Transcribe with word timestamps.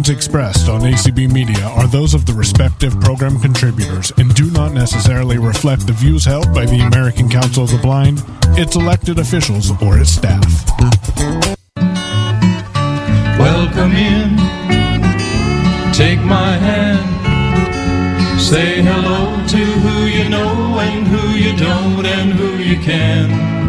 opinions 0.00 0.08
expressed 0.08 0.68
on 0.68 0.80
ACB 0.80 1.30
Media 1.30 1.66
are 1.76 1.86
those 1.86 2.14
of 2.14 2.24
the 2.24 2.32
respective 2.32 2.98
program 3.00 3.38
contributors 3.38 4.12
and 4.16 4.34
do 4.34 4.50
not 4.50 4.72
necessarily 4.72 5.36
reflect 5.36 5.86
the 5.86 5.92
views 5.92 6.24
held 6.24 6.54
by 6.54 6.64
the 6.64 6.80
American 6.80 7.28
Council 7.28 7.64
of 7.64 7.70
the 7.70 7.78
Blind, 7.78 8.22
its 8.58 8.76
elected 8.76 9.18
officials, 9.18 9.70
or 9.82 9.98
its 9.98 10.10
staff. 10.10 10.46
Welcome 13.38 13.92
in, 13.92 14.36
take 15.92 16.20
my 16.20 16.56
hand, 16.56 18.40
say 18.40 18.82
hello 18.82 19.46
to 19.48 19.56
who 19.56 20.06
you 20.06 20.28
know 20.30 20.78
and 20.78 21.06
who 21.06 21.28
you 21.36 21.56
don't 21.58 22.06
and 22.06 22.32
who 22.32 22.56
you 22.56 22.80
can. 22.80 23.59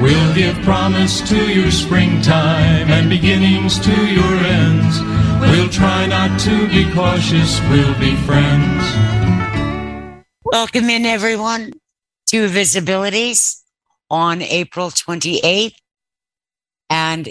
We'll 0.00 0.34
give 0.34 0.54
promise 0.56 1.26
to 1.30 1.50
your 1.50 1.70
springtime 1.70 2.90
and 2.90 3.08
beginnings 3.08 3.78
to 3.78 4.06
your 4.06 4.36
ends. 4.44 5.00
We'll 5.40 5.70
try 5.70 6.04
not 6.04 6.38
to 6.40 6.68
be 6.68 6.92
cautious, 6.92 7.58
we'll 7.70 7.98
be 7.98 8.14
friends. 8.26 8.84
Welcome 10.44 10.90
in, 10.90 11.06
everyone, 11.06 11.72
to 12.26 12.46
VISAbilities 12.46 13.62
on 14.10 14.42
April 14.42 14.90
28th. 14.90 15.76
And 16.90 17.28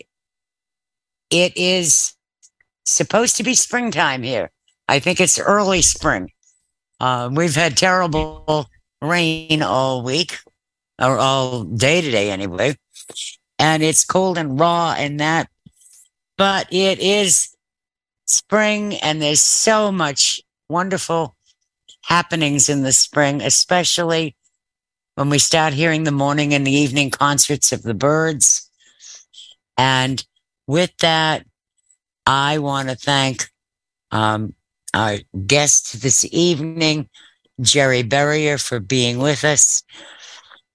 it 1.30 1.56
is 1.56 2.16
supposed 2.84 3.38
to 3.38 3.44
be 3.44 3.54
springtime 3.54 4.24
here. 4.24 4.50
I 4.88 4.98
think 4.98 5.22
it's 5.22 5.38
early 5.38 5.84
spring. 5.84 6.32
Uh, 7.00 7.30
we've 7.32 7.56
had 7.56 7.78
terrible 7.78 8.68
rain 9.04 9.62
all 9.62 10.02
week 10.02 10.40
or 11.00 11.18
all 11.18 11.64
day 11.64 12.02
today 12.02 12.32
anyway. 12.32 12.78
And 13.60 13.84
it's 13.84 14.06
cold 14.06 14.38
and 14.38 14.60
raw 14.60 14.96
and 14.98 15.20
that, 15.20 15.50
but 16.38 16.68
it 16.72 17.00
is 17.00 17.56
spring 18.28 18.96
and 18.96 19.22
there's 19.22 19.42
so 19.42 19.92
much 19.92 20.42
wonderful 20.68 21.36
happenings 22.04 22.70
in 22.70 22.84
the 22.84 22.92
spring, 22.92 23.42
especially 23.42 24.36
when 25.16 25.30
we 25.30 25.40
start 25.40 25.74
hearing 25.74 26.04
the 26.04 26.12
morning 26.12 26.54
and 26.54 26.68
the 26.68 26.72
evening 26.72 27.10
concerts 27.10 27.72
of 27.72 27.84
the 27.84 27.94
birds. 27.94 28.70
And 29.78 30.26
with 30.68 30.96
that, 30.98 31.46
I 32.26 32.58
want 32.58 32.90
to 32.90 32.96
thank 32.96 33.50
um, 34.12 34.54
our 34.94 35.18
guest 35.46 36.02
this 36.02 36.26
evening, 36.32 37.10
Jerry 37.62 38.04
Berrier, 38.04 38.62
for 38.62 38.80
being 38.80 39.20
with 39.20 39.44
us. 39.44 39.84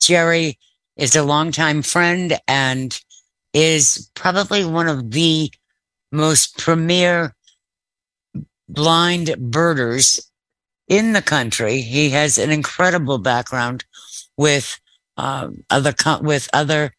Jerry 0.00 0.58
is 0.96 1.14
a 1.14 1.22
longtime 1.22 1.82
friend 1.82 2.38
and 2.48 3.00
is 3.52 4.10
probably 4.14 4.64
one 4.64 4.88
of 4.88 5.10
the 5.10 5.50
most 6.12 6.58
premier 6.58 7.34
blind 8.68 9.34
birders 9.38 10.30
in 10.88 11.12
the 11.12 11.22
country. 11.22 11.80
He 11.80 12.10
has 12.10 12.38
an 12.38 12.50
incredible 12.50 13.18
background 13.18 13.84
with 14.36 14.78
uh, 15.16 15.48
other 15.70 15.92
co- 15.92 16.20
with 16.20 16.48
other 16.52 16.94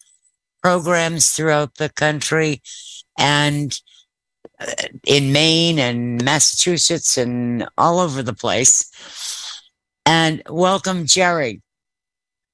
programs 0.61 1.31
throughout 1.31 1.75
the 1.75 1.89
country 1.89 2.61
and 3.17 3.79
uh, 4.59 4.71
in 5.05 5.31
Maine 5.31 5.79
and 5.79 6.23
Massachusetts 6.23 7.17
and 7.17 7.67
all 7.77 7.99
over 7.99 8.21
the 8.21 8.33
place. 8.33 8.89
And 10.05 10.41
welcome, 10.49 11.05
Jerry. 11.05 11.61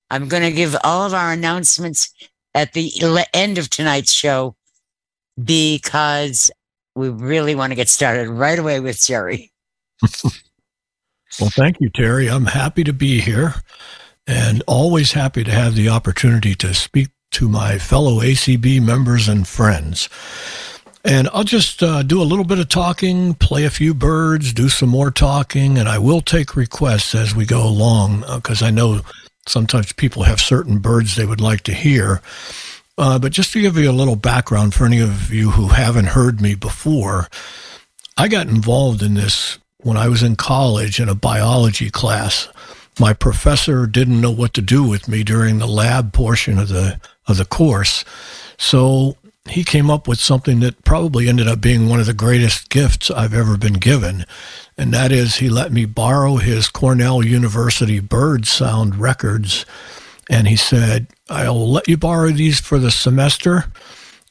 I'm 0.09 0.27
going 0.27 0.43
to 0.43 0.51
give 0.51 0.75
all 0.83 1.05
of 1.05 1.13
our 1.13 1.31
announcements 1.31 2.13
at 2.53 2.73
the 2.73 2.91
end 3.33 3.57
of 3.57 3.69
tonight's 3.69 4.11
show 4.11 4.55
because 5.41 6.49
we 6.95 7.09
really 7.09 7.55
want 7.55 7.71
to 7.71 7.75
get 7.75 7.89
started 7.89 8.29
right 8.29 8.57
away 8.57 8.79
with 8.79 8.99
Jerry. 8.99 9.51
well, 11.39 11.51
thank 11.51 11.79
you, 11.79 11.89
Terry. 11.89 12.29
I'm 12.29 12.45
happy 12.45 12.83
to 12.83 12.93
be 12.93 13.19
here 13.21 13.55
and 14.25 14.63
always 14.67 15.11
happy 15.11 15.43
to 15.43 15.51
have 15.51 15.75
the 15.75 15.89
opportunity 15.89 16.55
to 16.55 16.73
speak 16.73 17.09
to 17.31 17.47
my 17.47 17.77
fellow 17.77 18.21
ACB 18.21 18.81
members 18.81 19.27
and 19.27 19.47
friends. 19.47 20.09
And 21.03 21.29
I'll 21.33 21.43
just 21.43 21.83
uh, 21.83 22.03
do 22.03 22.21
a 22.21 22.25
little 22.25 22.43
bit 22.43 22.59
of 22.59 22.67
talking, 22.67 23.33
play 23.35 23.63
a 23.63 23.69
few 23.69 23.93
birds, 23.93 24.51
do 24.51 24.67
some 24.67 24.89
more 24.89 25.11
talking, 25.11 25.77
and 25.77 25.87
I 25.87 25.99
will 25.99 26.21
take 26.21 26.55
requests 26.55 27.15
as 27.15 27.35
we 27.35 27.45
go 27.45 27.65
along 27.65 28.25
because 28.35 28.61
uh, 28.61 28.65
I 28.65 28.71
know 28.71 29.01
Sometimes 29.47 29.93
people 29.93 30.23
have 30.23 30.39
certain 30.39 30.79
birds 30.79 31.15
they 31.15 31.25
would 31.25 31.41
like 31.41 31.61
to 31.61 31.73
hear. 31.73 32.21
Uh, 32.97 33.19
but 33.19 33.31
just 33.31 33.53
to 33.53 33.61
give 33.61 33.77
you 33.77 33.89
a 33.89 33.91
little 33.91 34.15
background 34.15 34.73
for 34.73 34.85
any 34.85 34.99
of 34.99 35.31
you 35.31 35.51
who 35.51 35.67
haven't 35.67 36.07
heard 36.07 36.41
me 36.41 36.55
before, 36.55 37.27
I 38.17 38.27
got 38.27 38.47
involved 38.47 39.03
in 39.03 39.13
this 39.13 39.59
when 39.77 39.97
I 39.97 40.07
was 40.07 40.23
in 40.23 40.35
college 40.35 40.99
in 40.99 41.07
a 41.07 41.15
biology 41.15 41.89
class. 41.89 42.47
My 42.99 43.13
professor 43.13 43.85
didn't 43.85 44.19
know 44.19 44.31
what 44.31 44.55
to 44.55 44.61
do 44.61 44.83
with 44.83 45.07
me 45.07 45.23
during 45.23 45.59
the 45.59 45.67
lab 45.67 46.13
portion 46.13 46.57
of 46.57 46.69
the 46.69 46.99
of 47.27 47.37
the 47.37 47.45
course. 47.45 48.03
So 48.57 49.17
he 49.47 49.63
came 49.63 49.89
up 49.89 50.07
with 50.07 50.19
something 50.19 50.59
that 50.61 50.83
probably 50.83 51.29
ended 51.29 51.47
up 51.47 51.61
being 51.61 51.87
one 51.87 51.99
of 51.99 52.05
the 52.05 52.13
greatest 52.13 52.69
gifts 52.69 53.11
I've 53.11 53.33
ever 53.33 53.57
been 53.57 53.73
given. 53.73 54.25
And 54.77 54.93
that 54.93 55.11
is, 55.11 55.37
he 55.37 55.49
let 55.49 55.71
me 55.71 55.85
borrow 55.85 56.35
his 56.35 56.69
Cornell 56.69 57.25
University 57.25 57.99
bird 57.99 58.45
sound 58.45 58.95
records. 58.95 59.65
And 60.29 60.47
he 60.47 60.55
said, 60.55 61.07
I'll 61.29 61.69
let 61.69 61.87
you 61.87 61.97
borrow 61.97 62.29
these 62.29 62.59
for 62.59 62.77
the 62.77 62.91
semester. 62.91 63.65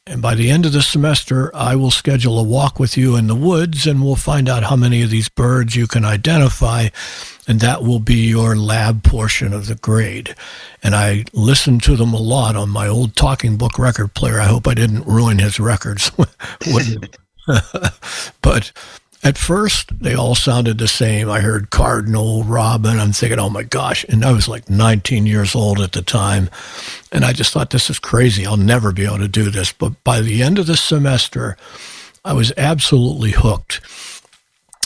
And 0.09 0.23
by 0.23 0.37
the 0.37 0.51
end 0.51 0.65
of 0.65 0.73
the 0.73 0.83
semester, 0.83 1.51
I 1.55 1.75
will 1.75 1.91
schedule 1.91 2.39
a 2.39 2.45
walk 2.45 2.79
with 2.79 2.97
you 2.97 3.17
in 3.17 3.27
the 3.27 3.35
woods 3.35 3.89
and 3.89 4.05
we'll 4.05 4.15
find 4.15 4.49
out 4.49 4.63
how 4.63 4.77
many 4.77 5.03
of 5.03 5.11
these 5.11 5.29
birds 5.29 5.75
you 5.75 5.89
can 5.89 6.05
identify. 6.05 6.89
And 7.49 7.59
that 7.59 7.83
will 7.83 7.99
be 7.99 8.29
your 8.29 8.55
lab 8.55 9.03
portion 9.03 9.53
of 9.53 9.67
the 9.67 9.75
grade. 9.75 10.37
And 10.81 10.95
I 10.95 11.25
listened 11.33 11.83
to 11.85 11.97
them 11.97 12.15
a 12.15 12.21
lot 12.21 12.55
on 12.55 12.69
my 12.69 12.87
old 12.87 13.17
talking 13.17 13.57
book 13.57 13.81
record 13.81 14.15
player. 14.15 14.41
I 14.41 14.45
hope 14.45 14.69
I 14.69 14.75
didn't 14.75 15.07
ruin 15.07 15.41
his 15.41 15.59
records. 15.59 16.13
but 18.43 18.73
at 19.27 19.37
first, 19.37 19.99
they 20.01 20.15
all 20.15 20.37
sounded 20.37 20.79
the 20.79 20.87
same. 20.87 21.29
I 21.29 21.41
heard 21.41 21.71
Cardinal, 21.71 22.45
Robin. 22.45 23.01
I'm 23.01 23.11
thinking, 23.11 23.41
oh 23.41 23.51
my 23.51 23.65
gosh. 23.65 24.05
And 24.09 24.25
I 24.25 24.31
was 24.31 24.47
like 24.47 24.71
19 24.71 25.27
years 25.27 25.57
old 25.57 25.81
at 25.81 25.91
the 25.91 26.01
time. 26.01 26.49
And 27.11 27.25
I 27.25 27.33
just 27.33 27.53
thought, 27.53 27.71
this 27.71 27.91
is 27.91 27.99
crazy. 27.99 28.47
I'll 28.47 28.57
never 28.57 28.93
be 28.93 29.05
able 29.05 29.19
to 29.19 29.27
do 29.27 29.51
this. 29.51 29.73
But 29.73 30.05
by 30.05 30.21
the 30.21 30.45
end 30.45 30.61
of 30.61 30.67
the 30.67 30.77
semester, 30.77 31.57
I 32.25 32.35
was 32.35 32.53
absolutely 32.57 33.33
hooked. 33.33 33.81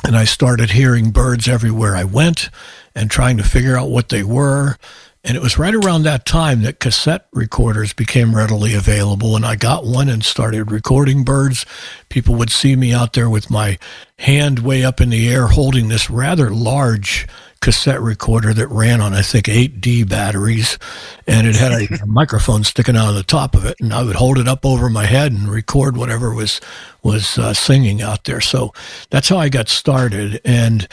And 0.06 0.16
I 0.16 0.24
started 0.24 0.70
hearing 0.70 1.10
birds 1.10 1.46
everywhere 1.46 1.94
I 1.94 2.04
went 2.04 2.48
and 2.94 3.10
trying 3.10 3.36
to 3.36 3.44
figure 3.44 3.76
out 3.76 3.90
what 3.90 4.08
they 4.08 4.22
were 4.22 4.78
and 5.22 5.36
it 5.36 5.42
was 5.42 5.58
right 5.58 5.74
around 5.74 6.04
that 6.04 6.24
time 6.24 6.62
that 6.62 6.80
cassette 6.80 7.26
recorders 7.32 7.92
became 7.92 8.34
readily 8.34 8.74
available. 8.74 9.36
And 9.36 9.44
I 9.44 9.54
got 9.54 9.84
one 9.84 10.08
and 10.08 10.24
started 10.24 10.70
recording 10.70 11.24
birds. 11.24 11.66
People 12.08 12.36
would 12.36 12.50
see 12.50 12.74
me 12.74 12.94
out 12.94 13.12
there 13.12 13.28
with 13.28 13.50
my 13.50 13.78
hand 14.18 14.60
way 14.60 14.82
up 14.82 15.00
in 15.00 15.10
the 15.10 15.28
air 15.28 15.48
holding 15.48 15.88
this 15.88 16.08
rather 16.08 16.50
large 16.50 17.28
cassette 17.60 18.00
recorder 18.00 18.54
that 18.54 18.68
ran 18.68 19.02
on, 19.02 19.12
I 19.12 19.20
think, 19.20 19.44
8D 19.44 20.08
batteries. 20.08 20.78
And 21.26 21.46
it 21.46 21.54
had 21.54 21.72
a, 21.72 22.02
a 22.02 22.06
microphone 22.06 22.64
sticking 22.64 22.96
out 22.96 23.10
of 23.10 23.14
the 23.14 23.22
top 23.22 23.54
of 23.54 23.66
it. 23.66 23.76
And 23.78 23.92
I 23.92 24.02
would 24.02 24.16
hold 24.16 24.38
it 24.38 24.48
up 24.48 24.64
over 24.64 24.88
my 24.88 25.04
head 25.04 25.32
and 25.32 25.50
record 25.50 25.98
whatever 25.98 26.32
was, 26.32 26.62
was 27.02 27.36
uh, 27.36 27.52
singing 27.52 28.00
out 28.00 28.24
there. 28.24 28.40
So 28.40 28.72
that's 29.10 29.28
how 29.28 29.36
I 29.36 29.50
got 29.50 29.68
started. 29.68 30.40
And 30.46 30.88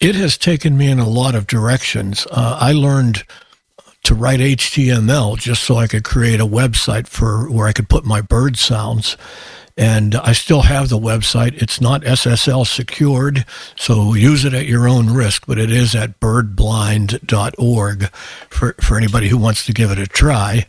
it 0.00 0.14
has 0.14 0.38
taken 0.38 0.78
me 0.78 0.90
in 0.90 0.98
a 0.98 1.08
lot 1.08 1.34
of 1.34 1.46
directions. 1.46 2.26
Uh, 2.30 2.56
I 2.58 2.72
learned 2.72 3.24
to 4.08 4.14
write 4.14 4.40
HTML 4.40 5.38
just 5.38 5.64
so 5.64 5.76
I 5.76 5.86
could 5.86 6.02
create 6.02 6.40
a 6.40 6.46
website 6.46 7.06
for 7.06 7.50
where 7.50 7.66
I 7.66 7.74
could 7.74 7.90
put 7.90 8.06
my 8.06 8.22
bird 8.22 8.56
sounds. 8.56 9.18
And 9.76 10.14
I 10.14 10.32
still 10.32 10.62
have 10.62 10.88
the 10.88 10.98
website. 10.98 11.60
It's 11.60 11.78
not 11.78 12.00
SSL 12.00 12.66
secured, 12.66 13.44
so 13.76 14.14
use 14.14 14.46
it 14.46 14.54
at 14.54 14.64
your 14.64 14.88
own 14.88 15.12
risk, 15.12 15.46
but 15.46 15.58
it 15.58 15.70
is 15.70 15.94
at 15.94 16.18
birdblind.org 16.20 18.10
for, 18.48 18.72
for 18.80 18.96
anybody 18.96 19.28
who 19.28 19.36
wants 19.36 19.66
to 19.66 19.74
give 19.74 19.90
it 19.90 19.98
a 19.98 20.06
try. 20.06 20.66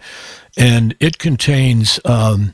And 0.58 0.94
it 1.00 1.18
contains 1.18 1.98
um, 2.04 2.54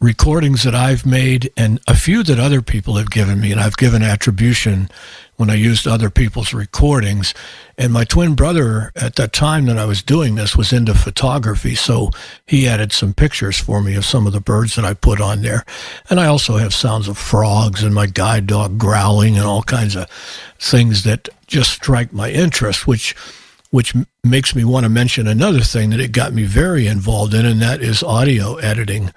recordings 0.00 0.62
that 0.62 0.74
I've 0.74 1.04
made 1.04 1.50
and 1.56 1.80
a 1.88 1.96
few 1.96 2.22
that 2.22 2.38
other 2.38 2.62
people 2.62 2.94
have 2.94 3.10
given 3.10 3.40
me, 3.40 3.50
and 3.50 3.60
I've 3.60 3.76
given 3.76 4.02
attribution 4.02 4.88
when 5.36 5.50
I 5.50 5.54
used 5.54 5.86
other 5.86 6.10
people's 6.10 6.54
recordings. 6.54 7.34
And 7.76 7.92
my 7.92 8.04
twin 8.04 8.34
brother 8.34 8.92
at 8.94 9.16
that 9.16 9.32
time 9.32 9.66
that 9.66 9.78
I 9.78 9.84
was 9.84 10.02
doing 10.02 10.34
this 10.34 10.56
was 10.56 10.72
into 10.72 10.94
photography. 10.94 11.74
So 11.74 12.10
he 12.46 12.68
added 12.68 12.92
some 12.92 13.14
pictures 13.14 13.58
for 13.58 13.80
me 13.80 13.94
of 13.96 14.04
some 14.04 14.26
of 14.26 14.32
the 14.32 14.40
birds 14.40 14.76
that 14.76 14.84
I 14.84 14.94
put 14.94 15.20
on 15.20 15.42
there. 15.42 15.64
And 16.10 16.20
I 16.20 16.26
also 16.26 16.56
have 16.56 16.74
sounds 16.74 17.08
of 17.08 17.18
frogs 17.18 17.82
and 17.82 17.94
my 17.94 18.06
guide 18.06 18.46
dog 18.46 18.78
growling 18.78 19.36
and 19.36 19.46
all 19.46 19.62
kinds 19.62 19.96
of 19.96 20.08
things 20.58 21.04
that 21.04 21.28
just 21.46 21.72
strike 21.72 22.12
my 22.12 22.30
interest, 22.30 22.86
which 22.86 23.14
which 23.70 23.94
makes 24.24 24.54
me 24.54 24.64
want 24.64 24.84
to 24.84 24.88
mention 24.88 25.26
another 25.26 25.60
thing 25.60 25.90
that 25.90 26.00
it 26.00 26.10
got 26.10 26.32
me 26.32 26.44
very 26.44 26.86
involved 26.86 27.34
in, 27.34 27.44
and 27.44 27.60
that 27.60 27.82
is 27.82 28.02
audio 28.02 28.56
editing. 28.56 29.12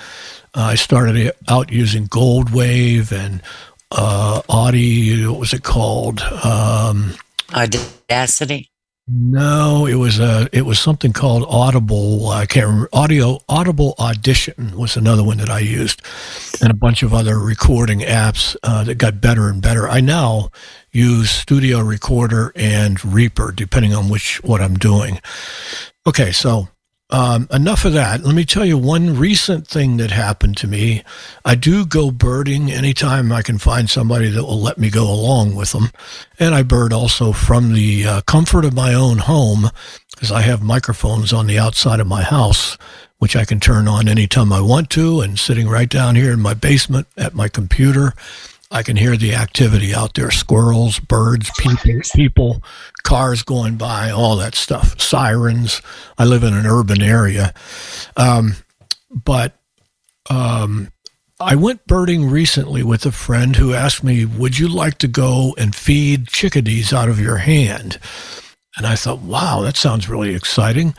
Uh, 0.53 0.61
I 0.61 0.75
started 0.75 1.31
out 1.47 1.71
using 1.71 2.07
Goldwave 2.07 3.11
and 3.11 3.41
uh, 3.91 4.41
audio. 4.49 5.31
What 5.31 5.39
was 5.39 5.53
it 5.53 5.63
called? 5.63 6.19
Um, 6.21 7.13
Audacity. 7.53 8.69
no, 9.07 9.85
it 9.85 9.95
was 9.95 10.19
a. 10.19 10.49
It 10.51 10.63
was 10.65 10.79
something 10.79 11.13
called 11.13 11.45
Audible. 11.47 12.27
I 12.29 12.45
can't 12.45 12.65
remember. 12.67 12.89
Audio 12.93 13.39
Audible 13.49 13.95
Audition 13.99 14.77
was 14.77 14.95
another 14.97 15.23
one 15.23 15.37
that 15.37 15.49
I 15.49 15.59
used, 15.59 16.01
and 16.61 16.69
a 16.69 16.73
bunch 16.75 17.01
of 17.03 17.13
other 17.13 17.39
recording 17.39 17.99
apps 17.99 18.55
uh, 18.63 18.83
that 18.85 18.95
got 18.95 19.21
better 19.21 19.49
and 19.49 19.61
better. 19.61 19.87
I 19.87 20.01
now 20.01 20.49
use 20.91 21.29
Studio 21.31 21.79
Recorder 21.79 22.51
and 22.55 23.03
Reaper, 23.05 23.51
depending 23.53 23.93
on 23.93 24.09
which 24.09 24.43
what 24.43 24.61
I'm 24.61 24.75
doing. 24.75 25.19
Okay, 26.07 26.31
so 26.31 26.67
um, 27.11 27.47
enough 27.51 27.83
of 27.83 27.93
that. 27.93 28.23
Let 28.23 28.35
me 28.35 28.45
tell 28.45 28.65
you 28.65 28.77
one 28.77 29.17
recent 29.17 29.67
thing 29.67 29.97
that 29.97 30.11
happened 30.11 30.57
to 30.57 30.67
me. 30.67 31.03
I 31.43 31.55
do 31.55 31.85
go 31.85 32.09
birding 32.09 32.71
anytime 32.71 33.31
I 33.31 33.41
can 33.41 33.57
find 33.57 33.89
somebody 33.89 34.29
that 34.29 34.43
will 34.43 34.61
let 34.61 34.77
me 34.77 34.89
go 34.89 35.03
along 35.03 35.55
with 35.55 35.73
them. 35.73 35.91
And 36.39 36.55
I 36.55 36.63
bird 36.63 36.93
also 36.93 37.33
from 37.33 37.73
the 37.73 38.07
uh, 38.07 38.21
comfort 38.21 38.63
of 38.63 38.73
my 38.73 38.93
own 38.93 39.17
home 39.17 39.69
because 40.11 40.31
I 40.31 40.41
have 40.41 40.61
microphones 40.61 41.33
on 41.33 41.47
the 41.47 41.59
outside 41.59 41.99
of 41.99 42.07
my 42.07 42.21
house, 42.21 42.77
which 43.17 43.35
I 43.35 43.43
can 43.43 43.59
turn 43.59 43.87
on 43.87 44.07
anytime 44.07 44.53
I 44.53 44.61
want 44.61 44.89
to. 44.91 45.19
And 45.19 45.37
sitting 45.37 45.67
right 45.67 45.89
down 45.89 46.15
here 46.15 46.31
in 46.31 46.39
my 46.39 46.53
basement 46.53 47.07
at 47.17 47.35
my 47.35 47.49
computer, 47.49 48.13
I 48.71 48.83
can 48.83 48.95
hear 48.95 49.17
the 49.17 49.35
activity 49.35 49.93
out 49.93 50.13
there 50.13 50.31
squirrels, 50.31 50.97
birds, 50.99 51.51
people, 51.59 51.99
people, 52.15 52.63
cars 53.03 53.43
going 53.43 53.75
by, 53.75 54.11
all 54.11 54.37
that 54.37 54.55
stuff, 54.55 54.99
sirens. 54.99 55.81
I 56.17 56.23
live 56.25 56.43
in 56.43 56.53
an 56.53 56.65
urban 56.65 57.01
area. 57.01 57.53
Um, 58.15 58.55
but 59.09 59.59
um, 60.29 60.89
I 61.39 61.55
went 61.55 61.85
birding 61.85 62.29
recently 62.29 62.81
with 62.81 63.05
a 63.05 63.11
friend 63.11 63.57
who 63.57 63.73
asked 63.73 64.05
me, 64.05 64.25
Would 64.25 64.57
you 64.57 64.69
like 64.69 64.99
to 64.99 65.07
go 65.09 65.53
and 65.57 65.75
feed 65.75 66.27
chickadees 66.27 66.93
out 66.93 67.09
of 67.09 67.19
your 67.19 67.37
hand? 67.37 67.99
And 68.77 68.87
I 68.87 68.95
thought, 68.95 69.19
wow, 69.19 69.61
that 69.61 69.75
sounds 69.75 70.07
really 70.07 70.33
exciting. 70.33 70.95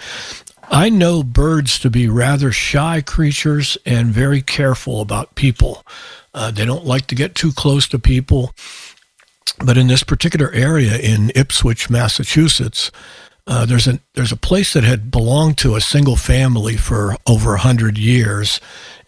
I 0.72 0.88
know 0.88 1.22
birds 1.22 1.78
to 1.80 1.90
be 1.90 2.08
rather 2.08 2.50
shy 2.50 3.02
creatures 3.02 3.76
and 3.84 4.06
very 4.06 4.40
careful 4.40 5.02
about 5.02 5.34
people. 5.34 5.84
Uh, 6.32 6.50
they 6.50 6.64
don't 6.64 6.86
like 6.86 7.06
to 7.08 7.14
get 7.14 7.34
too 7.34 7.52
close 7.52 7.86
to 7.88 7.98
people. 7.98 8.54
But 9.58 9.76
in 9.76 9.88
this 9.88 10.02
particular 10.02 10.50
area 10.52 10.96
in 10.96 11.30
Ipswich, 11.34 11.90
Massachusetts, 11.90 12.90
uh, 13.46 13.66
there's 13.66 13.86
a 13.86 14.00
there's 14.14 14.32
a 14.32 14.36
place 14.36 14.72
that 14.72 14.84
had 14.84 15.10
belonged 15.10 15.58
to 15.58 15.76
a 15.76 15.80
single 15.80 16.16
family 16.16 16.78
for 16.78 17.16
over 17.26 17.54
a 17.54 17.58
hundred 17.60 17.98
years, 17.98 18.58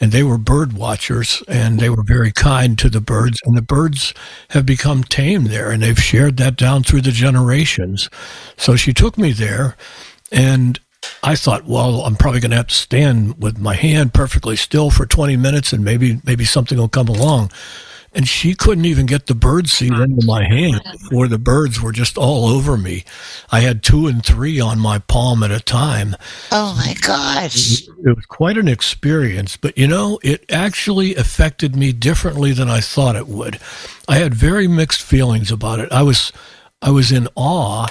and 0.01 0.13
they 0.13 0.23
were 0.23 0.37
bird 0.37 0.75
watchers, 0.75 1.43
and 1.49 1.81
they 1.81 1.89
were 1.89 2.03
very 2.03 2.33
kind 2.33 2.77
to 2.79 2.91
the 2.91 3.01
birds, 3.01 3.39
and 3.45 3.57
the 3.57 3.63
birds 3.63 4.13
have 4.51 4.67
become 4.67 5.03
tame 5.05 5.45
there, 5.45 5.71
and 5.71 5.83
they've 5.83 5.99
shared 5.99 6.37
that 6.37 6.57
down 6.57 6.83
through 6.83 7.03
the 7.03 7.13
generations. 7.13 8.11
So 8.59 8.77
she 8.77 8.93
took 8.93 9.17
me 9.17 9.33
there, 9.33 9.77
and 10.31 10.79
I 11.23 11.35
thought, 11.37 11.65
well, 11.65 12.03
I'm 12.03 12.17
probably 12.17 12.41
going 12.41 12.51
to 12.51 12.57
have 12.57 12.69
to 12.69 12.75
stand 12.75 13.43
with 13.43 13.59
my 13.59 13.75
hand 13.75 14.15
perfectly 14.15 14.57
still 14.57 14.91
for 14.91 15.07
20 15.07 15.37
minutes, 15.37 15.73
and 15.73 15.85
maybe 15.85 16.21
maybe 16.25 16.45
something 16.45 16.79
will 16.79 16.89
come 16.89 17.09
along. 17.09 17.51
And 18.17 18.29
she 18.29 18.55
couldn't 18.55 18.85
even 18.85 19.07
get 19.07 19.27
the 19.27 19.35
bird 19.35 19.69
seed 19.69 19.93
into 19.93 20.25
my 20.25 20.45
hand 20.45 20.81
before 20.93 21.27
the 21.27 21.39
birds 21.39 21.81
were 21.81 21.91
just 21.91 22.17
all 22.17 22.47
over 22.47 22.77
me. 22.77 23.05
I 23.51 23.59
had 23.61 23.83
two 23.83 24.07
and 24.07 24.25
three 24.25 24.61
on 24.61 24.79
my 24.79 25.01
palm 25.01 25.43
at 25.43 25.51
a 25.51 25.59
time. 25.59 26.15
Oh 26.53 26.75
my 26.77 26.95
gosh. 27.01 27.83
It 27.83 28.15
was 28.15 28.25
quite 28.27 28.57
an 28.57 28.69
experience, 28.69 29.57
but 29.57 29.77
you 29.77 29.89
know, 29.89 30.21
it 30.23 30.45
actually 30.49 31.17
affected 31.17 31.75
me 31.75 31.93
differently 31.93 32.53
than 32.53 32.71
I 32.71 32.81
thought 32.81 33.17
it 33.17 33.27
would. 33.27 33.59
I 34.07 34.19
had 34.19 34.33
very 34.33 34.69
mixed 34.69 35.03
feelings 35.03 35.51
about 35.51 35.81
it. 35.81 35.91
I 35.91 36.03
was, 36.05 36.31
I 36.81 36.91
was 36.91 37.11
in 37.11 37.27
awe, 37.35 37.89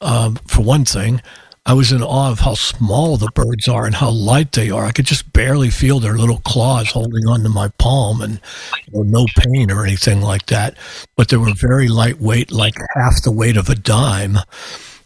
um, 0.00 0.36
for 0.46 0.62
one 0.62 0.84
thing. 0.84 1.20
I 1.66 1.72
was 1.72 1.90
in 1.90 2.00
awe 2.00 2.30
of 2.30 2.38
how 2.38 2.54
small 2.54 3.16
the 3.16 3.30
birds 3.34 3.66
are 3.66 3.86
and 3.86 3.94
how 3.96 4.10
light 4.10 4.52
they 4.52 4.70
are. 4.70 4.84
I 4.84 4.92
could 4.92 5.04
just 5.04 5.32
barely 5.32 5.68
feel 5.68 5.98
their 5.98 6.16
little 6.16 6.38
claws 6.38 6.92
holding 6.92 7.26
onto 7.26 7.48
my 7.48 7.70
palm 7.78 8.20
and 8.20 8.40
you 8.86 9.02
know, 9.02 9.02
no 9.02 9.26
pain 9.36 9.72
or 9.72 9.84
anything 9.84 10.20
like 10.20 10.46
that. 10.46 10.76
But 11.16 11.28
they 11.28 11.36
were 11.36 11.52
very 11.54 11.88
lightweight, 11.88 12.52
like 12.52 12.76
half 12.94 13.20
the 13.24 13.32
weight 13.32 13.56
of 13.56 13.68
a 13.68 13.74
dime. 13.74 14.38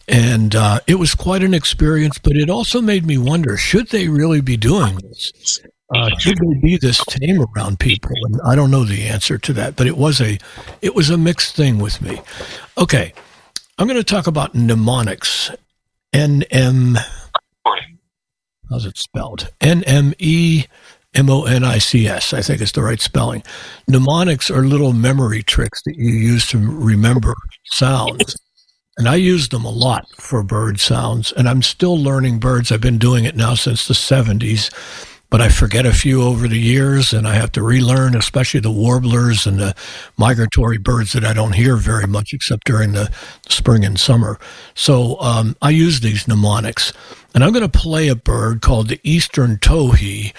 And 0.07 0.55
uh, 0.55 0.81
it 0.85 0.95
was 0.95 1.15
quite 1.15 1.41
an 1.41 1.55
experience, 1.55 2.19
but 2.19 2.35
it 2.35 2.49
also 2.49 2.79
made 2.79 3.07
me 3.07 3.17
wonder 3.17 3.57
should 3.57 3.89
they 3.89 4.07
really 4.07 4.41
be 4.41 4.55
doing 4.55 4.97
this? 4.97 5.61
Uh, 5.95 6.15
should 6.19 6.37
they 6.37 6.59
be 6.61 6.77
this 6.77 7.03
tame 7.05 7.43
around 7.55 7.79
people? 7.79 8.11
And 8.25 8.39
I 8.45 8.55
don't 8.55 8.69
know 8.69 8.83
the 8.83 9.07
answer 9.07 9.39
to 9.39 9.53
that, 9.53 9.75
but 9.75 9.87
it 9.87 9.97
was 9.97 10.21
a 10.21 10.37
it 10.81 10.93
was 10.93 11.09
a 11.09 11.17
mixed 11.17 11.55
thing 11.55 11.79
with 11.79 12.01
me. 12.01 12.21
Okay, 12.77 13.13
I'm 13.77 13.87
going 13.87 13.97
to 13.97 14.03
talk 14.03 14.27
about 14.27 14.53
mnemonics 14.53 15.49
N 16.13 16.43
M. 16.51 16.97
How's 18.69 18.85
it 18.85 18.97
spelled? 18.97 19.51
N 19.61 19.83
M 19.83 20.13
E 20.19 20.65
M 21.13 21.29
O 21.29 21.43
N 21.43 21.63
I 21.63 21.77
C 21.77 22.07
S. 22.07 22.33
I 22.33 22.41
think 22.41 22.61
it's 22.61 22.71
the 22.71 22.83
right 22.83 23.01
spelling. 23.01 23.43
Mnemonics 23.87 24.49
are 24.49 24.63
little 24.65 24.93
memory 24.93 25.43
tricks 25.43 25.81
that 25.83 25.95
you 25.97 26.11
use 26.11 26.47
to 26.47 26.57
remember 26.57 27.33
sounds. 27.65 28.35
And 28.97 29.07
I 29.07 29.15
use 29.15 29.49
them 29.49 29.65
a 29.65 29.71
lot 29.71 30.05
for 30.17 30.43
bird 30.43 30.79
sounds. 30.79 31.31
And 31.31 31.47
I'm 31.47 31.61
still 31.61 31.97
learning 31.97 32.39
birds. 32.39 32.71
I've 32.71 32.81
been 32.81 32.97
doing 32.97 33.25
it 33.25 33.35
now 33.35 33.55
since 33.55 33.87
the 33.87 33.93
70s 33.93 34.69
but 35.31 35.41
I 35.41 35.47
forget 35.47 35.85
a 35.85 35.93
few 35.93 36.21
over 36.21 36.47
the 36.49 36.59
years 36.59 37.13
and 37.13 37.25
I 37.25 37.35
have 37.35 37.53
to 37.53 37.63
relearn, 37.63 38.15
especially 38.15 38.59
the 38.59 38.69
warblers 38.69 39.47
and 39.47 39.57
the 39.57 39.73
migratory 40.17 40.77
birds 40.77 41.13
that 41.13 41.23
I 41.23 41.33
don't 41.33 41.53
hear 41.53 41.77
very 41.77 42.05
much 42.05 42.33
except 42.33 42.65
during 42.65 42.91
the 42.91 43.09
spring 43.47 43.85
and 43.85 43.97
summer. 43.97 44.37
So 44.75 45.19
um, 45.21 45.55
I 45.61 45.69
use 45.69 46.01
these 46.01 46.27
mnemonics. 46.27 46.91
And 47.33 47.45
I'm 47.45 47.53
going 47.53 47.67
to 47.67 47.79
play 47.79 48.09
a 48.09 48.15
bird 48.15 48.61
called 48.61 48.89
the 48.89 48.99
eastern 49.03 49.55
towhee. 49.55 50.33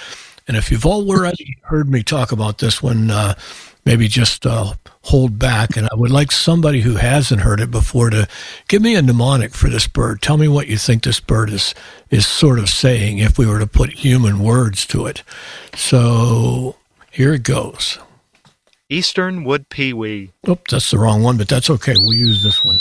And 0.47 0.59
if 0.59 0.71
you've 0.71 0.85
already 0.85 1.57
heard 1.63 1.89
me 1.89 2.03
talk 2.03 2.31
about 2.31 2.59
this 2.59 2.83
one, 2.83 3.11
uh, 3.11 3.35
maybe 3.87 4.09
just 4.09 4.45
uh, 4.45 4.75
hold 5.05 5.39
back. 5.39 5.77
And 5.77 5.89
I 5.91 5.95
would 5.95 6.11
like 6.11 6.33
somebody 6.33 6.81
who 6.81 6.97
hasn't 6.97 7.43
heard 7.43 7.61
it 7.61 7.71
before 7.71 8.11
to 8.11 8.29
give 8.69 8.83
me 8.83 8.95
a 8.95 9.03
mnemonic 9.03 9.55
for 9.55 9.69
this 9.69 9.87
bird. 9.87 10.23
Tell 10.23 10.37
me 10.37 10.49
what 10.49 10.69
you 10.69 10.79
think 10.79 11.03
this 11.03 11.21
bird 11.21 11.51
is 11.51 11.75
is 12.11 12.27
sort 12.27 12.59
of 12.59 12.69
saying 12.69 13.19
if 13.19 13.39
we 13.39 13.47
were 13.47 13.59
to 13.59 13.67
put 13.67 13.91
human 13.91 14.39
words 14.39 14.87
to 14.87 15.07
it. 15.07 15.23
So 15.75 16.77
here 17.11 17.35
it 17.35 17.43
goes. 17.43 17.99
Eastern 18.89 19.45
wood 19.45 19.69
pewee. 19.71 20.33
Oh, 20.47 20.59
that's 20.71 20.91
the 20.91 20.99
wrong 20.99 21.23
one, 21.23 21.39
but 21.39 21.49
that's 21.49 21.71
okay. 21.71 21.95
We'll 21.97 22.13
use 22.13 22.43
this 22.43 22.63
one. 22.65 22.79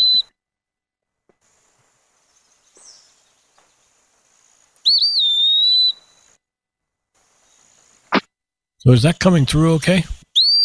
So 8.79 8.91
is 8.91 9.03
that 9.03 9.19
coming 9.19 9.45
through 9.45 9.73
okay? 9.75 10.03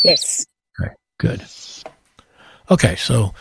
Yes. 0.02 0.47
Good. 1.18 1.44
Okay, 2.70 2.96
so 2.96 3.35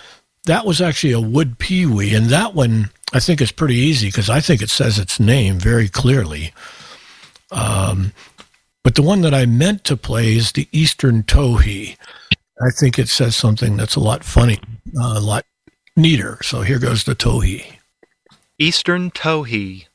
that 0.46 0.65
was 0.65 0.82
actually 0.82 1.13
a 1.13 1.20
wood 1.20 1.58
pewee, 1.58 2.13
and 2.15 2.27
that 2.27 2.53
one 2.53 2.89
I 3.13 3.20
think 3.20 3.41
is 3.41 3.51
pretty 3.51 3.75
easy 3.75 4.08
because 4.08 4.29
I 4.29 4.39
think 4.39 4.62
it 4.62 4.70
says 4.70 5.00
its 5.00 5.20
name 5.20 5.60
very 5.60 5.89
clearly. 5.89 6.53
Um, 7.51 8.13
but 8.84 8.96
the 8.96 9.01
one 9.01 9.22
that 9.22 9.34
I 9.34 9.46
meant 9.46 9.84
to 9.86 9.98
play 9.98 10.36
is 10.36 10.51
the 10.51 10.67
Eastern 10.72 11.24
Towhee. 11.24 11.98
I 12.62 12.70
think 12.70 13.00
it 13.00 13.10
says 13.10 13.36
something 13.36 13.77
that's 13.77 13.96
a 13.96 14.00
lot 14.00 14.24
funny, 14.24 14.60
uh, 14.98 15.15
a 15.17 15.20
lot 15.20 15.46
neater. 15.96 16.38
So 16.44 16.62
here 16.62 16.79
goes 16.79 17.03
the 17.03 17.15
Towhee. 17.15 17.77
Eastern 18.58 19.12
towhee. 19.12 19.88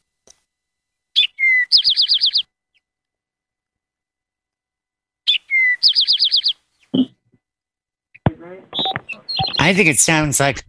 I 9.59 9.75
think 9.75 9.89
it 9.89 9.99
sounds 9.99 10.41
like 10.41 10.65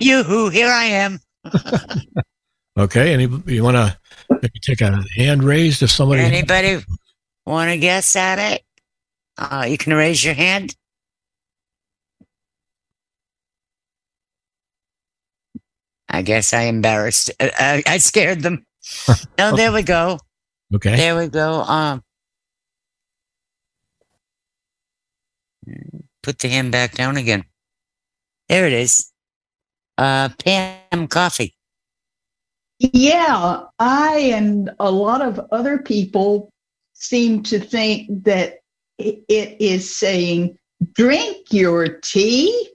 yoo-hoo, 0.00 0.48
here 0.50 0.68
I 0.68 0.84
am. 0.84 1.20
Okay, 2.78 3.14
any 3.14 3.26
you 3.46 3.64
want 3.64 3.76
to 3.76 4.50
take 4.60 4.82
a 4.82 5.02
hand 5.14 5.42
raised 5.42 5.82
if 5.82 5.90
somebody 5.90 6.20
Anybody 6.20 6.84
want 7.46 7.70
to 7.70 7.78
guess 7.78 8.14
at 8.16 8.38
it? 8.38 8.62
Uh, 9.38 9.64
you 9.66 9.78
can 9.78 9.94
raise 9.94 10.22
your 10.22 10.34
hand. 10.34 10.76
I 16.08 16.20
guess 16.20 16.52
I 16.52 16.62
embarrassed. 16.64 17.30
Uh, 17.40 17.48
I, 17.58 17.82
I 17.86 17.98
scared 17.98 18.42
them. 18.42 18.66
No, 19.38 19.56
there 19.56 19.72
we 19.72 19.82
go. 19.82 20.18
Okay, 20.74 20.96
There 20.96 21.16
we 21.16 21.28
go. 21.28 21.62
Um, 21.62 22.02
put 26.26 26.40
the 26.40 26.48
hand 26.48 26.72
back 26.72 26.94
down 26.94 27.16
again. 27.16 27.44
There 28.48 28.66
it 28.66 28.72
is. 28.72 29.12
Uh, 29.96 30.28
Pam 30.44 31.06
Coffee. 31.06 31.54
Yeah, 32.80 33.62
I 33.78 34.32
and 34.34 34.70
a 34.80 34.90
lot 34.90 35.22
of 35.22 35.40
other 35.52 35.78
people 35.78 36.50
seem 36.94 37.44
to 37.44 37.60
think 37.60 38.24
that 38.24 38.58
it 38.98 39.56
is 39.60 39.94
saying 39.96 40.58
drink 40.94 41.52
your 41.52 41.88
tea? 41.88 42.70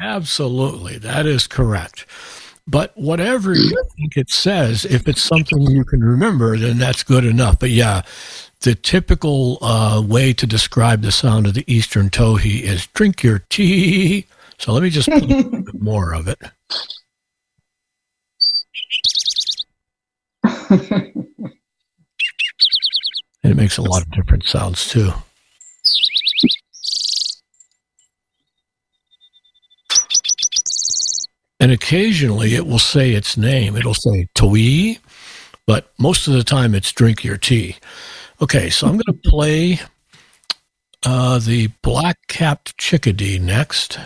Absolutely. 0.00 0.98
That 0.98 1.26
is 1.26 1.46
correct. 1.46 2.06
But 2.66 2.92
whatever 2.96 3.54
you 3.54 3.84
think 3.96 4.16
it 4.16 4.30
says, 4.30 4.86
if 4.86 5.06
it's 5.06 5.22
something 5.22 5.60
you 5.60 5.84
can 5.84 6.02
remember, 6.02 6.56
then 6.56 6.78
that's 6.78 7.02
good 7.02 7.24
enough. 7.24 7.58
But 7.58 7.70
yeah, 7.70 8.02
the 8.64 8.74
typical 8.74 9.58
uh, 9.60 10.02
way 10.04 10.32
to 10.32 10.46
describe 10.46 11.02
the 11.02 11.12
sound 11.12 11.46
of 11.46 11.52
the 11.52 11.64
Eastern 11.72 12.08
towhee 12.08 12.62
is 12.62 12.86
drink 12.88 13.22
your 13.22 13.40
tea. 13.50 14.26
So 14.58 14.72
let 14.72 14.82
me 14.82 14.88
just 14.88 15.08
put 15.08 15.22
a 15.22 15.26
little 15.26 15.50
bit 15.62 15.82
more 15.82 16.14
of 16.14 16.28
it. 16.28 16.38
And 20.42 21.12
it 23.52 23.56
makes 23.56 23.76
a 23.76 23.82
lot 23.82 24.00
of 24.00 24.10
different 24.12 24.44
sounds 24.44 24.88
too. 24.88 25.12
And 31.60 31.70
occasionally 31.70 32.54
it 32.54 32.66
will 32.66 32.78
say 32.78 33.12
its 33.12 33.36
name. 33.36 33.76
It'll 33.76 33.94
say 33.94 34.26
Towhee, 34.34 35.00
but 35.66 35.92
most 35.98 36.26
of 36.26 36.32
the 36.32 36.44
time 36.44 36.74
it's 36.74 36.92
drink 36.92 37.24
your 37.24 37.36
tea. 37.36 37.76
Okay, 38.44 38.68
so 38.68 38.86
I'm 38.86 38.98
going 38.98 39.04
to 39.06 39.30
play 39.30 39.80
uh, 41.06 41.38
the 41.38 41.68
black 41.80 42.18
capped 42.28 42.76
chickadee 42.76 43.38
next. 43.38 43.98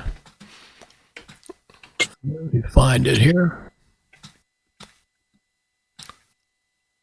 Let 2.23 2.54
me 2.54 2.62
find 2.71 3.09
it 3.09 3.18
here. 3.18 3.73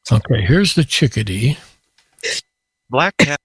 Okay, 0.09 0.43
here's 0.43 0.75
the 0.75 0.85
chickadee. 0.85 1.57
Black 2.89 3.17
cat. 3.17 3.41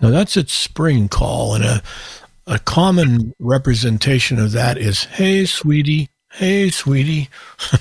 Now 0.00 0.10
that's 0.10 0.36
its 0.36 0.52
spring 0.52 1.08
call, 1.08 1.54
and 1.54 1.62
a 1.62 1.80
a 2.48 2.58
common 2.58 3.34
representation 3.38 4.40
of 4.40 4.50
that 4.50 4.78
is 4.78 5.04
"Hey, 5.04 5.46
sweetie, 5.46 6.08
hey, 6.32 6.70
sweetie," 6.70 7.28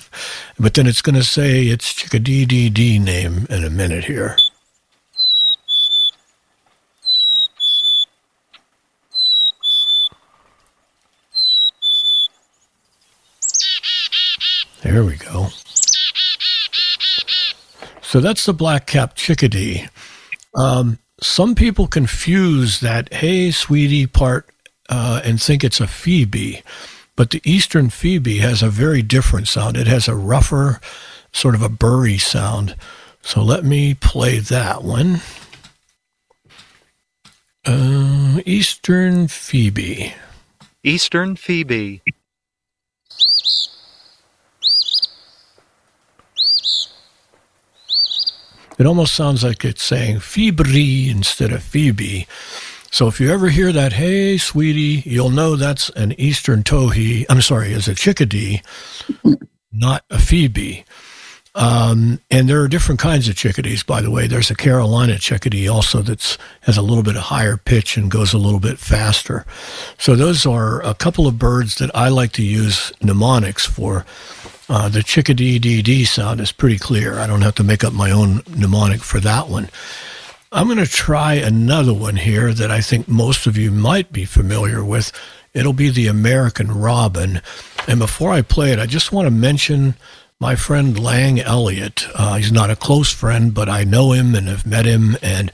but 0.60 0.74
then 0.74 0.88
it's 0.88 1.02
going 1.02 1.16
to 1.16 1.24
say 1.24 1.66
its 1.66 1.94
chickadee 1.94 2.46
dee 2.46 2.70
dee 2.70 3.00
name 3.00 3.48
in 3.50 3.64
a 3.64 3.70
minute 3.70 4.06
here. 4.06 4.38
There 14.84 15.04
we 15.04 15.16
go. 15.16 15.48
So 18.02 18.22
that's 18.22 18.46
the 18.46 18.54
black-capped 18.54 19.18
chickadee. 19.18 19.90
Um, 20.56 20.98
some 21.22 21.56
people 21.56 21.88
confuse 21.88 22.80
that 22.80 23.14
"Hey, 23.14 23.52
sweetie" 23.52 24.08
part 24.08 24.50
uh, 24.90 25.22
and 25.24 25.42
think 25.42 25.64
it's 25.64 25.80
a 25.80 25.88
phoebe, 25.88 26.64
but 27.18 27.32
the 27.32 27.42
eastern 27.44 27.90
phoebe 27.90 28.38
has 28.38 28.64
a 28.64 28.70
very 28.70 29.02
different 29.02 29.50
sound. 29.50 29.76
It 29.76 29.88
has 29.88 30.08
a 30.08 30.16
rougher, 30.16 30.80
sort 31.34 31.56
of 31.56 31.62
a 31.62 31.68
burry 31.68 32.18
sound. 32.18 32.78
So 33.22 33.44
let 33.44 33.66
me 33.66 33.94
play 33.94 34.40
that 34.40 34.84
one. 34.84 35.20
Uh, 37.66 38.40
eastern 38.46 39.28
phoebe. 39.28 40.14
Eastern 40.84 41.36
Phoebe. 41.36 42.02
It 48.80 48.86
almost 48.86 49.16
sounds 49.16 49.44
like 49.44 49.66
it's 49.66 49.84
saying 49.84 50.20
Phoebe 50.22 51.10
instead 51.10 51.52
of 51.52 51.62
Phoebe. 51.64 52.28
So 52.92 53.08
if 53.08 53.20
you 53.20 53.32
ever 53.32 53.50
hear 53.50 53.72
that, 53.72 53.94
hey, 53.94 54.38
sweetie, 54.38 55.04
you'll 55.10 55.30
know 55.30 55.56
that's 55.56 55.90
an 55.90 56.14
eastern 56.20 56.64
towhee. 56.64 57.26
I'm 57.30 57.42
sorry, 57.42 57.74
is 57.74 57.88
a 57.88 57.96
chickadee, 57.96 58.62
not 59.72 60.04
a 60.10 60.20
Phoebe. 60.20 60.86
Um, 61.58 62.22
and 62.30 62.48
there 62.48 62.62
are 62.62 62.68
different 62.68 63.00
kinds 63.02 63.28
of 63.28 63.36
chickadees, 63.36 63.82
by 63.82 64.02
the 64.02 64.12
way. 64.12 64.28
There's 64.28 64.52
a 64.52 64.56
Carolina 64.56 65.18
chickadee 65.18 65.68
also 65.68 66.04
that's 66.04 66.38
has 66.62 66.78
a 66.78 66.84
little 66.84 67.04
bit 67.04 67.16
of 67.16 67.24
higher 67.24 67.58
pitch 67.58 67.98
and 67.98 68.12
goes 68.12 68.32
a 68.32 68.38
little 68.38 68.60
bit 68.60 68.78
faster. 68.78 69.44
So 69.98 70.16
those 70.16 70.46
are 70.46 70.84
a 70.84 70.94
couple 70.94 71.26
of 71.26 71.40
birds 71.40 71.76
that 71.80 71.90
I 71.96 72.10
like 72.10 72.32
to 72.34 72.44
use 72.44 72.94
mnemonics 73.02 73.66
for. 73.66 74.06
Uh, 74.70 74.88
the 74.88 75.02
chickadee 75.02 75.58
dee 75.58 75.82
dee 75.82 76.06
sound 76.06 76.42
is 76.42 76.52
pretty 76.52 76.78
clear. 76.78 77.18
I 77.18 77.26
don't 77.26 77.42
have 77.42 77.56
to 77.56 77.64
make 77.64 77.84
up 77.84 77.94
my 77.94 78.12
own 78.12 78.44
mnemonic 78.56 79.02
for 79.02 79.20
that 79.22 79.48
one. 79.50 79.70
I'm 80.52 80.68
going 80.68 80.78
to 80.78 80.88
try 80.88 81.34
another 81.34 81.94
one 81.94 82.16
here 82.16 82.54
that 82.54 82.72
I 82.72 82.80
think 82.80 83.08
most 83.08 83.48
of 83.48 83.58
you 83.58 83.70
might 83.70 84.14
be 84.14 84.24
familiar 84.24 84.84
with. 84.84 85.12
It'll 85.54 85.74
be 85.74 85.90
the 85.90 86.08
American 86.08 86.72
Robin. 86.72 87.42
And 87.86 88.00
before 88.00 88.32
I 88.32 88.42
play 88.42 88.72
it, 88.72 88.80
I 88.80 88.86
just 88.86 89.12
want 89.12 89.26
to 89.26 89.32
mention 89.32 89.96
my 90.40 90.56
friend 90.56 90.98
Lang 90.98 91.42
Elliott. 91.42 92.08
Uh, 92.16 92.36
he's 92.36 92.52
not 92.52 92.70
a 92.70 92.78
close 92.78 93.12
friend, 93.12 93.54
but 93.54 93.68
I 93.68 93.84
know 93.84 94.14
him 94.14 94.36
and 94.36 94.48
have 94.48 94.66
met 94.66 94.86
him, 94.86 95.18
and 95.22 95.52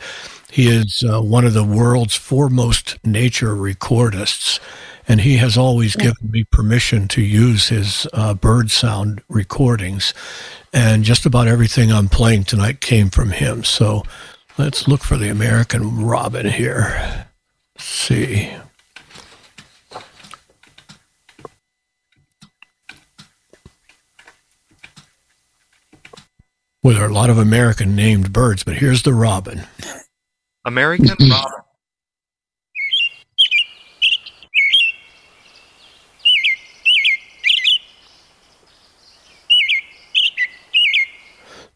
he 0.52 0.68
is 0.68 1.04
uh, 1.10 1.22
one 1.22 1.46
of 1.46 1.54
the 1.54 1.64
world's 1.64 2.16
foremost 2.16 3.00
nature 3.04 3.56
recordists. 3.56 4.60
And 5.08 5.22
he 5.22 5.38
has 5.38 5.58
always 5.58 5.96
given 5.96 6.30
me 6.32 6.44
permission 6.46 7.08
to 7.10 7.22
use 7.22 7.68
his 7.68 8.08
uh, 8.14 8.36
bird 8.36 8.72
sound 8.72 9.22
recordings. 9.28 10.14
And 10.72 11.04
just 11.04 11.26
about 11.26 11.48
everything 11.48 11.92
I'm 11.92 12.08
playing 12.08 12.46
tonight 12.46 12.80
came 12.80 13.10
from 13.10 13.32
him. 13.32 13.64
So 13.64 14.04
let's 14.58 14.88
look 14.88 15.04
for 15.04 15.18
the 15.18 15.30
American 15.30 16.04
Robin 16.04 16.48
here. 16.48 17.28
Let's 17.76 17.86
see. 17.86 18.54
Well, 26.82 26.96
there 26.96 27.04
are 27.04 27.10
a 27.10 27.14
lot 27.14 27.30
of 27.30 27.38
American 27.38 27.96
named 27.96 28.34
birds, 28.34 28.64
but 28.64 28.76
here's 28.76 29.04
the 29.04 29.14
robin. 29.14 29.64
American 30.66 31.16
Robin. 31.30 31.63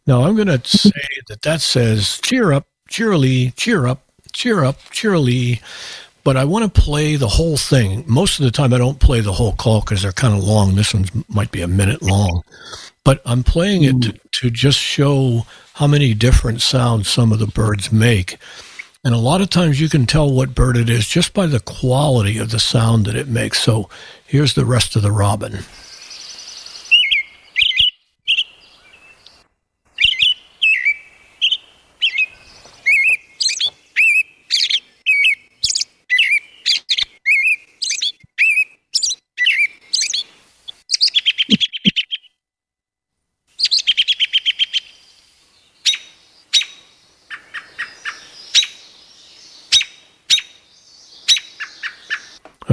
Now 0.08 0.24
I'm 0.24 0.36
going 0.36 0.48
to 0.48 0.66
say 0.66 0.92
that 1.28 1.42
that 1.42 1.62
says 1.62 2.20
cheer 2.24 2.54
up, 2.54 2.66
cheerily, 2.88 3.52
cheer 3.52 3.86
up, 3.86 4.02
cheer 4.32 4.64
up, 4.64 4.80
cheerily. 4.90 5.62
But 6.24 6.38
I 6.38 6.46
want 6.46 6.74
to 6.74 6.82
play 6.82 7.16
the 7.16 7.28
whole 7.28 7.58
thing. 7.58 8.04
Most 8.08 8.40
of 8.40 8.46
the 8.46 8.52
time, 8.52 8.74
I 8.74 8.78
don't 8.78 9.00
play 9.00 9.20
the 9.20 9.34
whole 9.34 9.54
call 9.54 9.82
because 9.82 10.02
they're 10.02 10.12
kind 10.12 10.34
of 10.34 10.44
long. 10.44 10.76
This 10.76 10.94
one 10.94 11.06
might 11.30 11.52
be 11.52 11.62
a 11.62 11.68
minute 11.68 12.02
long. 12.02 12.44
But 13.04 13.22
I'm 13.26 13.44
playing 13.44 13.84
it 13.84 14.02
to, 14.02 14.20
to 14.42 14.50
just 14.50 14.80
show 14.80 15.46
how 15.76 15.88
many 15.88 16.14
different 16.14 16.62
sounds 16.62 17.08
some 17.08 17.32
of 17.32 17.40
the 17.40 17.48
birds 17.48 17.92
make. 17.92 18.38
And 19.06 19.14
a 19.14 19.20
lot 19.20 19.42
of 19.42 19.50
times 19.50 19.80
you 19.80 19.88
can 19.88 20.06
tell 20.06 20.30
what 20.30 20.56
bird 20.56 20.76
it 20.76 20.90
is 20.90 21.08
just 21.08 21.34
by 21.34 21.48
the 21.48 21.62
quality 21.62 22.38
of 22.38 22.52
the 22.52 22.60
sound 22.60 23.06
that 23.06 23.16
it 23.16 23.30
makes. 23.30 23.62
So 23.62 23.90
here's 24.26 24.54
the 24.54 24.66
rest 24.66 24.98
of 24.98 25.02
the 25.02 25.12
robin. 25.12 25.60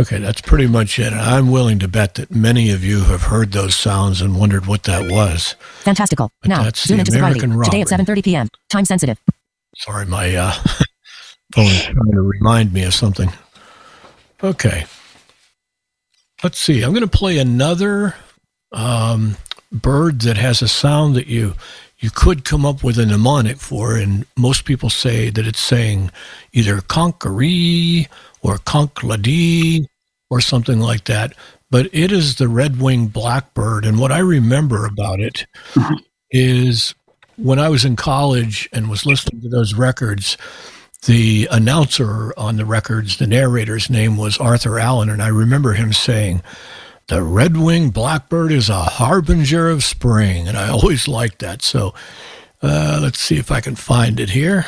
Okay, 0.05 0.19
that's 0.19 0.43
pretty 0.43 0.67
much 0.67 0.99
it. 0.99 1.15
I'm 1.15 1.51
willing 1.51 1.79
to 1.79 1.89
bet 1.89 2.17
that 2.17 2.31
many 2.31 2.71
of 2.71 2.85
you 2.85 3.05
have 3.05 3.23
heard 3.23 3.53
those 3.53 3.75
sounds 3.75 4.21
and 4.21 4.39
wondered 4.39 4.67
what 4.67 4.83
that 4.83 5.11
was. 5.11 5.55
Fantastical. 5.81 6.31
But 6.43 6.51
now, 6.51 6.63
that's 6.63 6.87
zoom 6.87 6.99
the 6.99 7.01
into 7.01 7.13
Sobriety. 7.13 7.41
American 7.41 7.65
Today 7.65 7.81
at 7.81 7.87
7.30 7.87 8.23
p.m. 8.23 8.49
Time 8.69 8.85
sensitive. 8.85 9.19
Sorry, 9.79 10.05
my 10.05 10.35
uh, 10.37 10.53
phone 11.55 11.65
is 11.65 11.85
trying 11.85 12.13
to 12.13 12.21
remind 12.21 12.75
me 12.75 12.83
of 12.85 12.93
something. 12.93 13.33
Okay. 14.43 14.85
Let's 16.43 16.59
see. 16.59 16.83
I'm 16.83 16.91
going 16.91 17.01
to 17.01 17.09
play 17.09 17.39
another 17.39 18.15
um, 18.73 19.39
bird 19.73 20.21
that 20.21 20.37
has 20.37 20.61
a 20.61 20.69
sound 20.69 21.17
that 21.17 21.29
you 21.29 21.55
you 21.99 22.11
could 22.11 22.45
come 22.45 22.67
up 22.67 22.85
with 22.85 22.99
a 22.99 23.07
mnemonic 23.07 23.57
for, 23.57 23.97
and 23.97 24.27
most 24.37 24.67
people 24.67 24.91
say 24.91 25.31
that 25.31 25.47
it's 25.47 25.61
saying 25.61 26.11
either 26.53 26.83
conqueree 26.83 28.07
or 28.43 28.59
conkladi 28.59 29.87
or 30.35 30.41
something 30.41 30.81
like 30.81 31.05
that. 31.05 31.33
But 31.71 31.89
it 31.93 32.11
is 32.11 32.35
the 32.35 32.49
red-winged 32.49 33.13
blackbird, 33.13 33.87
and 33.87 34.01
what 34.01 34.11
I 34.11 34.19
remember 34.19 34.85
about 34.85 35.21
it 35.21 35.47
is 36.33 36.93
when 37.37 37.61
I 37.61 37.69
was 37.69 37.85
in 37.85 37.95
college 37.95 38.69
and 38.73 38.91
was 38.91 39.07
listening 39.07 39.43
to 39.43 39.49
those 39.49 39.75
records, 39.75 40.37
the 41.07 41.47
announcer 41.53 42.35
on 42.37 42.57
the 42.57 42.65
records, 42.65 43.19
the 43.19 43.29
narrator's 43.29 43.89
name 43.89 44.17
was 44.17 44.39
Arthur 44.39 44.81
Allen, 44.81 45.09
and 45.09 45.23
I 45.23 45.29
remember 45.29 45.75
him 45.75 45.93
saying, 45.93 46.43
"The 47.07 47.23
red-winged 47.23 47.93
blackbird 47.93 48.51
is 48.51 48.69
a 48.69 48.83
harbinger 48.83 49.71
of 49.71 49.85
spring," 49.85 50.49
and 50.49 50.57
I 50.57 50.69
always 50.69 51.07
liked 51.07 51.39
that. 51.41 51.63
So, 51.63 51.95
uh, 52.61 52.99
let's 53.01 53.21
see 53.21 53.37
if 53.37 53.53
I 53.53 53.61
can 53.61 53.77
find 53.77 54.19
it 54.19 54.31
here. 54.31 54.67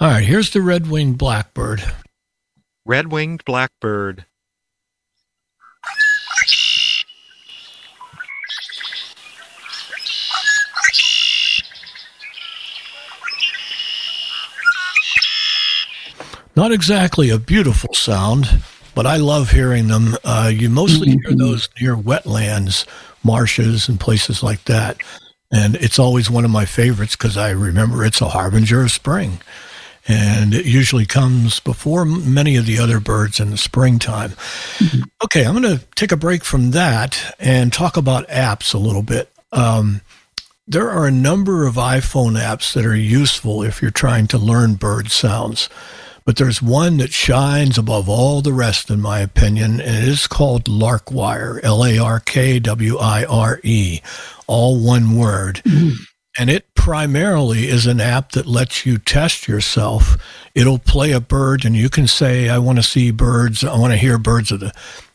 All 0.00 0.08
right, 0.10 0.24
here's 0.24 0.50
the. 0.50 0.60
Red 0.60 0.88
winged 0.88 1.18
blackbird. 1.18 1.84
Not 16.56 16.72
exactly 16.72 17.30
a 17.30 17.38
beautiful 17.38 17.94
sound, 17.94 18.62
but 18.94 19.06
I 19.06 19.16
love 19.16 19.50
hearing 19.50 19.86
them. 19.88 20.16
Uh, 20.24 20.50
you 20.52 20.68
mostly 20.68 21.10
hear 21.10 21.34
those 21.34 21.68
near 21.80 21.96
wetlands, 21.96 22.84
marshes, 23.22 23.88
and 23.88 23.98
places 23.98 24.42
like 24.42 24.64
that. 24.64 24.98
And 25.52 25.76
it's 25.76 25.98
always 25.98 26.30
one 26.30 26.44
of 26.44 26.50
my 26.50 26.64
favorites 26.64 27.16
because 27.16 27.36
I 27.36 27.50
remember 27.50 28.04
it's 28.04 28.20
a 28.20 28.28
harbinger 28.28 28.82
of 28.82 28.90
spring. 28.90 29.40
And 30.08 30.54
it 30.54 30.66
usually 30.66 31.06
comes 31.06 31.60
before 31.60 32.04
many 32.04 32.56
of 32.56 32.66
the 32.66 32.78
other 32.78 33.00
birds 33.00 33.38
in 33.38 33.50
the 33.50 33.58
springtime. 33.58 34.32
Okay, 35.22 35.44
I'm 35.44 35.60
going 35.60 35.78
to 35.78 35.84
take 35.94 36.10
a 36.10 36.16
break 36.16 36.42
from 36.44 36.72
that 36.72 37.34
and 37.38 37.72
talk 37.72 37.96
about 37.96 38.26
apps 38.28 38.74
a 38.74 38.78
little 38.78 39.02
bit. 39.02 39.30
Um, 39.52 40.00
there 40.66 40.90
are 40.90 41.06
a 41.06 41.12
number 41.12 41.66
of 41.66 41.74
iPhone 41.74 42.40
apps 42.40 42.72
that 42.74 42.86
are 42.86 42.96
useful 42.96 43.62
if 43.62 43.82
you're 43.82 43.90
trying 43.90 44.26
to 44.28 44.38
learn 44.38 44.74
bird 44.74 45.10
sounds. 45.10 45.68
But 46.24 46.36
there's 46.36 46.62
one 46.62 46.98
that 46.98 47.12
shines 47.12 47.76
above 47.76 48.08
all 48.08 48.40
the 48.40 48.52
rest, 48.52 48.90
in 48.90 49.00
my 49.00 49.20
opinion, 49.20 49.80
and 49.80 50.04
it 50.04 50.08
is 50.08 50.26
called 50.26 50.64
Larkwire, 50.66 51.58
L 51.62 51.84
A 51.84 51.98
R 51.98 52.20
K 52.20 52.60
W 52.60 52.98
I 52.98 53.24
R 53.24 53.58
E, 53.64 54.00
all 54.46 54.78
one 54.78 55.16
word. 55.16 55.60
And 56.38 56.48
it 56.48 56.72
primarily 56.74 57.68
is 57.68 57.86
an 57.86 58.00
app 58.00 58.32
that 58.32 58.46
lets 58.46 58.86
you 58.86 58.98
test 58.98 59.48
yourself. 59.48 60.16
It'll 60.54 60.78
play 60.78 61.12
a 61.12 61.20
bird, 61.20 61.64
and 61.64 61.76
you 61.76 61.88
can 61.88 62.06
say, 62.06 62.48
"I 62.48 62.58
want 62.58 62.78
to 62.78 62.82
see 62.82 63.10
birds. 63.10 63.64
I 63.64 63.76
want 63.76 63.92
to 63.92 63.96
hear 63.96 64.16
birds 64.18 64.52
of 64.52 64.60
the 64.60 64.72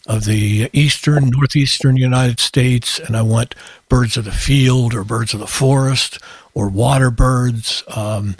of 0.08 0.26
the 0.26 0.70
eastern, 0.72 1.32
northeastern 1.32 1.98
United 1.98 2.40
States, 2.40 3.00
and 3.00 3.18
I 3.18 3.24
want 3.24 3.56
birds 3.90 4.18
of 4.18 4.26
the 4.26 4.32
field, 4.32 4.94
or 4.94 5.04
birds 5.04 5.34
of 5.34 5.40
the 5.40 5.48
forest, 5.48 6.20
or 6.54 6.68
water 6.68 7.10
birds." 7.12 7.84
Um, 7.88 8.36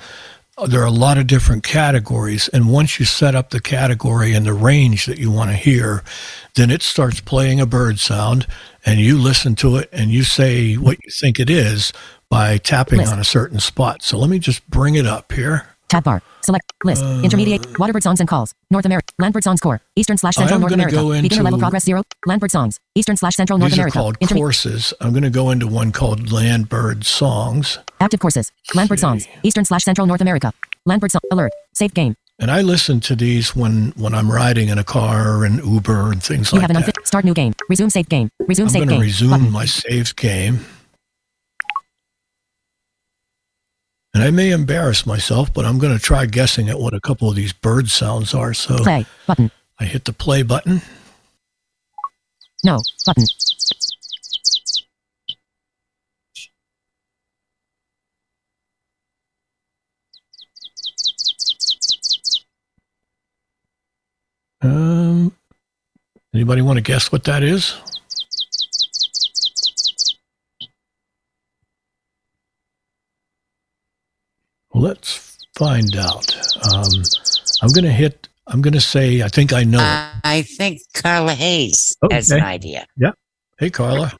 there 0.68 0.82
are 0.82 0.86
a 0.86 0.92
lot 0.92 1.18
of 1.18 1.28
different 1.28 1.64
categories 1.64 2.48
and 2.54 2.70
once 2.70 2.98
you 2.98 3.06
set 3.06 3.36
up 3.36 3.50
the 3.50 3.60
category 3.60 4.34
and 4.34 4.46
the 4.46 4.54
range 4.54 5.06
that 5.06 5.18
you 5.18 5.30
want 5.30 5.50
to 5.50 5.56
hear 5.56 6.02
then 6.56 6.72
it 6.72 6.82
starts 6.82 7.20
playing 7.20 7.60
a 7.60 7.66
bird 7.66 8.00
sound 8.00 8.48
and 8.86 9.00
you 9.02 9.18
listen 9.18 9.54
to 9.54 9.76
it 9.76 9.90
and 9.92 10.12
you 10.12 10.24
say 10.24 10.76
what 10.76 10.98
you 11.04 11.12
think 11.20 11.42
it 11.42 11.50
is 11.50 11.92
by 12.36 12.58
tapping 12.58 13.00
List. 13.00 13.14
on 13.14 13.20
a 13.20 13.24
certain 13.24 13.60
spot 13.60 14.02
so 14.02 14.18
let 14.18 14.30
me 14.30 14.40
just 14.40 14.68
bring 14.70 14.96
it 14.96 15.06
up 15.08 15.32
here 15.32 15.68
Tab 15.88 16.04
bar. 16.04 16.24
Select. 16.42 16.74
List. 16.84 17.04
Uh, 17.04 17.22
Intermediate. 17.24 17.62
Waterbird 17.78 18.02
songs 18.02 18.20
and 18.20 18.28
calls. 18.28 18.56
North 18.72 18.86
America. 18.88 19.14
Landbird 19.22 19.44
songs 19.44 19.62
core. 19.62 19.82
Eastern 19.96 20.18
slash 20.18 20.34
Central 20.34 20.60
North 20.60 20.72
America. 20.74 20.96
go 20.96 21.12
Beginner 21.22 21.44
level 21.44 21.60
progress 21.60 21.86
zero. 21.86 22.02
Landbird 22.28 22.50
songs. 22.50 22.80
Eastern 22.96 23.16
slash 23.18 23.36
Central 23.36 23.60
North 23.60 23.70
these 23.72 23.78
are 23.78 23.84
America. 23.84 24.00
called 24.00 24.20
Interme- 24.20 24.36
courses 24.38 24.94
i'm 25.00 25.12
going 25.12 25.22
to 25.22 25.30
go 25.30 25.52
into 25.52 25.68
one 25.68 25.92
called 25.92 26.22
landbird 26.32 27.04
songs 27.06 27.78
active 28.00 28.20
courses. 28.20 28.52
Landbird 28.74 28.98
songs. 29.00 29.28
Eastern 29.44 29.64
slash 29.64 29.84
Central 29.84 30.08
North 30.08 30.22
America. 30.22 30.52
Landbird 30.90 31.12
song. 31.12 31.22
Alert. 31.32 31.52
Saved 31.74 31.94
game. 31.94 32.16
and 32.40 32.50
i 32.50 32.62
listen 32.62 33.00
to 33.00 33.16
these 33.16 33.56
when 33.56 33.94
when 33.96 34.16
i'm 34.16 34.30
riding 34.32 34.70
in 34.70 34.80
a 34.80 34.84
car 34.84 35.46
and 35.46 35.64
uber 35.64 36.12
and 36.12 36.24
things 36.24 36.52
You 36.52 36.58
like 36.58 36.62
have 36.64 36.72
an 36.72 36.82
that 36.82 36.88
unfit. 36.88 37.06
Start 37.08 37.26
new 37.26 37.36
game. 37.36 37.54
Resume 37.70 37.90
saved 37.90 38.10
game. 38.10 38.28
Resume 38.48 38.66
i'm 38.66 38.70
saved 38.70 38.88
going 38.88 38.90
to 38.90 38.94
game. 38.96 39.02
resume 39.02 39.30
Button. 39.30 39.52
my 39.52 39.66
saved 39.66 40.16
game 40.18 40.66
And 44.16 44.24
I 44.24 44.32
may 44.32 44.52
embarrass 44.52 45.06
myself, 45.06 45.54
but 45.54 45.66
I'm 45.66 45.78
going 45.78 45.92
to 45.94 46.02
try 46.02 46.26
guessing 46.26 46.70
at 46.70 46.80
what 46.80 46.94
a 46.94 47.02
couple 47.02 47.30
of 47.30 47.36
these 47.36 47.52
bird 47.52 47.90
sounds 47.90 48.34
are. 48.34 48.54
So 48.54 48.78
Play. 48.78 49.06
Button. 49.28 49.52
I 49.78 49.84
hit 49.84 50.06
the 50.06 50.14
play 50.14 50.42
button. 50.42 50.82
No. 52.64 52.80
Button. 53.06 53.26
Um, 64.62 65.36
anybody 66.34 66.62
want 66.62 66.78
to 66.78 66.82
guess 66.82 67.12
what 67.12 67.26
that 67.26 67.44
is? 67.44 67.76
Let's 74.76 75.38
find 75.58 75.96
out. 75.96 76.36
Um, 76.74 76.90
I'm 77.62 77.70
going 77.70 77.86
to 77.86 77.92
hit. 77.92 78.28
I'm 78.48 78.62
going 78.62 78.74
to 78.74 78.82
say. 78.82 79.22
I 79.22 79.30
think 79.30 79.54
I 79.54 79.64
know. 79.64 79.80
it. 79.80 80.20
I 80.24 80.42
think 80.44 80.82
Carla 80.94 81.34
Hayes 81.34 81.96
has 82.12 82.30
an 82.32 82.44
idea. 82.44 82.86
Yeah. 82.98 83.12
Hey, 83.58 83.70
Carla. 83.70 84.12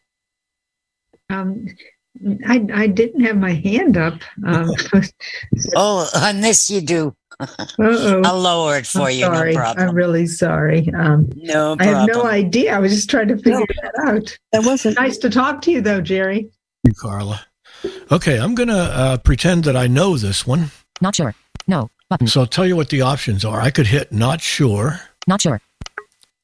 Um, 1.30 1.68
I, 2.48 2.66
I 2.74 2.88
didn't 2.88 3.22
have 3.26 3.36
my 3.38 3.52
hand 3.54 3.98
up. 3.98 4.16
Um, 4.46 4.72
Oh, 5.76 6.10
on 6.16 6.40
this 6.42 6.70
you 6.70 6.80
do. 6.82 7.14
uh-oh. 7.40 8.22
I'll 8.24 8.40
lower 8.40 8.78
it 8.78 8.88
for 8.88 9.08
I'm 9.10 9.12
you. 9.16 9.26
sorry. 9.26 9.54
No 9.54 9.60
problem. 9.60 9.90
I'm 9.90 9.96
really 9.96 10.26
sorry. 10.26 10.90
Um, 10.98 11.30
no 11.36 11.76
I 11.80 11.84
have 11.86 12.08
no 12.08 12.24
idea. 12.26 12.74
I 12.74 12.80
was 12.80 12.94
just 12.96 13.10
trying 13.10 13.28
to 13.28 13.36
figure 13.38 13.66
that 13.84 13.94
out. 14.08 14.38
That 14.54 14.64
wasn't 14.64 14.98
Nice 14.98 15.18
to 15.18 15.30
talk 15.30 15.62
to 15.64 15.72
you, 15.72 15.82
though, 15.82 16.00
Jerry. 16.00 16.50
You, 16.86 16.94
Carla. 16.94 17.46
Okay, 18.12 18.40
I'm 18.40 18.56
going 18.56 18.70
to 18.70 18.76
uh, 18.76 19.18
pretend 19.18 19.64
that 19.66 19.76
I 19.76 19.88
know 19.88 20.18
this 20.18 20.46
one. 20.46 20.72
Not 21.02 21.16
sure. 21.16 21.34
No. 21.68 21.90
Button. 22.10 22.28
So 22.28 22.42
I'll 22.42 22.48
tell 22.48 22.66
you 22.66 22.76
what 22.76 22.90
the 22.90 23.02
options 23.02 23.44
are. 23.44 23.60
I 23.60 23.72
could 23.72 23.88
hit 23.88 24.12
not 24.12 24.42
sure. 24.42 25.00
Not 25.28 25.42
sure. 25.42 25.62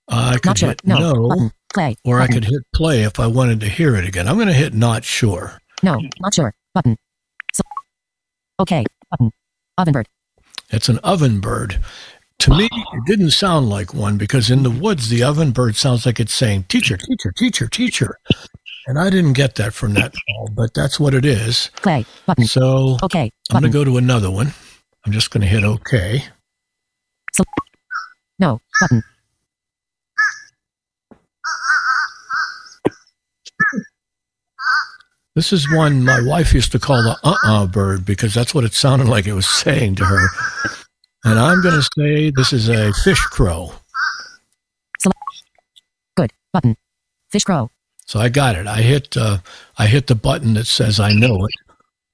I 0.08 0.38
could 0.38 0.58
sure. 0.58 0.70
hit 0.70 0.86
No. 0.86 1.00
no, 1.00 1.28
Button. 1.30 1.52
Play. 1.74 1.96
or 2.04 2.20
I 2.20 2.28
could 2.28 2.44
hit 2.44 2.62
play 2.76 3.04
if 3.04 3.20
I 3.20 3.28
wanted 3.28 3.62
to 3.62 3.70
hear 3.70 3.96
it 3.96 4.06
again. 4.06 4.28
I'm 4.28 4.36
going 4.36 4.48
to 4.48 4.54
hit 4.54 4.74
not 4.74 5.06
sure. 5.06 5.60
No. 5.84 6.02
Not 6.20 6.34
sure. 6.34 6.54
Button. 6.74 6.98
So- 7.54 7.64
okay. 8.60 8.84
Button. 9.12 9.32
Ovenbird. 9.80 10.06
It's 10.70 10.90
an 10.90 10.98
oven 11.00 11.40
bird. 11.40 11.80
To 12.40 12.58
me, 12.58 12.66
it 12.66 13.06
didn't 13.06 13.32
sound 13.32 13.70
like 13.70 13.94
one 13.94 14.18
because 14.18 14.50
in 14.50 14.64
the 14.64 14.72
woods, 14.72 15.10
the 15.10 15.22
oven 15.22 15.52
bird 15.52 15.76
sounds 15.76 16.08
like 16.08 16.20
it's 16.20 16.34
saying, 16.34 16.64
teacher, 16.64 16.98
teacher, 16.98 17.32
teacher, 17.38 17.68
teacher. 17.68 18.18
And 18.88 18.98
I 19.00 19.10
didn't 19.10 19.34
get 19.34 19.56
that 19.56 19.74
from 19.74 19.94
that 19.94 20.14
call, 20.28 20.50
but 20.50 20.74
that's 20.74 21.00
what 21.00 21.14
it 21.14 21.26
is. 21.26 21.70
Play. 21.78 22.06
Button. 22.26 22.46
So 22.46 22.98
Okay. 23.04 23.32
I'm 23.52 23.62
going 23.62 23.72
to 23.72 23.78
go 23.78 23.84
to 23.84 23.98
another 23.98 24.32
one. 24.32 24.54
I'm 25.06 25.12
just 25.12 25.32
going 25.32 25.42
to 25.42 25.48
hit 25.48 25.64
OK. 25.64 26.24
So, 27.34 27.44
No. 28.40 28.60
Button. 28.82 29.04
This 35.36 35.54
is 35.54 35.72
one 35.74 36.04
my 36.04 36.22
wife 36.22 36.54
used 36.54 36.74
to 36.74 36.80
call 36.80 37.02
the 37.02 37.18
uh-uh 37.24 37.68
bird 37.68 38.06
because 38.06 38.34
that's 38.34 38.54
what 38.54 38.66
it 38.66 38.74
sounded 38.74 39.08
like 39.08 39.28
it 39.28 39.34
was 39.34 39.48
saying 39.48 39.96
to 39.96 40.06
her. 40.06 40.28
And 41.24 41.40
I'm 41.40 41.62
going 41.62 41.80
to 41.82 41.88
say 41.98 42.32
this 42.36 42.52
is 42.52 42.68
a 42.68 42.92
fish 43.04 43.20
crow. 43.20 43.72
Select. 45.00 45.18
Good. 46.18 46.34
Button. 46.52 46.76
Fish 47.30 47.46
crow. 47.46 47.70
So 48.06 48.20
I 48.20 48.30
got 48.30 48.56
it. 48.56 48.68
I 48.68 48.82
hit 48.82 49.16
uh, 49.16 49.38
I 49.78 49.88
hit 49.88 50.08
the 50.08 50.16
button 50.16 50.54
that 50.56 50.66
says 50.66 51.00
I 51.00 51.14
know 51.14 51.46
it, 51.46 51.52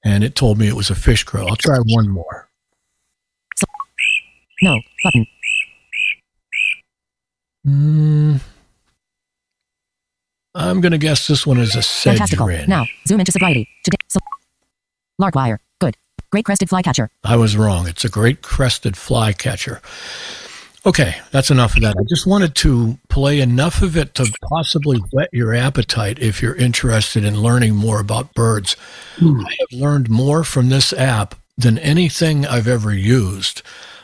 and 0.04 0.24
it 0.24 0.36
told 0.36 0.58
me 0.58 0.68
it 0.68 0.76
was 0.76 0.90
a 0.90 0.96
fish 0.96 1.24
crow. 1.24 1.48
I'll 1.48 1.56
try 1.56 1.78
one 1.80 2.10
more. 2.10 2.50
No. 4.62 4.80
Button. 5.04 5.28
Mm, 7.68 8.42
I'm 10.56 10.82
going 10.82 10.92
to 10.94 10.98
guess 10.98 11.28
this 11.28 11.46
one 11.46 11.58
is 11.60 11.76
a 11.76 11.82
sedge 11.82 12.14
Fantastical. 12.18 12.48
wren. 12.48 12.68
Now. 12.70 12.86
Zoom 13.08 13.20
into 13.20 13.32
sobriety. 13.32 13.68
Today. 13.84 13.98
So- 14.08 14.20
Larkwire. 15.22 15.60
Good. 15.80 15.98
Great 16.32 16.46
crested 16.46 16.70
flycatcher. 16.70 17.10
I 17.24 17.36
was 17.36 17.56
wrong. 17.58 17.88
It's 17.88 18.06
a 18.06 18.10
great 18.10 18.42
crested 18.42 18.96
flycatcher. 18.98 19.82
Okay, 20.86 21.16
that's 21.32 21.52
enough 21.52 21.76
of 21.76 21.82
that. 21.82 21.96
I 22.00 22.04
just 22.08 22.26
wanted 22.26 22.56
to 22.56 22.98
play 23.10 23.42
enough 23.42 23.82
of 23.82 23.98
it 23.98 24.14
to 24.16 24.32
possibly 24.44 25.00
whet 25.12 25.30
your 25.34 25.54
appetite 25.54 26.20
if 26.20 26.42
you're 26.42 26.56
interested 26.56 27.26
in 27.26 27.42
learning 27.42 27.76
more 27.76 28.00
about 28.00 28.34
birds. 28.34 28.78
I 29.42 29.56
have 29.60 29.80
learned 29.80 30.10
more 30.10 30.44
from 30.44 30.70
this 30.70 30.94
app 30.94 31.36
than 31.58 31.78
anything 31.80 32.46
I've 32.46 32.68
ever 32.68 32.94
used. 32.94 33.64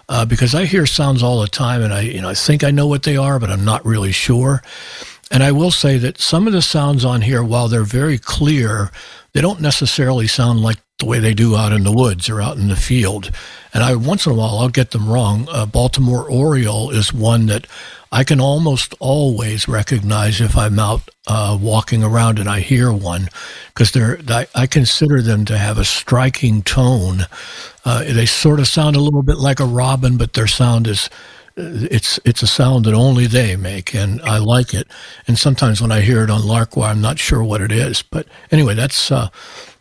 Uh, 0.10 0.26
because 0.26 0.54
I 0.54 0.66
hear 0.66 0.86
sounds 0.86 1.24
all 1.24 1.40
the 1.40 1.48
time, 1.48 1.82
and 1.82 1.94
I, 1.94 2.02
you 2.02 2.22
know, 2.22 2.30
I 2.30 2.34
think 2.34 2.64
I 2.64 2.72
know 2.72 2.88
what 2.88 3.04
they 3.04 3.16
are, 3.16 3.40
but 3.40 3.50
I'm 3.50 3.64
not 3.64 3.86
really 3.86 4.12
sure. 4.12 4.62
And 5.32 5.42
I 5.42 5.54
will 5.54 5.72
say 5.72 5.98
that 5.98 6.20
some 6.20 6.46
of 6.46 6.54
the 6.54 6.62
sounds 6.62 7.06
on 7.06 7.22
here, 7.22 7.42
while 7.42 7.70
they're 7.70 7.84
very 7.84 8.18
clear, 8.18 8.92
they 9.34 9.42
don't 9.42 9.62
necessarily 9.62 10.28
sound 10.28 10.62
like 10.62 10.78
the 11.00 11.06
way 11.06 11.20
they 11.20 11.34
do 11.34 11.56
out 11.56 11.74
in 11.74 11.84
the 11.84 11.92
woods 11.92 12.30
or 12.30 12.42
out 12.42 12.58
in 12.58 12.68
the 12.68 12.76
field. 12.76 13.32
And 13.74 13.84
I 13.84 13.96
once 13.96 14.26
in 14.26 14.32
a 14.32 14.36
while 14.36 14.60
I'll 14.60 14.70
get 14.70 14.92
them 14.92 15.10
wrong. 15.10 15.48
Uh, 15.52 15.66
Baltimore 15.66 16.30
Oriole 16.30 16.92
is 16.92 17.14
one 17.14 17.48
that 17.48 17.68
I 18.12 18.24
can 18.24 18.40
almost 18.40 18.94
always 19.00 19.68
recognize 19.68 20.40
if 20.40 20.56
I'm 20.56 20.78
out 20.78 21.10
uh, 21.26 21.58
walking 21.60 22.04
around 22.04 22.38
and 22.38 22.48
I 22.48 22.60
hear 22.60 22.94
one, 22.94 23.28
because 23.74 23.92
they're 23.92 24.20
I, 24.30 24.46
I, 24.54 24.68
consider 24.68 25.22
them 25.22 25.46
to 25.46 25.58
have 25.58 25.80
a 25.80 25.86
striking 25.86 26.62
tone. 26.62 27.22
Uh, 27.84 28.04
they 28.04 28.28
sort 28.28 28.60
of 28.60 28.68
sound 28.68 28.96
a 28.96 29.00
little 29.00 29.24
bit 29.24 29.38
like 29.38 29.60
a 29.60 29.66
robin, 29.66 30.18
but 30.18 30.34
their 30.34 30.48
sound 30.48 30.86
is 30.86 31.10
it's 31.56 32.20
it's 32.26 32.42
a 32.42 32.48
sound 32.48 32.86
that 32.86 32.94
only 32.94 33.28
they 33.28 33.56
make, 33.56 33.94
and 33.94 34.22
I 34.22 34.38
like 34.38 34.74
it. 34.74 34.88
And 35.28 35.38
sometimes 35.38 35.82
when 35.82 35.92
I 35.92 36.02
hear 36.02 36.24
it 36.24 36.30
on 36.30 36.42
Larkwire, 36.42 36.90
I'm 36.90 37.02
not 37.02 37.20
sure 37.20 37.44
what 37.44 37.62
it 37.62 37.72
is. 37.72 38.02
But 38.02 38.28
anyway, 38.52 38.74
that's 38.74 39.12
uh, 39.12 39.30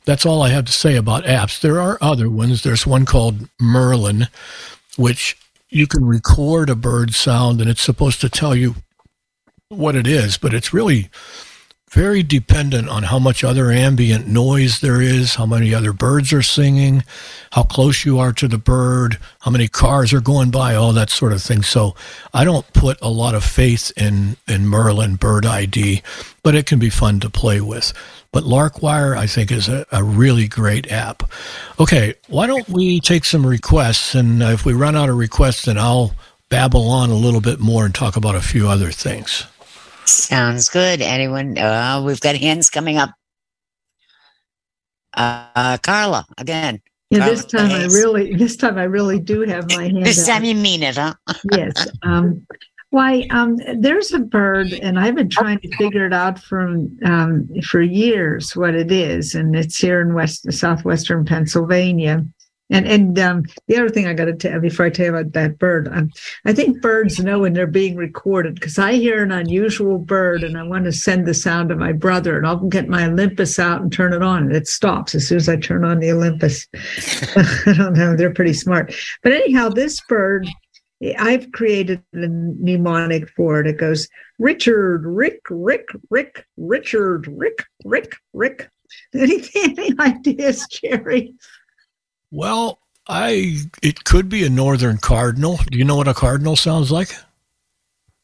that's 0.05 0.27
all 0.27 0.43
I 0.43 0.51
have 0.51 0.65
to 0.67 0.73
say 0.73 0.97
about 0.97 1.25
apps. 1.25 1.61
There 1.61 1.81
are 1.81 1.99
other 2.01 2.29
ones. 2.29 2.63
There's 2.63 2.87
one 2.87 3.07
called 3.07 3.49
Merlin, 3.61 4.29
which 4.97 5.37
you 5.69 5.87
can 5.87 6.05
record 6.05 6.69
a 6.69 6.77
bird 6.77 7.15
sound 7.15 7.61
and 7.61 7.71
it's 7.71 7.81
supposed 7.81 8.21
to 8.21 8.29
tell 8.29 8.55
you 8.55 8.75
what 9.69 9.97
it 9.97 10.07
is, 10.07 10.37
but 10.37 10.53
it's 10.53 10.75
really 10.75 11.09
very 11.93 12.23
dependent 12.23 12.89
on 12.89 13.03
how 13.03 13.19
much 13.19 13.45
other 13.45 13.71
ambient 13.71 14.27
noise 14.27 14.81
there 14.81 15.03
is, 15.03 15.35
how 15.35 15.45
many 15.45 15.75
other 15.75 15.93
birds 15.93 16.33
are 16.33 16.43
singing, 16.43 17.05
how 17.51 17.63
close 17.63 18.03
you 18.07 18.19
are 18.19 18.33
to 18.33 18.49
the 18.49 18.57
bird, 18.57 19.19
how 19.41 19.51
many 19.51 19.69
cars 19.69 20.11
are 20.15 20.21
going 20.21 20.51
by, 20.51 20.75
all 20.75 20.95
that 20.95 21.11
sort 21.11 21.35
of 21.35 21.43
thing. 21.43 21.63
So 21.63 21.95
I 22.33 22.45
don't 22.45 22.71
put 22.73 22.99
a 23.03 23.11
lot 23.11 23.35
of 23.35 23.45
faith 23.45 23.93
in, 23.95 24.39
in 24.49 24.67
Merlin 24.67 25.17
Bird 25.17 25.45
ID, 25.45 26.03
but 26.43 26.55
it 26.55 26.65
can 26.65 26.79
be 26.79 26.89
fun 26.89 27.21
to 27.21 27.29
play 27.29 27.61
with. 27.61 27.93
But 28.33 28.45
Larkwire, 28.45 29.15
I 29.15 29.27
think, 29.27 29.53
is 29.53 29.69
a, 29.69 29.85
a 29.93 30.03
really 30.03 30.49
great 30.49 30.91
app. 30.91 31.31
Okay, 31.79 32.15
why 32.29 32.47
don't 32.47 32.69
we 32.71 33.01
take 33.01 33.27
some 33.27 33.47
requests? 33.47 34.15
And 34.15 34.43
if 34.43 34.65
we 34.65 34.73
run 34.73 34.97
out 34.97 35.11
of 35.11 35.19
requests, 35.19 35.67
then 35.67 35.77
I'll 35.77 36.13
babble 36.49 36.89
on 36.89 37.11
a 37.11 37.15
little 37.15 37.43
bit 37.43 37.61
more 37.61 37.85
and 37.85 37.95
talk 37.95 38.17
about 38.17 38.35
a 38.35 38.41
few 38.41 38.67
other 38.67 38.91
things. 38.91 39.47
Sounds 40.05 40.69
good. 40.69 41.01
Anyone? 41.01 41.59
Uh, 41.59 42.03
we've 42.05 42.21
got 42.21 42.37
hands 42.37 42.71
coming 42.71 42.99
up. 42.99 43.11
Uh, 45.15 45.79
Carla, 45.79 46.27
again. 46.39 46.81
Yeah, 47.11 47.21
Carla 47.21 47.35
this 47.35 47.45
time 47.45 47.71
Hayes. 47.71 47.95
I 47.95 47.99
really, 47.99 48.35
this 48.35 48.57
time 48.57 48.79
I 48.79 48.85
really 48.85 49.19
do 49.19 49.43
have 49.43 49.69
my 49.71 49.85
hand. 49.85 50.05
This 50.05 50.27
time 50.27 50.45
you 50.45 50.55
mean 50.55 50.83
it, 50.83 50.97
huh? 50.97 51.15
yes. 51.53 51.87
Um, 52.03 52.47
why, 52.91 53.27
um, 53.31 53.57
there's 53.79 54.13
a 54.13 54.19
bird, 54.19 54.73
and 54.73 54.99
I've 54.99 55.15
been 55.15 55.31
trying 55.31 55.61
to 55.61 55.77
figure 55.77 56.05
it 56.07 56.13
out 56.13 56.39
from 56.39 56.95
um, 57.05 57.49
for 57.65 57.81
years 57.81 58.55
what 58.55 58.75
it 58.75 58.93
is, 58.93 59.35
and 59.35 59.57
it's 59.57 59.79
here 59.79 60.03
in 60.03 60.13
west 60.13 60.51
southwestern 60.53 61.25
Pennsylvania. 61.25 62.25
And 62.73 62.87
and 62.87 63.19
um, 63.19 63.45
the 63.69 63.77
other 63.77 63.91
thing 63.91 64.07
I 64.07 64.15
got 64.15 64.25
to 64.25 64.35
tell 64.35 64.59
before 64.59 64.87
I 64.87 64.91
tell 64.91 65.07
you 65.07 65.15
about 65.15 65.33
that 65.35 65.59
bird, 65.59 65.89
um, 65.93 66.11
I 66.47 66.55
think 66.55 66.81
birds 66.81 67.21
know 67.21 67.41
when 67.41 67.53
they're 67.53 67.67
being 67.67 67.97
recorded 67.97 68.55
because 68.55 68.79
I 68.79 68.95
hear 68.95 69.23
an 69.23 69.31
unusual 69.31 69.99
bird 69.99 70.43
and 70.43 70.57
I 70.57 70.63
want 70.63 70.85
to 70.87 70.93
send 70.93 71.27
the 71.27 71.35
sound 71.35 71.69
to 71.69 71.77
my 71.77 71.93
brother, 71.93 72.37
and 72.39 72.47
I'll 72.47 72.57
get 72.57 72.89
my 72.89 73.07
Olympus 73.07 73.59
out 73.59 73.83
and 73.83 73.93
turn 73.93 74.15
it 74.15 74.23
on, 74.23 74.45
and 74.45 74.57
it 74.57 74.67
stops 74.67 75.15
as 75.15 75.29
soon 75.29 75.37
as 75.37 75.49
I 75.49 75.57
turn 75.57 75.85
on 75.85 76.01
the 76.01 76.13
Olympus. 76.13 76.67
I 77.37 77.75
don't 77.77 77.93
know; 77.93 78.17
they're 78.17 78.33
pretty 78.33 78.55
smart. 78.55 78.95
But 79.23 79.33
anyhow, 79.33 79.69
this 79.69 80.01
bird 80.09 80.49
I've 81.19 81.51
created 81.53 82.03
a 82.15 82.29
mnemonic 82.29 83.29
for 83.31 83.61
it. 83.61 83.67
It 83.67 83.79
goes 83.79 84.09
Richard, 84.39 85.05
Rick, 85.05 85.41
Rick, 85.51 85.89
Rick, 86.11 86.47
Richard, 86.57 87.27
Rick, 87.29 87.65
Rick, 87.85 88.17
Rick. 88.33 88.71
Any, 89.15 89.43
any 89.55 89.99
ideas, 89.99 90.67
Jerry? 90.71 91.35
Well, 92.33 92.79
I 93.07 93.59
it 93.83 94.05
could 94.05 94.31
be 94.31 94.45
a 94.45 94.51
northern 94.51 94.97
cardinal. 94.97 95.59
Do 95.71 95.79
you 95.79 95.85
know 95.85 95.97
what 95.97 96.09
a 96.09 96.15
cardinal 96.15 96.57
sounds 96.57 96.91
like? 96.91 97.15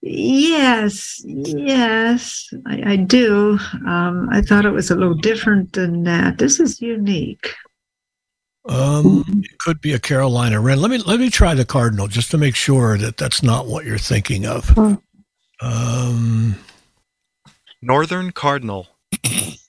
Yes, 0.00 1.20
yes, 1.24 2.48
I, 2.66 2.92
I 2.92 2.96
do. 2.96 3.58
Um, 3.86 4.28
I 4.32 4.40
thought 4.40 4.64
it 4.64 4.70
was 4.70 4.90
a 4.90 4.96
little 4.96 5.14
different 5.14 5.74
than 5.74 6.04
that. 6.04 6.38
This 6.38 6.58
is 6.58 6.80
unique. 6.80 7.52
Um, 8.68 9.42
it 9.44 9.58
could 9.58 9.80
be 9.80 9.92
a 9.92 9.98
Carolina 9.98 10.60
wren. 10.60 10.80
Let 10.80 10.90
me 10.90 10.98
let 10.98 11.20
me 11.20 11.28
try 11.28 11.54
the 11.54 11.66
cardinal 11.66 12.08
just 12.08 12.30
to 12.30 12.38
make 12.38 12.56
sure 12.56 12.96
that 12.96 13.18
that's 13.18 13.42
not 13.42 13.66
what 13.66 13.84
you're 13.84 13.98
thinking 13.98 14.46
of. 14.46 14.76
Um, 15.60 16.56
Northern 17.82 18.30
cardinal. 18.32 18.88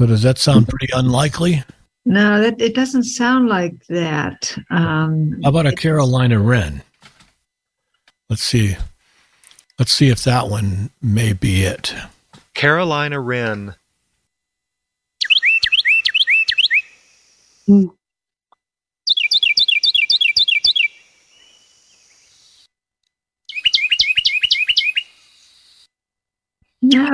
So 0.00 0.06
does 0.06 0.22
that 0.22 0.38
sound 0.38 0.66
pretty 0.66 0.88
unlikely? 0.94 1.62
No, 2.06 2.40
that 2.40 2.58
it 2.58 2.74
doesn't 2.74 3.02
sound 3.02 3.50
like 3.50 3.84
that. 3.88 4.56
Um, 4.70 5.38
How 5.44 5.50
about 5.50 5.66
a 5.66 5.76
Carolina 5.76 6.38
wren? 6.38 6.80
Let's 8.30 8.42
see. 8.42 8.78
Let's 9.78 9.92
see 9.92 10.08
if 10.08 10.24
that 10.24 10.48
one 10.48 10.88
may 11.02 11.34
be 11.34 11.64
it. 11.64 11.92
Carolina 12.54 13.20
wren. 13.20 13.74
No, 17.68 17.90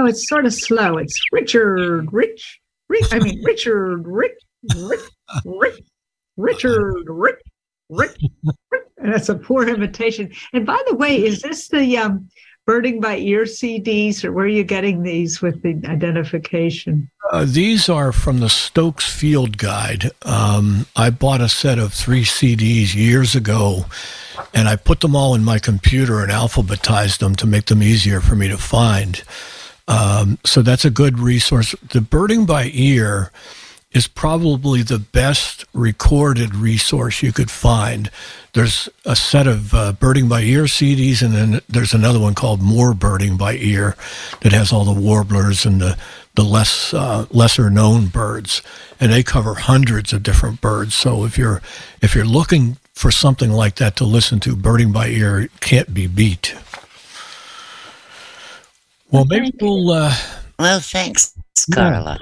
it's 0.06 0.28
sort 0.28 0.46
of 0.46 0.54
slow. 0.54 0.98
It's 0.98 1.20
Richard, 1.32 2.12
Rich, 2.12 2.60
I 3.12 3.18
mean 3.18 3.42
Richard, 3.44 4.06
Rick, 4.06 4.38
Rick, 4.76 5.00
Rick, 5.44 5.84
Richard, 6.36 7.04
Rick, 7.08 7.42
Rick, 7.88 8.16
Rick. 8.70 8.82
And 8.98 9.12
that's 9.12 9.28
a 9.28 9.34
poor 9.34 9.68
imitation. 9.68 10.32
And 10.52 10.66
by 10.66 10.82
the 10.88 10.94
way, 10.94 11.22
is 11.22 11.42
this 11.42 11.68
the 11.68 11.98
um, 11.98 12.28
birding 12.66 13.00
by 13.00 13.16
ear 13.16 13.44
CDs, 13.44 14.24
or 14.24 14.32
where 14.32 14.44
are 14.44 14.48
you 14.48 14.64
getting 14.64 15.02
these 15.02 15.40
with 15.40 15.62
the 15.62 15.80
identification? 15.88 17.08
Uh, 17.30 17.44
these 17.46 17.88
are 17.88 18.12
from 18.12 18.40
the 18.40 18.50
Stokes 18.50 19.08
Field 19.08 19.56
Guide. 19.56 20.10
Um, 20.22 20.86
I 20.96 21.10
bought 21.10 21.40
a 21.40 21.48
set 21.48 21.78
of 21.78 21.92
three 21.92 22.24
CDs 22.24 22.94
years 22.94 23.36
ago, 23.36 23.86
and 24.52 24.68
I 24.68 24.76
put 24.76 25.00
them 25.00 25.14
all 25.14 25.34
in 25.34 25.44
my 25.44 25.58
computer 25.58 26.20
and 26.20 26.32
alphabetized 26.32 27.18
them 27.18 27.36
to 27.36 27.46
make 27.46 27.66
them 27.66 27.82
easier 27.82 28.20
for 28.20 28.34
me 28.34 28.48
to 28.48 28.58
find. 28.58 29.22
Um, 29.88 30.38
so 30.44 30.62
that's 30.62 30.84
a 30.84 30.90
good 30.90 31.18
resource. 31.18 31.74
The 31.90 32.00
birding 32.00 32.46
by 32.46 32.70
ear 32.72 33.30
is 33.92 34.06
probably 34.06 34.82
the 34.82 34.98
best 34.98 35.64
recorded 35.72 36.54
resource 36.54 37.22
you 37.22 37.32
could 37.32 37.50
find. 37.50 38.10
There's 38.52 38.88
a 39.04 39.16
set 39.16 39.46
of 39.46 39.72
uh, 39.72 39.92
birding 39.92 40.28
by 40.28 40.42
ear 40.42 40.64
CDs, 40.64 41.22
and 41.22 41.32
then 41.32 41.60
there's 41.68 41.94
another 41.94 42.20
one 42.20 42.34
called 42.34 42.60
More 42.60 42.92
Birding 42.92 43.36
by 43.38 43.54
Ear 43.54 43.96
that 44.42 44.52
has 44.52 44.72
all 44.72 44.84
the 44.84 45.00
warblers 45.00 45.64
and 45.64 45.80
the 45.80 45.98
the 46.34 46.44
less 46.44 46.92
uh, 46.92 47.24
lesser 47.30 47.70
known 47.70 48.08
birds, 48.08 48.60
and 49.00 49.10
they 49.10 49.22
cover 49.22 49.54
hundreds 49.54 50.12
of 50.12 50.22
different 50.22 50.60
birds. 50.60 50.94
So 50.94 51.24
if 51.24 51.38
you're 51.38 51.62
if 52.02 52.14
you're 52.14 52.26
looking 52.26 52.76
for 52.92 53.10
something 53.10 53.50
like 53.50 53.76
that 53.76 53.96
to 53.96 54.04
listen 54.04 54.40
to, 54.40 54.54
birding 54.54 54.92
by 54.92 55.08
ear 55.08 55.48
can't 55.60 55.94
be 55.94 56.06
beat. 56.06 56.54
Well, 59.10 59.24
maybe 59.26 59.52
we'll. 59.60 59.90
Uh, 59.90 60.14
well, 60.58 60.80
thanks, 60.80 61.34
Carla. 61.72 62.18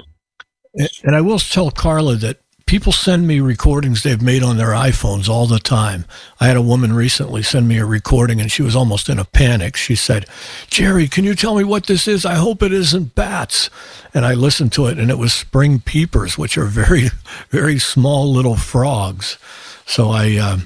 Yeah. 0.73 0.87
And 1.03 1.15
I 1.15 1.21
will 1.21 1.39
tell 1.39 1.71
Carla 1.71 2.15
that 2.17 2.39
people 2.65 2.91
send 2.91 3.27
me 3.27 3.39
recordings 3.39 4.03
they've 4.03 4.21
made 4.21 4.41
on 4.41 4.57
their 4.57 4.71
iPhones 4.71 5.29
all 5.29 5.45
the 5.45 5.59
time. 5.59 6.05
I 6.39 6.47
had 6.47 6.57
a 6.57 6.61
woman 6.61 6.93
recently 6.93 7.43
send 7.43 7.67
me 7.67 7.77
a 7.77 7.85
recording 7.85 8.41
and 8.41 8.51
she 8.51 8.63
was 8.63 8.75
almost 8.75 9.07
in 9.07 9.19
a 9.19 9.25
panic. 9.25 9.75
She 9.75 9.95
said, 9.95 10.25
Jerry, 10.67 11.07
can 11.07 11.23
you 11.23 11.35
tell 11.35 11.55
me 11.55 11.63
what 11.63 11.85
this 11.85 12.07
is? 12.07 12.25
I 12.25 12.35
hope 12.35 12.63
it 12.63 12.73
isn't 12.73 13.15
bats. 13.15 13.69
And 14.13 14.25
I 14.25 14.33
listened 14.33 14.71
to 14.73 14.87
it 14.87 14.97
and 14.97 15.11
it 15.11 15.17
was 15.17 15.33
spring 15.33 15.79
peepers, 15.79 16.37
which 16.37 16.57
are 16.57 16.65
very, 16.65 17.09
very 17.49 17.77
small 17.77 18.31
little 18.31 18.55
frogs. 18.55 19.37
So 19.85 20.09
I, 20.09 20.37
uh, 20.37 20.57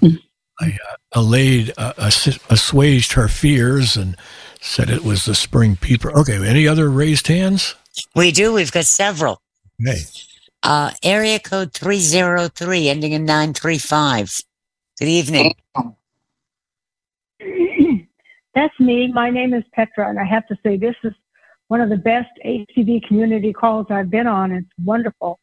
I 0.62 0.68
uh, 0.68 0.96
allayed, 1.14 1.74
uh, 1.78 1.94
assuaged 2.50 3.14
her 3.14 3.28
fears 3.28 3.98
and 3.98 4.16
said 4.60 4.90
it 4.90 5.04
was 5.04 5.26
the 5.26 5.36
spring 5.36 5.76
peeper. 5.76 6.12
Okay, 6.12 6.36
any 6.46 6.68
other 6.68 6.90
raised 6.90 7.28
hands? 7.28 7.76
We 8.16 8.32
do. 8.32 8.54
We've 8.54 8.72
got 8.72 8.86
several. 8.86 9.42
Okay. 9.82 10.00
Uh, 10.62 10.92
area 11.04 11.40
code 11.40 11.74
303 11.74 12.90
ending 12.90 13.14
in 13.14 13.26
935. 13.26 14.42
Good 15.00 15.08
evening. 15.08 15.56
That's 18.56 18.78
me. 18.80 19.10
My 19.14 19.30
name 19.30 19.54
is 19.54 19.64
Petra, 19.74 20.10
and 20.10 20.20
I 20.20 20.26
have 20.26 20.46
to 20.48 20.58
say 20.64 20.76
this 20.76 20.96
is 21.04 21.14
one 21.70 21.80
of 21.80 21.90
the 21.90 21.98
best 21.98 22.30
ACB 22.46 23.08
community 23.08 23.54
calls 23.54 23.88
I've 23.90 24.10
been 24.10 24.28
on. 24.28 24.52
It's 24.52 24.68
wonderful. 24.84 25.40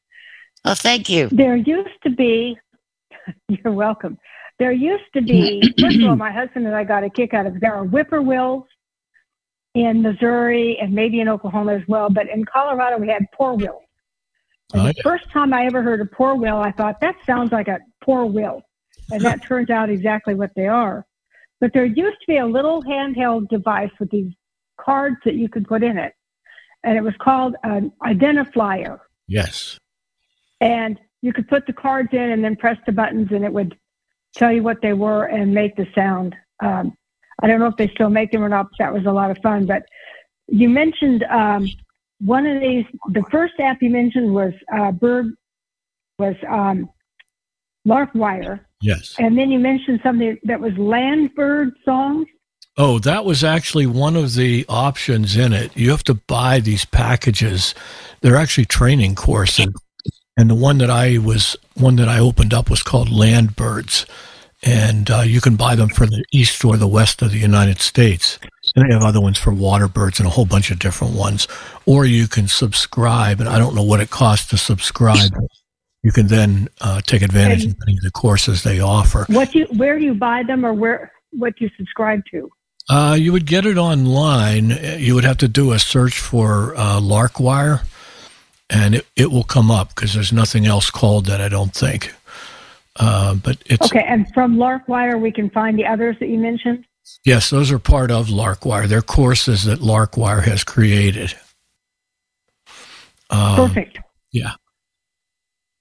Oh, 0.64 0.74
thank 0.74 1.08
you. 1.08 1.28
There 1.30 1.56
used 1.56 2.02
to 2.02 2.10
be, 2.10 2.58
you're 3.48 3.72
welcome. 3.72 4.18
There 4.58 4.72
used 4.72 5.04
to 5.14 5.22
be, 5.22 5.62
first 5.80 5.96
of 5.96 6.08
all, 6.08 6.16
my 6.16 6.32
husband 6.32 6.66
and 6.66 6.74
I 6.74 6.84
got 6.84 7.04
a 7.04 7.10
kick 7.10 7.32
out 7.32 7.46
of 7.46 7.58
There 7.60 7.74
are 7.74 7.86
whippoorwills 7.86 8.64
in 9.76 10.00
Missouri 10.00 10.78
and 10.80 10.94
maybe 10.94 11.20
in 11.20 11.28
Oklahoma 11.28 11.74
as 11.74 11.82
well, 11.86 12.08
but 12.08 12.30
in 12.30 12.46
Colorado 12.46 12.96
we 12.96 13.08
had 13.08 13.26
poor 13.32 13.52
wills. 13.54 13.82
And 14.72 14.82
Oh, 14.82 14.86
the 14.86 15.02
first 15.02 15.30
time 15.30 15.52
I 15.52 15.66
ever 15.66 15.82
heard 15.82 16.00
a 16.00 16.06
poor 16.06 16.34
will, 16.34 16.56
I 16.56 16.72
thought 16.72 16.98
that 17.02 17.16
sounds 17.26 17.52
like 17.52 17.68
a 17.68 17.78
poor 18.02 18.24
will. 18.24 18.62
And 19.10 19.20
that 19.20 19.42
turns 19.46 19.68
out 19.68 19.90
exactly 19.90 20.34
what 20.34 20.50
they 20.56 20.66
are. 20.66 21.04
But 21.60 21.72
there 21.74 21.84
used 21.84 22.18
to 22.20 22.26
be 22.26 22.38
a 22.38 22.46
little 22.46 22.82
handheld 22.82 23.48
device 23.48 23.90
with 24.00 24.10
these 24.10 24.32
cards 24.80 25.16
that 25.26 25.34
you 25.34 25.48
could 25.50 25.68
put 25.68 25.82
in 25.82 25.98
it. 25.98 26.14
And 26.82 26.96
it 26.96 27.02
was 27.02 27.14
called 27.20 27.54
an 27.62 27.92
identifier. 28.02 28.98
Yes. 29.28 29.78
And 30.58 30.98
you 31.20 31.34
could 31.34 31.48
put 31.48 31.66
the 31.66 31.74
cards 31.74 32.08
in 32.12 32.30
and 32.30 32.42
then 32.42 32.56
press 32.56 32.78
the 32.86 32.92
buttons 32.92 33.28
and 33.30 33.44
it 33.44 33.52
would 33.52 33.76
tell 34.34 34.52
you 34.52 34.62
what 34.62 34.80
they 34.80 34.94
were 34.94 35.24
and 35.24 35.52
make 35.52 35.76
the 35.76 35.86
sound. 35.94 36.34
Um, 36.62 36.96
I 37.42 37.46
don't 37.46 37.60
know 37.60 37.66
if 37.66 37.76
they 37.76 37.88
still 37.88 38.10
make 38.10 38.32
them 38.32 38.42
or 38.42 38.48
not, 38.48 38.70
but 38.70 38.78
that 38.78 38.92
was 38.92 39.04
a 39.06 39.12
lot 39.12 39.30
of 39.30 39.38
fun. 39.42 39.66
But 39.66 39.82
you 40.48 40.68
mentioned 40.68 41.24
um, 41.24 41.68
one 42.20 42.46
of 42.46 42.60
these, 42.60 42.84
the 43.12 43.22
first 43.30 43.54
app 43.60 43.82
you 43.82 43.90
mentioned 43.90 44.32
was 44.32 44.52
uh, 44.74 44.92
Bird, 44.92 45.34
was 46.18 46.36
um, 46.48 46.88
Larkwire. 47.86 48.60
Yes. 48.80 49.14
And 49.18 49.36
then 49.36 49.50
you 49.50 49.58
mentioned 49.58 50.00
something 50.02 50.38
that 50.44 50.60
was 50.60 50.76
land 50.78 51.34
bird 51.34 51.72
songs. 51.84 52.26
Oh, 52.78 52.98
that 53.00 53.24
was 53.24 53.42
actually 53.42 53.86
one 53.86 54.16
of 54.16 54.34
the 54.34 54.66
options 54.68 55.36
in 55.36 55.54
it. 55.54 55.74
You 55.76 55.90
have 55.90 56.04
to 56.04 56.14
buy 56.14 56.60
these 56.60 56.84
packages. 56.84 57.74
They're 58.20 58.36
actually 58.36 58.66
training 58.66 59.14
courses. 59.14 59.68
And 60.36 60.50
the 60.50 60.54
one 60.54 60.76
that 60.78 60.90
I 60.90 61.16
was, 61.16 61.56
one 61.74 61.96
that 61.96 62.08
I 62.08 62.18
opened 62.18 62.52
up 62.52 62.68
was 62.68 62.82
called 62.82 63.10
Land 63.10 63.56
Birds. 63.56 64.04
And 64.66 65.08
uh, 65.10 65.20
you 65.20 65.40
can 65.40 65.54
buy 65.54 65.76
them 65.76 65.88
for 65.88 66.06
the 66.06 66.24
east 66.32 66.64
or 66.64 66.76
the 66.76 66.88
west 66.88 67.22
of 67.22 67.30
the 67.30 67.38
United 67.38 67.80
States. 67.80 68.40
And 68.74 68.84
they 68.84 68.92
have 68.92 69.04
other 69.04 69.20
ones 69.20 69.38
for 69.38 69.52
water 69.54 69.86
birds 69.86 70.18
and 70.18 70.26
a 70.26 70.30
whole 70.30 70.44
bunch 70.44 70.72
of 70.72 70.80
different 70.80 71.14
ones. 71.14 71.46
Or 71.86 72.04
you 72.04 72.26
can 72.26 72.48
subscribe, 72.48 73.38
and 73.38 73.48
I 73.48 73.58
don't 73.58 73.76
know 73.76 73.84
what 73.84 74.00
it 74.00 74.10
costs 74.10 74.48
to 74.48 74.56
subscribe. 74.56 75.30
You 76.02 76.10
can 76.10 76.26
then 76.26 76.68
uh, 76.80 77.00
take 77.00 77.22
advantage 77.22 77.64
of 77.64 77.76
any 77.86 77.96
of 77.96 78.02
the 78.02 78.10
courses 78.10 78.64
they 78.64 78.80
offer. 78.80 79.24
What 79.28 79.54
you, 79.54 79.66
where 79.76 80.00
do 80.00 80.04
you 80.04 80.14
buy 80.14 80.42
them 80.42 80.66
or 80.66 80.74
where, 80.74 81.12
what 81.30 81.54
do 81.56 81.64
you 81.64 81.70
subscribe 81.76 82.22
to? 82.32 82.50
Uh, 82.88 83.16
you 83.18 83.32
would 83.32 83.46
get 83.46 83.66
it 83.66 83.78
online. 83.78 84.70
You 84.98 85.14
would 85.14 85.24
have 85.24 85.38
to 85.38 85.48
do 85.48 85.72
a 85.72 85.78
search 85.78 86.18
for 86.18 86.74
uh, 86.76 87.00
Larkwire, 87.00 87.84
and 88.68 88.96
it, 88.96 89.06
it 89.14 89.30
will 89.30 89.44
come 89.44 89.70
up 89.70 89.94
because 89.94 90.14
there's 90.14 90.32
nothing 90.32 90.66
else 90.66 90.90
called 90.90 91.26
that. 91.26 91.40
I 91.40 91.48
don't 91.48 91.72
think. 91.72 92.12
Uh, 92.98 93.34
but 93.34 93.58
it's 93.66 93.86
Okay, 93.86 94.04
and 94.06 94.26
from 94.32 94.56
Larkwire, 94.56 95.20
we 95.20 95.30
can 95.30 95.50
find 95.50 95.78
the 95.78 95.84
others 95.86 96.16
that 96.20 96.28
you 96.28 96.38
mentioned. 96.38 96.84
yes, 97.24 97.50
those 97.50 97.70
are 97.70 97.78
part 97.78 98.10
of 98.10 98.28
Larkwire. 98.28 98.86
They're 98.86 99.02
courses 99.02 99.64
that 99.64 99.80
Larkwire 99.80 100.42
has 100.44 100.64
created. 100.64 101.34
Um, 103.30 103.56
Perfect. 103.56 103.98
Yeah. 104.32 104.52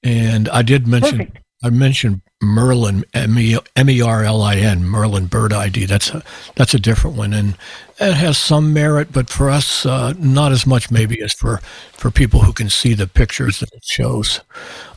And 0.03 0.49
I 0.49 0.61
did 0.61 0.87
mention 0.87 1.17
Perfect. 1.19 1.37
I 1.63 1.69
mentioned 1.69 2.21
Merlin 2.41 3.05
M 3.13 3.37
E 3.39 3.57
M 3.75 3.89
E 3.89 4.01
R 4.01 4.23
L 4.23 4.41
I 4.41 4.55
N 4.57 4.83
Merlin 4.83 5.25
Bird 5.27 5.51
ID. 5.53 5.85
That's 5.85 6.09
a 6.11 6.21
that's 6.55 6.73
a 6.73 6.79
different 6.79 7.17
one, 7.17 7.33
and 7.33 7.57
it 7.99 8.13
has 8.13 8.37
some 8.37 8.71
merit, 8.73 9.11
but 9.11 9.29
for 9.29 9.49
us, 9.49 9.85
uh, 9.85 10.13
not 10.19 10.51
as 10.51 10.67
much 10.67 10.91
maybe 10.91 11.21
as 11.23 11.33
for 11.33 11.57
for 11.93 12.11
people 12.11 12.41
who 12.41 12.53
can 12.53 12.69
see 12.69 12.93
the 12.93 13.07
pictures 13.07 13.61
that 13.61 13.71
it 13.73 13.83
shows. 13.83 14.41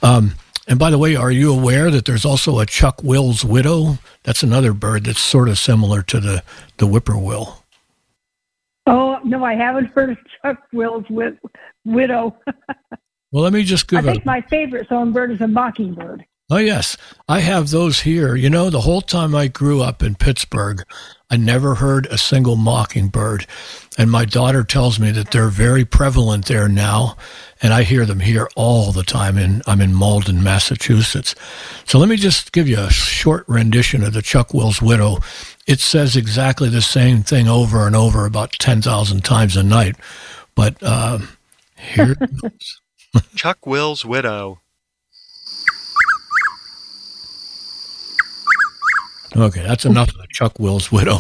Um, 0.02 0.34
and 0.68 0.78
by 0.78 0.90
the 0.90 0.98
way, 0.98 1.16
are 1.16 1.30
you 1.30 1.52
aware 1.52 1.90
that 1.90 2.04
there's 2.04 2.24
also 2.24 2.60
a 2.60 2.66
Chuck 2.66 3.02
Will's 3.02 3.44
widow? 3.44 3.98
That's 4.22 4.42
another 4.42 4.72
bird 4.72 5.04
that's 5.04 5.20
sort 5.20 5.48
of 5.48 5.58
similar 5.58 6.02
to 6.02 6.20
the 6.20 6.42
the 6.76 6.86
whippoorwill. 6.86 7.64
Oh 8.86 9.18
no, 9.24 9.44
I 9.44 9.54
haven't 9.54 9.86
heard 9.86 10.10
of 10.10 10.18
Chuck 10.42 10.62
Will's 10.72 11.04
wi- 11.04 11.38
widow. 11.84 12.36
Well, 13.30 13.44
let 13.44 13.52
me 13.52 13.62
just 13.62 13.92
I 13.92 13.96
give 14.00 14.08
a 14.08 14.12
think 14.12 14.24
my 14.24 14.40
favorite 14.40 14.88
songbird 14.88 15.30
is 15.30 15.42
a 15.42 15.46
mockingbird. 15.46 16.24
Oh, 16.50 16.56
yes. 16.56 16.96
I 17.28 17.40
have 17.40 17.68
those 17.68 18.00
here. 18.00 18.34
You 18.34 18.48
know, 18.48 18.70
the 18.70 18.80
whole 18.80 19.02
time 19.02 19.34
I 19.34 19.48
grew 19.48 19.82
up 19.82 20.02
in 20.02 20.14
Pittsburgh, 20.14 20.82
I 21.28 21.36
never 21.36 21.74
heard 21.74 22.06
a 22.06 22.16
single 22.16 22.56
mockingbird. 22.56 23.46
And 23.98 24.12
my 24.12 24.24
daughter 24.24 24.62
tells 24.62 25.00
me 25.00 25.10
that 25.10 25.32
they're 25.32 25.48
very 25.48 25.84
prevalent 25.84 26.46
there 26.46 26.68
now. 26.68 27.16
And 27.60 27.74
I 27.74 27.82
hear 27.82 28.06
them 28.06 28.20
here 28.20 28.48
all 28.54 28.92
the 28.92 29.02
time. 29.02 29.36
And 29.36 29.60
I'm 29.66 29.80
in 29.80 29.92
Malden, 29.92 30.42
Massachusetts. 30.42 31.34
So 31.84 31.98
let 31.98 32.08
me 32.08 32.14
just 32.16 32.52
give 32.52 32.68
you 32.68 32.78
a 32.78 32.90
short 32.90 33.44
rendition 33.48 34.04
of 34.04 34.12
the 34.12 34.22
Chuck 34.22 34.54
Will's 34.54 34.80
Widow. 34.80 35.18
It 35.66 35.80
says 35.80 36.16
exactly 36.16 36.68
the 36.68 36.80
same 36.80 37.24
thing 37.24 37.48
over 37.48 37.88
and 37.88 37.96
over 37.96 38.24
about 38.24 38.52
10,000 38.52 39.24
times 39.24 39.56
a 39.56 39.64
night. 39.64 39.96
But 40.54 40.76
uh, 40.80 41.18
here 41.76 42.12
it 42.12 42.40
goes. 42.40 42.80
Chuck 43.34 43.66
Will's 43.66 44.04
widow. 44.04 44.60
Okay, 49.36 49.62
that's 49.62 49.84
enough 49.84 50.08
of 50.08 50.16
the 50.16 50.26
Chuck 50.30 50.58
Will's 50.58 50.90
widow. 50.92 51.18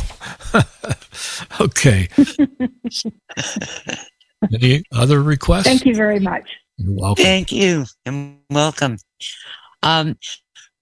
okay. 1.60 2.08
Any 4.54 4.84
other 4.92 5.22
requests? 5.22 5.64
Thank 5.64 5.84
you 5.84 5.94
very 5.94 6.20
much. 6.20 6.48
You're 6.76 6.94
welcome. 6.94 7.24
Thank 7.24 7.50
you 7.50 7.86
and 8.06 8.38
welcome. 8.50 8.98
Um, 9.82 10.16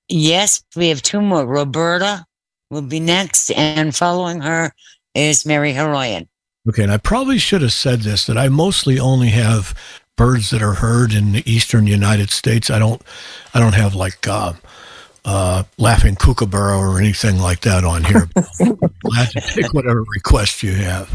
yes, 0.09 0.63
we 0.77 0.89
have 0.89 1.03
two 1.03 1.21
more. 1.21 1.47
Roberta 1.47 2.25
will 2.71 2.83
be 2.83 3.01
next, 3.01 3.51
and 3.53 3.95
following 3.95 4.41
her 4.41 4.73
is 5.15 5.47
Mary 5.47 5.73
Heroyan. 5.73 6.29
Okay, 6.69 6.83
and 6.83 6.93
I 6.93 6.99
probably 6.99 7.39
should 7.39 7.63
have 7.63 7.73
said 7.73 8.01
this 8.01 8.27
that 8.27 8.37
I 8.37 8.49
mostly 8.49 8.99
only 8.99 9.29
have 9.29 9.75
birds 10.17 10.51
that 10.51 10.63
are 10.63 10.75
heard 10.75 11.13
in 11.13 11.33
the 11.33 11.51
eastern 11.51 11.87
United 11.87 12.31
States. 12.31 12.71
I 12.71 12.79
don't, 12.79 13.01
I 13.55 13.61
don't 13.61 13.75
have 13.75 13.95
like 13.95 14.27
uh, 14.27 14.55
uh, 15.27 15.65
laughing 15.77 16.15
kookaburra 16.15 16.79
or 16.79 16.99
anything 16.99 17.39
like 17.39 17.61
that 17.61 17.85
on 17.85 18.05
here. 18.05 18.29
Glad 19.01 19.31
to 19.31 19.41
take 19.41 19.75
whatever 19.75 20.05
request 20.15 20.63
you 20.63 20.73
have. 20.75 21.11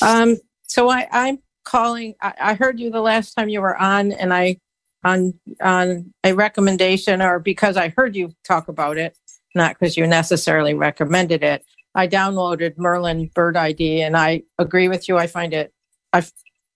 Um, 0.00 0.38
so 0.62 0.88
I, 0.88 1.06
I'm 1.12 1.38
calling. 1.64 2.14
I, 2.22 2.32
I 2.40 2.54
heard 2.54 2.80
you 2.80 2.90
the 2.90 3.02
last 3.02 3.34
time 3.34 3.50
you 3.50 3.60
were 3.60 3.76
on, 3.76 4.12
and 4.12 4.32
I 4.32 4.56
on 5.04 5.34
on 5.60 6.12
a 6.24 6.32
recommendation, 6.32 7.20
or 7.20 7.38
because 7.38 7.76
I 7.76 7.90
heard 7.96 8.16
you 8.16 8.32
talk 8.44 8.68
about 8.68 8.96
it, 8.96 9.16
not 9.54 9.78
because 9.78 9.96
you 9.96 10.06
necessarily 10.06 10.72
recommended 10.72 11.44
it. 11.44 11.64
I 11.94 12.08
downloaded 12.08 12.78
Merlin 12.78 13.30
Bird 13.34 13.56
ID, 13.58 14.02
and 14.02 14.16
I 14.16 14.42
agree 14.58 14.88
with 14.88 15.06
you. 15.06 15.18
I 15.18 15.26
find 15.26 15.52
it. 15.52 15.72
I 16.14 16.24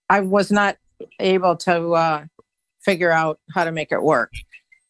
I 0.07 0.21
was 0.21 0.51
not 0.51 0.77
able 1.19 1.55
to 1.57 1.93
uh, 1.93 2.25
figure 2.79 3.11
out 3.11 3.39
how 3.53 3.63
to 3.63 3.71
make 3.71 3.91
it 3.91 4.03
work. 4.03 4.31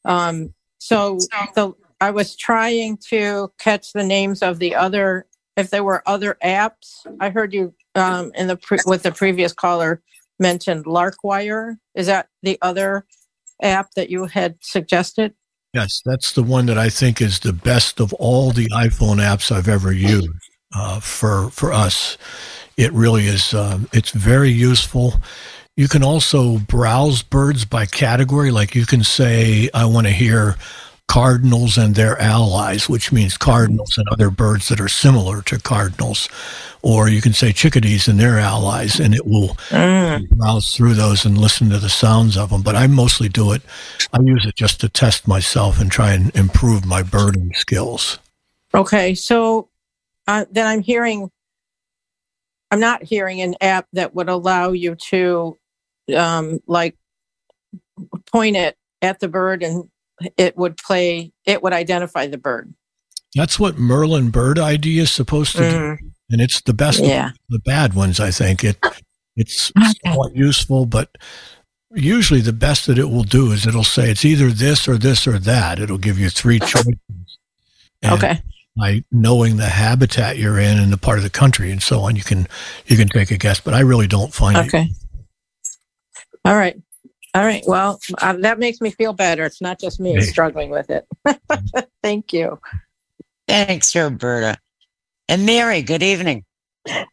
Um, 0.04 0.54
so 0.82 1.20
the 1.54 1.74
I 2.02 2.10
was 2.10 2.36
trying 2.36 2.98
to 3.10 3.54
catch 3.60 3.94
the 3.94 4.04
names 4.04 4.42
of 4.42 4.58
the 4.58 4.74
other. 4.74 5.28
If 5.56 5.70
there 5.70 5.84
were 5.84 6.02
other 6.08 6.38
apps, 6.44 7.06
I 7.20 7.30
heard 7.30 7.54
you 7.54 7.76
um, 7.94 8.32
in 8.34 8.48
the 8.48 8.58
pre- 8.58 8.80
with 8.88 9.04
the 9.04 9.12
previous 9.12 9.54
caller 9.54 10.02
mentioned 10.40 10.86
Larkwire. 10.86 11.78
Is 11.94 12.08
that 12.08 12.30
the 12.42 12.58
other 12.64 13.06
app 13.62 13.92
that 13.96 14.10
you 14.10 14.26
had 14.26 14.56
suggested? 14.62 15.36
Yes, 15.74 16.02
that's 16.04 16.32
the 16.32 16.42
one 16.42 16.66
that 16.66 16.80
I 16.80 16.90
think 16.90 17.22
is 17.22 17.40
the 17.40 17.54
best 17.54 18.00
of 18.00 18.12
all 18.16 18.50
the 18.50 18.68
iPhone 18.70 19.18
apps 19.18 19.52
I've 19.52 19.70
ever 19.70 19.94
used 19.94 20.30
uh, 20.76 21.00
for 21.00 21.52
for 21.52 21.72
us. 21.72 22.18
It 22.76 22.92
really 22.94 23.28
is. 23.28 23.54
Um, 23.54 23.88
it's 23.94 24.10
very 24.10 24.50
useful. 24.50 25.14
You 25.82 25.88
can 25.88 26.04
also 26.04 26.60
browse 26.60 27.24
birds 27.24 27.66
by 27.66 27.88
category. 27.88 28.52
Like 28.52 28.76
you 28.76 28.86
can 28.86 29.04
say, 29.04 29.68
I 29.74 29.86
want 29.86 30.06
to 30.06 30.14
hear 30.14 30.56
cardinals 31.08 31.76
and 31.76 31.96
their 31.96 32.22
allies, 32.22 32.88
which 32.88 33.12
means 33.12 33.36
cardinals 33.36 33.98
and 33.98 34.08
other 34.10 34.30
birds 34.30 34.68
that 34.68 34.80
are 34.80 34.88
similar 34.88 35.42
to 35.42 35.58
cardinals. 35.58 36.30
Or 36.84 37.10
you 37.10 37.20
can 37.20 37.34
say 37.34 37.52
chickadees 37.52 38.08
and 38.08 38.20
their 38.20 38.38
allies, 38.38 39.00
and 39.00 39.16
it 39.16 39.26
will 39.26 39.58
browse 40.38 40.78
through 40.78 40.94
those 40.94 41.26
and 41.26 41.36
listen 41.36 41.72
to 41.72 41.80
the 41.80 41.90
sounds 41.90 42.38
of 42.38 42.52
them. 42.52 42.62
But 42.62 42.76
I 42.76 42.86
mostly 42.86 43.28
do 43.28 43.52
it. 43.52 43.64
I 44.14 44.20
use 44.22 44.46
it 44.46 44.56
just 44.56 44.82
to 44.82 44.88
test 44.88 45.28
myself 45.28 45.82
and 45.82 45.92
try 45.92 46.14
and 46.14 46.30
improve 46.36 46.86
my 46.86 47.02
birding 47.02 47.54
skills. 47.56 48.20
Okay, 48.76 49.16
so 49.16 49.68
uh, 50.28 50.46
then 50.52 50.68
I'm 50.68 50.82
hearing, 50.82 51.32
I'm 52.70 52.80
not 52.80 53.02
hearing 53.02 53.42
an 53.42 53.56
app 53.62 53.88
that 53.94 54.14
would 54.14 54.30
allow 54.30 54.74
you 54.74 54.94
to, 55.10 55.58
um, 56.14 56.60
like, 56.68 56.98
point 58.32 58.56
it 58.56 58.78
at 59.02 59.20
the 59.20 59.28
bird 59.28 59.64
and 59.64 59.90
it 60.38 60.58
would 60.58 60.78
play, 60.78 61.32
it 61.46 61.62
would 61.64 61.74
identify 61.74 62.28
the 62.28 62.38
bird. 62.38 62.74
That's 63.36 63.60
what 63.60 63.78
Merlin 63.78 64.30
Bird 64.30 64.60
ID 64.60 65.00
is 65.00 65.12
supposed 65.12 65.54
to 65.56 65.70
do. 65.70 65.76
Mm. 65.78 65.98
and 66.30 66.42
it's 66.42 66.62
the 66.62 66.74
best 66.74 67.00
Yeah. 67.02 67.32
the 67.50 67.60
bad 67.60 67.94
ones. 67.94 68.20
I 68.20 68.32
think 68.32 68.64
it 68.64 68.78
it's 69.36 69.72
Okay. 69.78 69.92
somewhat 70.06 70.36
useful, 70.36 70.86
but 70.86 71.18
usually 71.94 72.42
the 72.42 72.54
best 72.54 72.86
that 72.88 72.98
it 73.00 73.10
will 73.10 73.24
do 73.24 73.52
is 73.52 73.66
it'll 73.66 73.84
say 73.84 74.10
it's 74.12 74.26
either 74.26 74.50
this 74.52 74.88
or 74.88 74.98
this 74.98 75.26
or 75.28 75.40
that. 75.40 75.80
It'll 75.80 75.98
give 75.98 76.20
you 76.20 76.30
three 76.30 76.60
choices. 76.60 76.96
And 78.02 78.14
Okay. 78.14 78.42
By 78.78 79.04
knowing 79.12 79.58
the 79.58 79.68
habitat 79.68 80.38
you're 80.38 80.58
in 80.60 80.80
and 80.80 80.92
the 80.94 80.98
part 80.98 81.18
of 81.18 81.24
the 81.24 81.30
country 81.30 81.72
and 81.72 81.84
so 81.84 82.02
on, 82.02 82.16
you 82.16 82.24
can 82.24 82.48
you 82.88 82.96
can 82.98 83.08
take 83.10 83.32
a 83.32 83.38
guess. 83.38 83.60
But 83.60 83.74
I 83.74 83.80
really 83.82 84.08
don't 84.08 84.34
find 84.34 84.58
it. 84.58 84.88
Okay. 86.46 86.52
All 86.52 86.58
right. 86.58 86.76
All 87.34 87.44
right. 87.46 87.64
Well, 87.66 88.00
uh, 88.22 88.34
that 88.42 88.60
makes 88.60 88.82
me 88.82 88.90
feel 88.92 89.14
better. 89.14 89.46
It's 89.46 89.62
not 89.62 89.80
just 89.80 90.00
me 90.00 90.16
Hey. 90.16 90.22
struggling 90.22 90.70
with 90.70 90.90
it. 90.90 91.08
Thank 92.04 92.34
you. 92.34 92.60
Thanks, 93.48 93.96
Roberta. 93.96 94.58
And 95.30 95.46
Mary, 95.46 95.82
good 95.82 96.04
evening. 96.04 96.44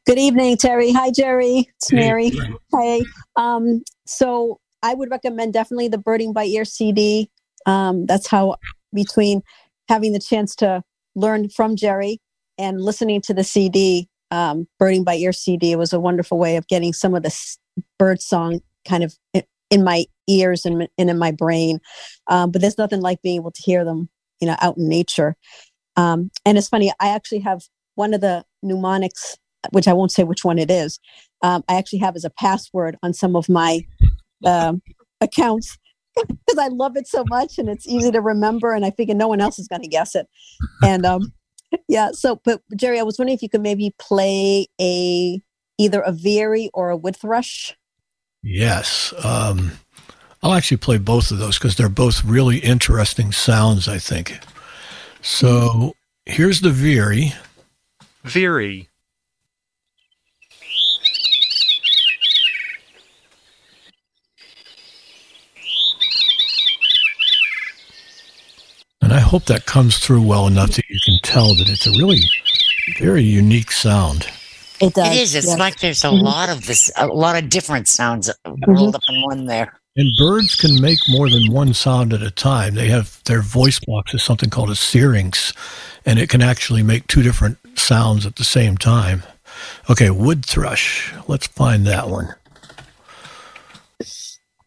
Good 0.07 0.19
evening, 0.19 0.57
Terry. 0.57 0.93
Hi, 0.93 1.11
Jerry. 1.11 1.69
It's 1.77 1.91
Hey, 1.91 1.97
Mary. 1.97 2.33
Hey. 2.73 3.05
Um, 3.37 3.83
so 4.07 4.59
I 4.83 4.95
would 4.95 5.11
recommend 5.11 5.53
definitely 5.53 5.89
the 5.89 5.99
Birding 5.99 6.33
by 6.33 6.45
Ear 6.45 6.65
CD. 6.65 7.31
Um, 7.67 8.07
that's 8.07 8.27
how 8.27 8.57
between 8.93 9.43
having 9.89 10.13
the 10.13 10.21
chance 10.21 10.57
to 10.57 10.83
learn 11.15 11.49
from 11.51 11.77
Jerry 11.77 12.19
and 12.57 12.81
listening 12.81 13.21
to 13.23 13.35
the 13.35 13.45
CD, 13.45 14.09
um, 14.33 14.67
Birding 14.81 15.05
by 15.05 15.15
Ear 15.17 15.33
CD 15.33 15.77
was 15.77 15.93
a 15.93 16.01
wonderful 16.01 16.39
way 16.39 16.57
of 16.57 16.67
getting 16.67 16.93
some 16.93 17.15
of 17.15 17.23
the 17.23 17.29
s- 17.29 17.59
bird 17.99 18.21
song 18.21 18.61
kind 18.89 19.05
of 19.05 19.15
in, 19.71 19.85
my 19.85 20.07
ears 20.29 20.65
and, 20.65 20.89
and 20.97 21.11
in 21.11 21.19
my 21.19 21.31
brain. 21.31 21.79
Um, 22.29 22.51
but 22.51 22.61
there's 22.61 22.79
nothing 22.79 23.01
like 23.01 23.23
being 23.23 23.37
able 23.37 23.51
to 23.51 23.63
hear 23.63 23.85
them, 23.85 24.09
you 24.41 24.47
know, 24.47 24.57
out 24.61 24.77
in 24.77 24.89
nature. 24.89 25.37
Um, 25.97 26.31
and 26.45 26.57
it's 26.57 26.69
funny, 26.69 26.93
I 27.01 27.09
actually 27.09 27.41
have 27.41 27.63
one 27.97 28.15
of 28.15 28.21
the 28.21 28.45
mnemonics 28.63 29.37
which 29.71 29.89
I 29.89 29.93
won't 29.93 30.13
say 30.13 30.25
which 30.25 30.45
one 30.45 30.59
it 30.59 30.71
is, 30.71 30.99
um, 31.43 31.65
I 31.69 31.77
actually 31.77 32.01
have 32.01 32.17
as 32.17 32.25
a 32.25 32.31
password 32.31 32.97
on 33.03 33.13
some 33.13 33.37
of 33.37 33.49
my 33.49 33.81
um, 34.45 34.83
accounts 35.21 35.77
because 36.17 36.59
I 36.59 36.69
love 36.69 36.97
it 36.97 37.07
so 37.07 37.25
much 37.29 37.59
and 37.59 37.69
it's 37.69 37.87
easy 37.87 38.11
to 38.11 38.21
remember. 38.21 38.73
And 38.73 38.85
I 38.85 38.91
figure 38.91 39.15
no 39.15 39.29
one 39.29 39.41
else 39.41 39.59
is 39.59 39.69
going 39.69 39.83
to 39.83 39.89
guess 39.89 40.15
it. 40.15 40.27
And 40.83 41.05
um, 41.05 41.33
yeah, 41.89 42.11
so, 42.13 42.41
but 42.45 42.63
Jerry, 42.77 42.99
I 42.99 43.05
was 43.05 43.19
wondering 43.19 43.37
if 43.37 43.43
you 43.43 43.49
could 43.49 43.63
maybe 43.63 43.95
play 43.99 44.67
a 44.81 45.41
either 45.79 46.01
a 46.01 46.13
veery 46.13 46.71
or 46.75 46.91
a 46.91 46.97
wood 46.97 47.17
thrush. 47.17 47.75
Yes. 48.43 49.13
Um, 49.25 49.73
I'll 50.43 50.55
actually 50.55 50.77
play 50.77 50.99
both 50.99 51.31
of 51.31 51.39
those 51.39 51.59
because 51.59 51.77
they're 51.77 51.89
both 51.89 52.25
really 52.25 52.59
interesting 52.59 53.33
sounds, 53.33 53.89
I 53.89 53.99
think. 53.99 54.39
So 55.21 55.95
here's 56.27 56.61
the 56.61 56.71
Veery. 56.71 57.35
Veery. 58.25 58.89
And 69.01 69.13
I 69.13 69.21
hope 69.21 69.47
that 69.47 69.65
comes 69.65 69.99
through 69.99 70.23
well 70.23 70.47
enough 70.47 70.73
that 70.73 70.85
you 70.89 70.99
can 71.03 71.19
tell 71.23 71.55
that 71.55 71.69
it's 71.69 71.87
a 71.87 71.91
really 71.93 72.21
very 72.99 73.23
unique 73.23 73.73
sound. 73.73 74.29
It 74.81 74.95
does. 74.95 75.09
It 75.17 75.21
is. 75.21 75.35
It's 75.35 75.47
yes. 75.49 75.59
like 75.59 75.81
there's 75.81 76.05
a 76.05 76.09
Mhm. 76.09 76.23
lot 76.23 76.49
of 76.49 76.67
this, 76.67 76.91
a 76.97 77.07
lot 77.07 77.37
of 77.37 77.49
different 77.49 77.89
sounds 77.89 78.31
rolled 78.67 78.95
up 78.95 79.03
in 79.09 79.23
one 79.23 79.47
there. 79.47 79.73
And 79.97 80.13
birds 80.17 80.55
can 80.55 80.81
make 80.81 81.01
more 81.09 81.29
than 81.29 81.51
one 81.53 81.75
sound 81.75 82.13
at 82.13 82.23
a 82.23 82.31
time. 82.31 82.75
They 82.75 82.89
have 82.89 83.19
their 83.25 83.43
voice 83.43 83.81
box 83.81 84.15
is 84.15 84.23
something 84.23 84.49
called 84.51 84.71
a 84.71 84.77
syrinx, 84.77 85.53
and 86.07 86.19
it 86.21 86.29
can 86.29 86.41
actually 86.43 86.85
make 86.85 87.09
two 87.09 87.23
different 87.23 87.59
sounds 87.77 88.25
at 88.25 88.37
the 88.37 88.45
same 88.45 88.77
time. 88.77 89.25
Okay, 89.91 90.11
wood 90.11 90.45
thrush. 90.45 91.13
Let's 91.27 91.49
find 91.49 91.85
that 91.87 92.09
one. 92.09 92.33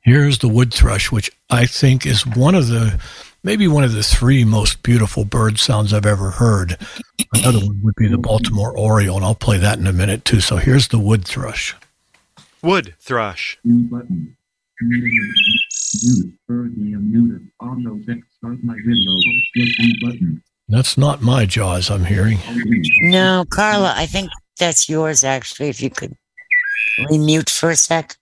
Here's 0.03 0.39
the 0.39 0.49
wood 0.49 0.73
thrush, 0.73 1.11
which 1.11 1.31
I 1.49 1.65
think 1.65 2.05
is 2.05 2.25
one 2.25 2.55
of 2.55 2.67
the 2.67 2.99
maybe 3.43 3.67
one 3.67 3.83
of 3.83 3.93
the 3.93 4.03
three 4.03 4.43
most 4.43 4.83
beautiful 4.83 5.25
bird 5.25 5.59
sounds 5.59 5.93
I've 5.93 6.05
ever 6.05 6.31
heard. 6.31 6.77
Another 7.33 7.59
one 7.59 7.81
would 7.83 7.95
be 7.95 8.07
the 8.07 8.17
Baltimore 8.17 8.77
Oriole, 8.77 9.17
and 9.17 9.25
I'll 9.25 9.35
play 9.35 9.57
that 9.57 9.79
in 9.79 9.87
a 9.87 9.93
minute 9.93 10.25
too. 10.25 10.41
So 10.41 10.57
here's 10.57 10.89
the 10.89 10.99
wood 10.99 11.25
thrush. 11.25 11.75
Wood 12.61 12.95
thrush. 12.99 13.57
New 13.63 13.83
button. 13.89 14.35
Mute. 14.81 16.33
Birdie 16.47 16.93
unmuted. 16.93 17.47
Audio 17.59 17.95
deck. 17.95 18.19
Start 18.37 18.63
my 18.63 18.75
video. 18.85 19.11
Click 19.53 19.69
new 19.79 19.93
button. 20.01 20.43
That's 20.69 20.97
not 20.97 21.21
my 21.21 21.45
jaws 21.45 21.89
I'm 21.89 22.05
hearing. 22.05 22.39
No, 23.01 23.45
Carla, 23.49 23.93
I 23.95 24.05
think 24.05 24.29
that's 24.57 24.87
yours 24.87 25.23
actually. 25.23 25.69
If 25.69 25.81
you 25.81 25.89
could 25.89 26.15
remute 27.09 27.49
for 27.49 27.71
a 27.71 27.75
sec. 27.75 28.15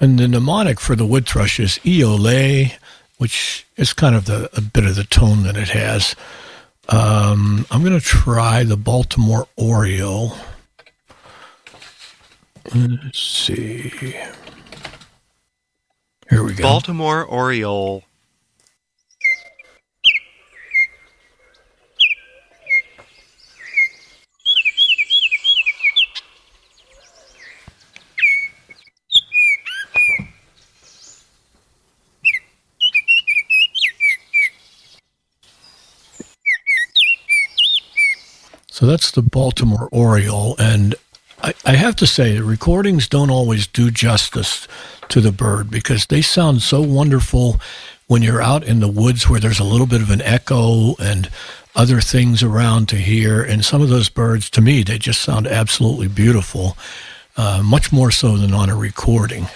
And 0.00 0.18
the 0.18 0.28
mnemonic 0.28 0.80
for 0.80 0.94
the 0.94 1.06
wood 1.06 1.26
thrush 1.26 1.58
is 1.58 1.78
Eole, 1.84 2.72
which 3.18 3.66
is 3.76 3.92
kind 3.92 4.14
of 4.14 4.26
the 4.26 4.48
a 4.56 4.60
bit 4.60 4.84
of 4.84 4.94
the 4.94 5.04
tone 5.04 5.42
that 5.42 5.56
it 5.56 5.70
has. 5.70 6.14
Um, 6.88 7.66
I'm 7.70 7.82
going 7.82 7.98
to 7.98 8.04
try 8.04 8.64
the 8.64 8.76
Baltimore 8.76 9.48
Oriole. 9.56 10.36
Let's 12.74 13.18
see. 13.18 13.92
Here 16.30 16.42
we 16.42 16.54
go. 16.54 16.62
Baltimore 16.62 17.24
Oriole. 17.24 18.04
So 38.78 38.86
that's 38.86 39.10
the 39.10 39.22
Baltimore 39.22 39.88
Oriole. 39.90 40.54
And 40.56 40.94
I, 41.42 41.52
I 41.64 41.72
have 41.72 41.96
to 41.96 42.06
say, 42.06 42.36
the 42.36 42.44
recordings 42.44 43.08
don't 43.08 43.28
always 43.28 43.66
do 43.66 43.90
justice 43.90 44.68
to 45.08 45.20
the 45.20 45.32
bird 45.32 45.68
because 45.68 46.06
they 46.06 46.22
sound 46.22 46.62
so 46.62 46.80
wonderful 46.80 47.60
when 48.06 48.22
you're 48.22 48.40
out 48.40 48.62
in 48.62 48.78
the 48.78 48.86
woods 48.86 49.28
where 49.28 49.40
there's 49.40 49.58
a 49.58 49.64
little 49.64 49.88
bit 49.88 50.00
of 50.00 50.10
an 50.10 50.22
echo 50.22 50.94
and 51.00 51.28
other 51.74 52.00
things 52.00 52.40
around 52.40 52.88
to 52.90 52.96
hear. 52.98 53.42
And 53.42 53.64
some 53.64 53.82
of 53.82 53.88
those 53.88 54.08
birds, 54.08 54.48
to 54.50 54.60
me, 54.60 54.84
they 54.84 54.96
just 54.96 55.22
sound 55.22 55.48
absolutely 55.48 56.06
beautiful, 56.06 56.76
uh, 57.36 57.64
much 57.64 57.90
more 57.90 58.12
so 58.12 58.36
than 58.36 58.54
on 58.54 58.70
a 58.70 58.76
recording. 58.76 59.48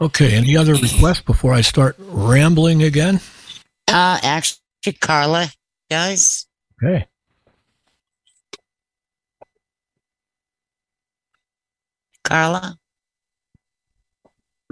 Okay, 0.00 0.34
any 0.34 0.56
other 0.56 0.74
requests 0.74 1.20
before 1.20 1.52
I 1.52 1.60
start 1.60 1.94
rambling 2.00 2.82
again? 2.82 3.20
Uh, 3.86 4.18
actually, 4.24 4.58
Carla 5.00 5.52
does. 5.88 6.48
Okay. 6.82 7.06
Carla? 12.24 12.78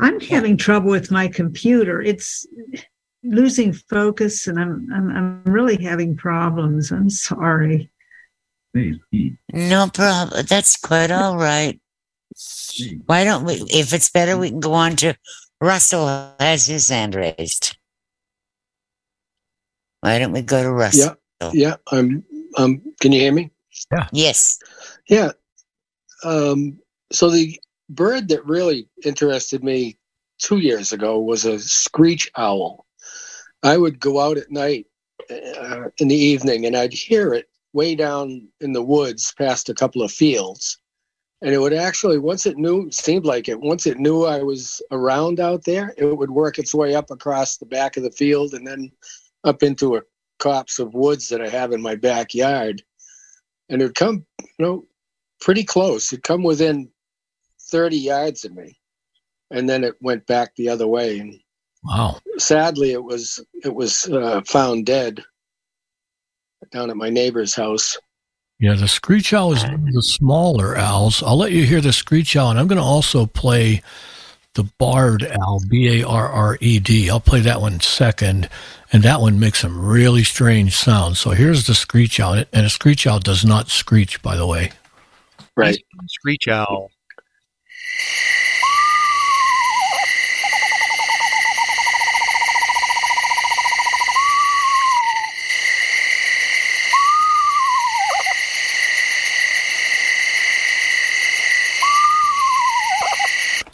I'm 0.01 0.21
having 0.21 0.57
trouble 0.57 0.91
with 0.91 1.11
my 1.11 1.29
computer. 1.29 2.03
It's 2.03 2.47
losing 3.23 3.73
focus, 3.73 4.47
and 4.47 4.59
I'm 4.59 4.89
I'm, 4.93 5.11
I'm 5.11 5.43
really 5.45 5.83
having 5.83 6.17
problems. 6.17 6.91
I'm 6.91 7.11
sorry. 7.11 7.91
No 9.53 9.89
problem. 9.89 10.47
That's 10.49 10.77
quite 10.79 11.11
all 11.11 11.37
right. 11.37 11.79
Why 13.07 13.25
don't 13.25 13.45
we, 13.45 13.55
if 13.69 13.93
it's 13.93 14.11
better, 14.11 14.39
we 14.39 14.49
can 14.49 14.61
go 14.61 14.73
on 14.73 14.97
to 14.97 15.15
Russell 15.61 16.35
has 16.41 16.67
his 16.67 16.89
hand 16.89 17.15
raised. 17.15 17.77
Why 20.01 20.19
don't 20.19 20.33
we 20.33 20.43
go 20.43 20.63
to 20.63 20.73
Russell? 20.73 21.17
Yeah, 21.41 21.51
yeah. 21.53 21.77
I'm. 21.93 22.25
Um. 22.57 22.83
Can 23.01 23.13
you 23.13 23.21
hear 23.21 23.33
me? 23.33 23.53
Yeah. 23.93 24.09
Yes. 24.13 24.59
Yeah. 25.09 25.33
Um. 26.25 26.79
So 27.13 27.31
the 27.31 27.61
bird 27.89 28.29
that 28.29 28.45
really 28.47 28.89
interested 29.05 29.63
me 29.63 29.99
two 30.39 30.59
years 30.59 30.93
ago 30.93 31.19
was 31.21 31.45
a 31.45 31.59
screech 31.59 32.31
owl. 32.37 32.87
I 33.63 33.77
would 33.77 34.01
go 34.01 34.19
out 34.19 34.39
at 34.39 34.51
night 34.51 34.87
uh, 35.31 35.85
in 35.99 36.09
the 36.09 36.17
evening, 36.17 36.67
and 36.67 36.77
I'd 36.77 36.93
hear 36.93 37.33
it 37.33 37.49
way 37.73 37.95
down 37.95 38.49
in 38.61 38.73
the 38.73 38.83
woods, 38.83 39.33
past 39.37 39.69
a 39.69 39.75
couple 39.75 40.03
of 40.03 40.11
fields. 40.11 40.79
And 41.43 41.53
it 41.53 41.59
would 41.59 41.73
actually, 41.73 42.19
once 42.19 42.47
it 42.47 42.57
knew, 42.57 42.91
seemed 42.91 43.25
like 43.25 43.49
it, 43.49 43.61
once 43.61 43.87
it 43.87 43.99
knew 43.99 44.25
I 44.25 44.43
was 44.43 44.81
around 44.91 45.41
out 45.41 45.65
there, 45.65 45.93
it 45.97 46.05
would 46.05 46.31
work 46.31 46.59
its 46.59 46.75
way 46.75 46.95
up 46.95 47.11
across 47.11 47.57
the 47.57 47.67
back 47.67 47.97
of 47.97 48.05
the 48.05 48.13
field 48.13 48.55
and 48.55 48.67
then 48.67 48.93
up 49.45 49.63
into 49.63 49.97
a 49.97 50.03
copse 50.39 50.79
of 50.79 50.95
woods 50.95 51.29
that 51.29 51.41
I 51.41 51.49
have 51.49 51.73
in 51.73 51.83
my 51.83 51.97
backyard. 51.97 52.83
And 53.69 53.83
it 53.83 53.87
would 53.87 53.95
come, 53.97 54.25
you 54.41 54.65
know, 54.65 54.85
pretty 55.41 55.65
close. 55.65 56.13
It'd 56.13 56.23
come 56.23 56.45
within 56.45 56.92
30 57.73 57.97
yards 57.97 58.45
of 58.45 58.55
me. 58.55 58.79
And 59.51 59.69
then 59.69 59.83
it 59.83 59.95
went 60.01 60.25
back 60.27 60.55
the 60.55 60.69
other 60.69 60.87
way. 60.87 61.19
And 61.19 61.41
Wow. 61.85 62.19
Sadly, 62.39 62.93
it 62.93 63.03
was 63.03 63.45
it 63.65 63.75
was 63.75 64.09
uh, 64.09 64.41
found 64.47 64.87
dead 64.87 65.23
down 66.71 66.91
at 66.91 66.97
my 66.97 67.11
neighbor's 67.11 67.55
house. 67.55 67.99
Yeah, 68.61 68.75
the 68.75 68.87
screech 68.87 69.33
owl 69.33 69.53
is 69.53 69.65
one 69.65 69.75
of 69.75 69.93
the 69.93 70.03
smaller 70.03 70.77
owls. 70.77 71.23
I'll 71.23 71.37
let 71.37 71.51
you 71.51 71.67
hear 71.67 71.81
the 71.81 71.93
screech 71.93 72.37
owl, 72.37 72.51
and 72.51 72.61
I'm 72.61 72.69
going 72.69 72.79
to 72.79 72.85
also 72.85 73.27
play 73.27 73.83
the 74.55 74.63
barred 74.79 75.25
owl, 75.25 75.61
B 75.69 76.01
A 76.01 76.07
R 76.07 76.29
R 76.29 76.59
E 76.61 76.79
D. 76.79 77.11
I'll 77.11 77.19
play 77.19 77.41
that 77.41 77.61
one 77.61 77.81
second, 77.81 78.49
and 78.93 79.03
that 79.03 79.21
one 79.21 79.41
makes 79.41 79.61
some 79.63 79.85
really 79.85 80.23
strange 80.23 80.77
sounds. 80.77 81.19
So 81.19 81.31
here's 81.31 81.67
the 81.67 81.75
screech 81.75 82.21
owl, 82.21 82.35
and 82.35 82.67
a 82.67 82.71
screech 82.71 83.05
owl 83.05 83.19
does 83.19 83.45
not 83.45 83.69
screech, 83.69 84.23
by 84.23 84.37
the 84.37 84.47
way. 84.47 84.71
Right. 85.57 85.83
Screech 86.07 86.47
owl. 86.47 86.93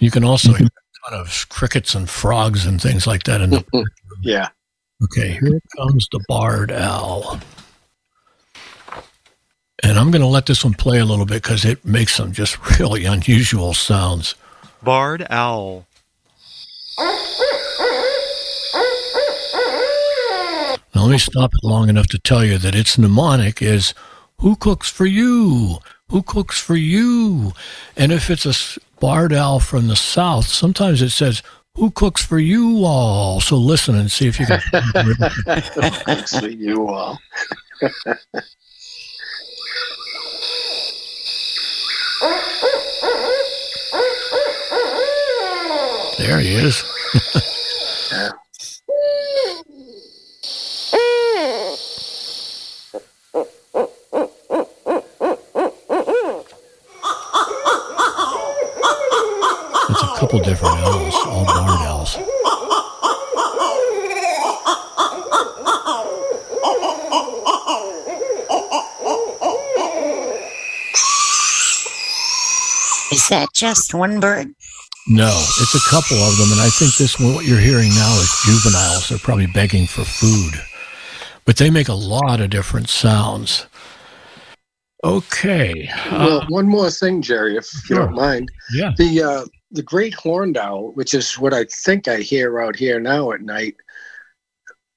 You 0.00 0.10
can 0.12 0.24
also 0.24 0.50
mm-hmm. 0.50 0.58
hear 0.58 0.68
a 0.68 1.10
ton 1.10 1.20
of 1.20 1.48
crickets 1.48 1.94
and 1.94 2.08
frogs 2.08 2.66
and 2.66 2.80
things 2.80 3.06
like 3.06 3.24
that 3.24 3.40
in 3.40 3.50
the. 3.50 3.64
Yeah. 4.20 4.48
Okay, 5.04 5.38
here 5.40 5.60
comes 5.76 6.08
the 6.10 6.18
barred 6.26 6.72
owl. 6.72 7.38
And 9.89 9.99
I'm 9.99 10.11
going 10.11 10.20
to 10.20 10.28
let 10.28 10.45
this 10.45 10.62
one 10.64 10.74
play 10.74 10.99
a 10.99 11.05
little 11.07 11.24
bit 11.24 11.43
because 11.43 11.64
it 11.64 11.82
makes 11.82 12.14
some 12.14 12.32
just 12.32 12.78
really 12.78 13.07
unusual 13.07 13.72
sounds. 13.72 14.34
Barred 14.82 15.26
owl. 15.30 15.86
Now, 20.95 21.05
let 21.05 21.11
me 21.11 21.16
stop 21.16 21.55
it 21.55 21.64
long 21.64 21.89
enough 21.89 22.07
to 22.09 22.18
tell 22.18 22.45
you 22.45 22.59
that 22.59 22.74
its 22.74 22.99
mnemonic 22.99 23.62
is 23.62 23.95
Who 24.41 24.57
cooks 24.57 24.91
for 24.91 25.07
you? 25.07 25.78
Who 26.11 26.22
cooks 26.22 26.61
for 26.61 26.76
you? 26.76 27.53
And 27.97 28.12
if 28.12 28.28
it's 28.28 28.45
a 28.45 28.80
barred 29.01 29.32
owl 29.32 29.59
from 29.59 29.89
the 29.89 29.97
south, 29.97 30.49
sometimes 30.49 31.01
it 31.01 31.11
says, 31.11 31.43
Who 31.76 31.93
cooks 31.93 32.22
for 32.22 32.39
you 32.39 32.84
all? 32.84 33.41
So 33.41 33.57
listen 33.57 33.95
and 33.95 34.12
see 34.12 34.26
if 34.28 34.39
you 34.39 34.45
can. 34.45 34.61
Thanks 36.05 36.39
for 36.39 36.49
you 36.49 36.89
all. 36.89 37.18
there 46.18 46.40
he 46.40 46.54
is. 46.54 46.84
Yeah. 48.10 48.30
It's 59.90 60.02
a 60.02 60.16
couple 60.16 60.40
different 60.40 60.78
owls, 60.78 61.14
all 61.26 61.44
barred 61.44 61.80
owls. 61.82 62.16
Is 73.28 73.36
that 73.36 73.52
just 73.52 73.92
one 73.92 74.20
bird? 74.20 74.54
No, 75.06 75.28
it's 75.60 75.74
a 75.74 75.90
couple 75.90 76.16
of 76.16 76.38
them, 76.38 76.50
and 76.50 76.62
I 76.62 76.70
think 76.70 76.96
this 76.96 77.20
one, 77.20 77.34
what 77.34 77.44
you're 77.44 77.58
hearing 77.60 77.90
now 77.90 78.14
is 78.20 78.34
juveniles. 78.46 79.06
They're 79.10 79.18
probably 79.18 79.46
begging 79.46 79.86
for 79.86 80.02
food, 80.02 80.54
but 81.44 81.58
they 81.58 81.68
make 81.68 81.88
a 81.88 81.92
lot 81.94 82.40
of 82.40 82.48
different 82.48 82.88
sounds. 82.88 83.66
Okay. 85.04 85.90
Well, 86.10 86.40
Uh, 86.40 86.46
one 86.48 86.66
more 86.66 86.90
thing, 86.90 87.20
Jerry, 87.20 87.58
if 87.58 87.68
you 87.90 87.96
don't 87.96 88.14
mind. 88.14 88.48
yeah. 88.72 88.92
The 88.96 89.22
uh, 89.22 89.44
the 89.72 89.82
great 89.82 90.14
horned 90.14 90.56
owl, 90.56 90.92
which 90.94 91.12
is 91.12 91.38
what 91.38 91.52
I 91.52 91.64
think 91.64 92.08
I 92.08 92.20
hear 92.20 92.60
out 92.60 92.76
here 92.76 92.98
now 92.98 93.32
at 93.32 93.42
night. 93.42 93.76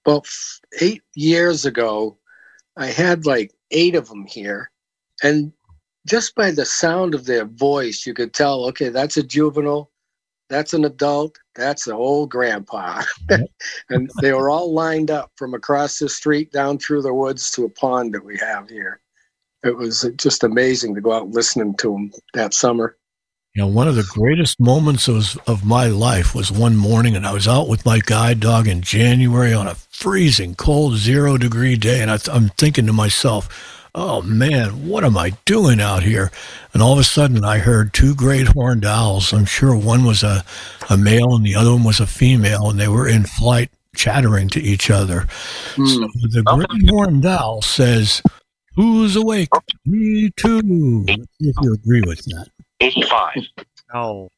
About 0.06 0.26
f- 0.26 0.62
eight 0.80 1.04
years 1.16 1.66
ago, 1.66 2.18
I 2.78 2.86
had 2.88 3.26
like 3.26 3.52
eight 3.72 3.96
of 3.96 4.08
them 4.08 4.26
here, 4.26 4.72
and 5.22 5.52
just 6.06 6.36
by 6.36 6.52
the 6.52 6.66
sound 6.66 7.14
of 7.14 7.26
their 7.26 7.46
voice, 7.46 8.06
you 8.06 8.14
could 8.14 8.34
tell. 8.34 8.66
Okay, 8.66 8.90
that's 8.90 9.18
a 9.18 9.24
juvenile, 9.24 9.92
that's 10.50 10.74
an 10.74 10.86
adult, 10.86 11.38
that's 11.56 11.88
an 11.88 11.94
old 11.94 12.30
grandpa, 12.30 13.04
and 13.90 14.10
they 14.22 14.34
were 14.34 14.50
all 14.50 14.74
lined 14.74 15.12
up 15.12 15.32
from 15.36 15.54
across 15.54 16.00
the 16.00 16.10
street 16.10 16.52
down 16.52 16.78
through 16.78 17.02
the 17.02 17.14
woods 17.14 17.52
to 17.52 17.66
a 17.66 17.70
pond 17.70 18.14
that 18.14 18.26
we 18.26 18.38
have 18.38 18.70
here. 18.70 19.00
It 19.64 19.78
was 19.78 20.10
just 20.16 20.44
amazing 20.44 20.96
to 20.96 21.02
go 21.02 21.12
out 21.12 21.30
listening 21.30 21.76
to 21.78 21.92
them 21.92 22.12
that 22.34 22.54
summer. 22.54 22.98
You 23.54 23.64
know, 23.64 23.68
one 23.68 23.90
of 23.90 23.96
the 23.96 24.08
greatest 24.10 24.62
moments 24.62 25.10
of, 25.10 25.38
of 25.46 25.66
my 25.66 25.88
life 25.88 26.34
was 26.34 26.52
one 26.52 26.78
morning, 26.78 27.18
and 27.18 27.28
I 27.28 27.34
was 27.34 27.50
out 27.50 27.68
with 27.68 27.86
my 27.86 28.00
guide 28.00 28.40
dog 28.40 28.66
in 28.66 28.82
January 28.82 29.54
on 29.54 29.68
a 29.68 29.76
freezing 29.76 30.56
cold 30.56 30.96
zero 30.96 31.38
degree 31.38 31.76
day, 31.76 32.02
and 32.02 32.10
I 32.10 32.16
th- 32.16 32.34
I'm 32.34 32.48
thinking 32.50 32.88
to 32.88 32.94
myself, 32.94 33.81
"Oh 33.94 34.22
man, 34.22 34.88
what 34.88 35.04
am 35.04 35.18
I 35.18 35.32
doing 35.46 35.82
out 35.82 36.04
here?" 36.04 36.32
And 36.74 36.82
all 36.82 36.94
of 36.94 37.00
a 37.00 37.04
sudden, 37.04 37.44
I 37.44 37.58
heard 37.58 37.94
two 37.94 38.16
great 38.16 38.50
horned 38.50 38.86
owls. 38.86 39.34
I'm 39.34 39.46
sure 39.46 39.76
one 39.76 40.06
was 40.06 40.24
a, 40.24 40.44
a 40.90 40.98
male 40.98 41.36
and 41.36 41.46
the 41.46 41.56
other 41.56 41.72
one 41.72 41.84
was 41.84 42.00
a 42.00 42.08
female, 42.08 42.70
and 42.70 42.80
they 42.80 42.88
were 42.88 43.08
in 43.08 43.24
flight, 43.24 43.72
chattering 43.96 44.50
to 44.50 44.62
each 44.62 44.90
other. 44.90 45.28
Hmm. 45.76 45.86
So 45.86 46.08
the 46.30 46.44
great 46.44 46.90
horned 46.90 47.26
owl 47.26 47.62
says, 47.62 48.22
"Who's 48.76 49.16
awake? 49.16 49.50
Me 49.86 50.32
too." 50.36 51.06
Let's 51.08 51.24
see 51.40 51.50
if 51.50 51.56
you 51.62 51.74
agree 51.74 52.02
with 52.02 52.24
that. 52.26 52.48
85. 52.80 53.48
Owl. 53.94 54.32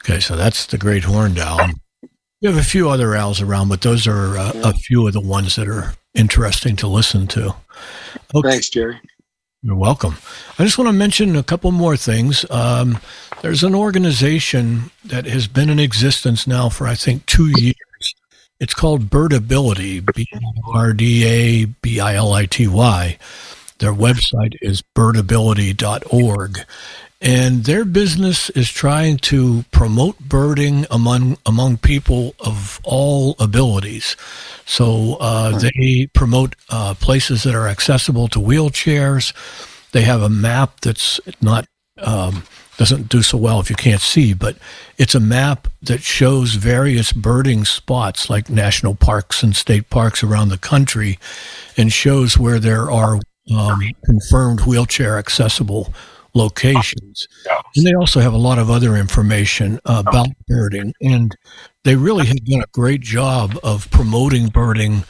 Okay, 0.02 0.20
so 0.20 0.34
that's 0.34 0.66
the 0.66 0.78
great 0.78 1.04
horned 1.04 1.38
owl. 1.38 1.70
We 2.40 2.48
have 2.48 2.56
a 2.56 2.62
few 2.62 2.88
other 2.88 3.14
owls 3.14 3.42
around, 3.42 3.68
but 3.68 3.82
those 3.82 4.06
are 4.06 4.38
uh, 4.38 4.52
a 4.64 4.72
few 4.72 5.06
of 5.06 5.12
the 5.12 5.20
ones 5.20 5.56
that 5.56 5.68
are 5.68 5.94
interesting 6.14 6.74
to 6.76 6.86
listen 6.86 7.26
to. 7.28 7.54
Okay. 8.34 8.50
Thanks, 8.50 8.70
Jerry. 8.70 8.98
You're 9.62 9.76
welcome. 9.76 10.16
I 10.58 10.64
just 10.64 10.78
want 10.78 10.88
to 10.88 10.92
mention 10.94 11.36
a 11.36 11.42
couple 11.42 11.70
more 11.70 11.98
things. 11.98 12.46
Um, 12.50 12.98
there's 13.42 13.62
an 13.62 13.74
organization 13.74 14.90
that 15.04 15.26
has 15.26 15.46
been 15.48 15.68
in 15.68 15.78
existence 15.78 16.46
now 16.46 16.70
for, 16.70 16.86
I 16.86 16.94
think, 16.94 17.26
two 17.26 17.52
years. 17.60 17.76
It's 18.60 18.74
called 18.74 19.08
Birdability, 19.08 20.04
B 20.14 20.28
R 20.72 20.92
D 20.92 21.24
A 21.26 21.64
B 21.64 21.98
I 21.98 22.14
L 22.14 22.34
I 22.34 22.44
T 22.44 22.68
Y. 22.68 23.18
Their 23.78 23.94
website 23.94 24.54
is 24.60 24.82
birdability.org. 24.94 26.58
And 27.22 27.64
their 27.64 27.84
business 27.84 28.48
is 28.50 28.70
trying 28.70 29.18
to 29.18 29.64
promote 29.72 30.18
birding 30.20 30.86
among 30.90 31.36
among 31.44 31.78
people 31.78 32.34
of 32.38 32.80
all 32.82 33.36
abilities. 33.38 34.16
So 34.64 35.16
uh, 35.20 35.58
they 35.58 36.08
promote 36.14 36.56
uh, 36.70 36.94
places 36.94 37.42
that 37.42 37.54
are 37.54 37.68
accessible 37.68 38.28
to 38.28 38.38
wheelchairs. 38.38 39.34
They 39.92 40.02
have 40.02 40.22
a 40.22 40.30
map 40.30 40.80
that's 40.80 41.20
not 41.42 41.66
um, 41.98 42.44
doesn't 42.80 43.10
do 43.10 43.20
so 43.20 43.36
well 43.36 43.60
if 43.60 43.68
you 43.68 43.76
can't 43.76 44.00
see, 44.00 44.32
but 44.32 44.56
it's 44.96 45.14
a 45.14 45.20
map 45.20 45.68
that 45.82 46.00
shows 46.00 46.54
various 46.54 47.12
birding 47.12 47.66
spots 47.66 48.30
like 48.30 48.48
national 48.48 48.94
parks 48.94 49.42
and 49.42 49.54
state 49.54 49.90
parks 49.90 50.24
around 50.24 50.48
the 50.48 50.56
country, 50.56 51.18
and 51.76 51.92
shows 51.92 52.38
where 52.38 52.58
there 52.58 52.90
are 52.90 53.20
um, 53.54 53.82
confirmed 54.06 54.60
wheelchair 54.60 55.18
accessible 55.18 55.92
locations. 56.32 57.28
And 57.76 57.86
they 57.86 57.92
also 57.92 58.20
have 58.20 58.32
a 58.32 58.38
lot 58.38 58.58
of 58.58 58.70
other 58.70 58.96
information 58.96 59.78
about 59.84 60.28
birding. 60.48 60.94
And 61.02 61.36
they 61.84 61.96
really 61.96 62.24
have 62.28 62.42
done 62.46 62.62
a 62.62 62.72
great 62.72 63.02
job 63.02 63.58
of 63.62 63.90
promoting 63.90 64.48
birding 64.48 65.04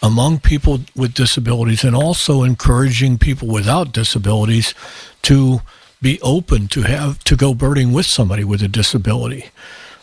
among 0.00 0.38
people 0.38 0.78
with 0.94 1.12
disabilities 1.14 1.82
and 1.82 1.96
also 1.96 2.44
encouraging 2.44 3.18
people 3.18 3.48
without 3.48 3.90
disabilities 3.90 4.74
to 5.22 5.60
be 6.02 6.20
open 6.22 6.68
to 6.68 6.82
have 6.82 7.22
to 7.24 7.36
go 7.36 7.54
birding 7.54 7.92
with 7.92 8.06
somebody 8.06 8.44
with 8.44 8.62
a 8.62 8.68
disability. 8.68 9.46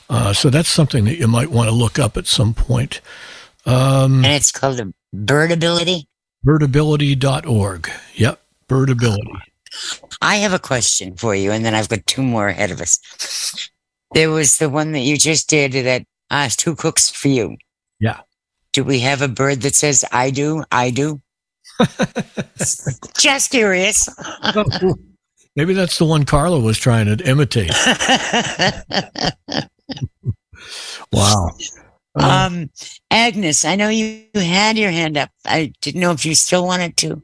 Uh, 0.09 0.33
so 0.33 0.49
that's 0.49 0.69
something 0.69 1.05
that 1.05 1.17
you 1.17 1.27
might 1.27 1.49
want 1.49 1.69
to 1.69 1.75
look 1.75 1.97
up 1.99 2.17
at 2.17 2.27
some 2.27 2.53
point. 2.53 2.99
Um, 3.65 4.23
And 4.25 4.33
it's 4.33 4.51
called 4.51 4.79
a 4.79 4.93
birdability. 5.15 6.03
birdability.org. 6.45 7.89
Yep, 8.15 8.41
birdability. 8.67 9.37
I 10.21 10.35
have 10.37 10.53
a 10.53 10.59
question 10.59 11.15
for 11.15 11.33
you, 11.33 11.51
and 11.51 11.65
then 11.65 11.73
I've 11.73 11.89
got 11.89 12.05
two 12.05 12.21
more 12.21 12.47
ahead 12.49 12.69
of 12.71 12.79
us. 12.81 13.69
There 14.13 14.29
was 14.29 14.57
the 14.57 14.69
one 14.69 14.91
that 14.91 14.99
you 14.99 15.17
just 15.17 15.49
did 15.49 15.71
that 15.71 16.03
asked 16.29 16.61
who 16.61 16.75
cooks 16.75 17.09
for 17.09 17.29
you. 17.29 17.57
Yeah. 17.99 18.19
Do 18.71 18.83
we 18.83 18.99
have 18.99 19.21
a 19.21 19.27
bird 19.27 19.61
that 19.61 19.75
says 19.75 20.05
I 20.11 20.29
do? 20.31 20.63
I 20.71 20.89
do? 20.91 21.21
Just 23.17 23.49
curious. 23.51 24.09
Maybe 25.55 25.73
that's 25.73 25.97
the 25.97 26.05
one 26.05 26.25
Carla 26.25 26.59
was 26.59 26.77
trying 26.77 27.05
to 27.05 27.29
imitate. 27.29 27.71
wow. 31.11 31.51
um, 32.15 32.71
Agnes, 33.11 33.63
I 33.63 33.75
know 33.75 33.89
you 33.89 34.25
had 34.33 34.77
your 34.77 34.89
hand 34.89 35.17
up. 35.17 35.29
I 35.45 35.73
didn't 35.81 36.01
know 36.01 36.11
if 36.11 36.25
you 36.25 36.33
still 36.33 36.65
wanted 36.65 36.97
to. 36.97 37.21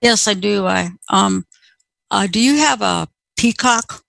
Yes, 0.00 0.26
I 0.26 0.34
do. 0.34 0.66
I 0.66 0.90
um, 1.10 1.44
uh, 2.10 2.26
do 2.26 2.40
you 2.40 2.56
have 2.56 2.82
a 2.82 3.08
peacock? 3.36 4.02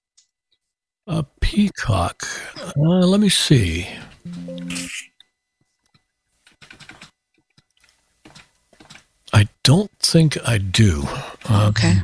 A 1.05 1.23
peacock. 1.39 2.27
Uh, 2.75 3.05
let 3.05 3.19
me 3.19 3.29
see. 3.29 3.87
I 9.37 9.47
don't 9.63 9.91
think 9.99 10.35
I 10.47 10.57
do. 10.57 11.03
Um, 11.47 11.67
Okay. 11.67 12.01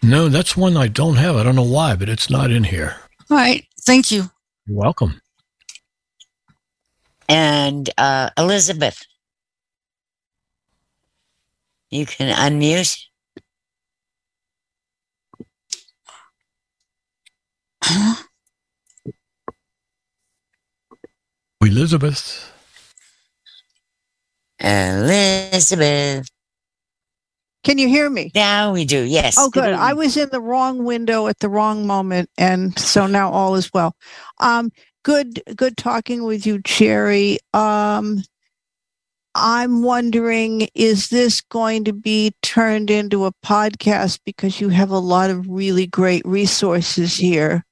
No, 0.00 0.28
that's 0.28 0.56
one 0.56 0.76
I 0.76 0.86
don't 0.86 1.16
have. 1.16 1.34
I 1.36 1.42
don't 1.42 1.56
know 1.56 1.62
why, 1.62 1.96
but 1.96 2.08
it's 2.08 2.30
not 2.30 2.52
in 2.52 2.62
here. 2.62 2.94
All 3.28 3.36
right. 3.36 3.66
Thank 3.80 4.12
you. 4.12 4.30
You're 4.66 4.78
welcome. 4.78 5.20
And 7.28 7.90
uh, 7.98 8.30
Elizabeth, 8.38 9.04
you 11.90 12.06
can 12.06 12.32
unmute. 12.34 12.96
Elizabeth. 21.60 22.51
Elizabeth. 24.62 26.28
Can 27.64 27.78
you 27.78 27.88
hear 27.88 28.10
me? 28.10 28.30
Now 28.34 28.72
we 28.72 28.84
do. 28.84 29.02
Yes. 29.02 29.36
Oh, 29.38 29.48
good. 29.48 29.72
I 29.72 29.92
was 29.92 30.16
in 30.16 30.28
the 30.30 30.40
wrong 30.40 30.84
window 30.84 31.28
at 31.28 31.38
the 31.38 31.48
wrong 31.48 31.86
moment, 31.86 32.28
and 32.36 32.76
so 32.78 33.06
now 33.06 33.30
all 33.30 33.54
is 33.54 33.70
well. 33.72 33.94
Um, 34.40 34.70
good, 35.04 35.40
good 35.54 35.76
talking 35.76 36.24
with 36.24 36.44
you, 36.44 36.58
Jerry. 36.58 37.38
Um, 37.54 38.22
I'm 39.34 39.82
wondering, 39.82 40.68
is 40.74 41.08
this 41.08 41.40
going 41.40 41.84
to 41.84 41.92
be 41.92 42.34
turned 42.42 42.90
into 42.90 43.24
a 43.26 43.32
podcast 43.44 44.18
because 44.26 44.60
you 44.60 44.68
have 44.70 44.90
a 44.90 44.98
lot 44.98 45.30
of 45.30 45.48
really 45.48 45.86
great 45.86 46.26
resources 46.26 47.16
here? 47.16 47.64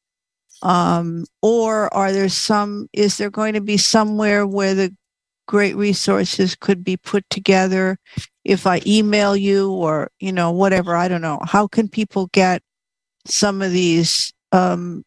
Um, 0.63 1.25
or 1.43 1.93
are 1.93 2.13
there 2.13 2.29
some, 2.29 2.89
is 2.93 3.17
there 3.19 3.31
going 3.31 3.55
to 3.55 3.61
be 3.61 3.77
somewhere 3.77 4.47
where 4.47 4.75
the 4.75 4.95
great 5.51 5.75
resources 5.75 6.55
could 6.55 6.85
be 6.85 6.97
put 6.97 7.29
together 7.29 7.99
if 8.45 8.69
I 8.69 8.81
email 8.87 9.35
you 9.35 9.73
or, 9.73 10.09
you 10.21 10.31
know, 10.31 10.53
whatever? 10.53 10.95
I 10.95 11.09
don't 11.09 11.23
know. 11.23 11.41
How 11.43 11.67
can 11.67 11.89
people 11.89 12.29
get 12.29 12.63
some 13.27 13.61
of 13.61 13.73
these, 13.73 14.33
um, 14.53 15.05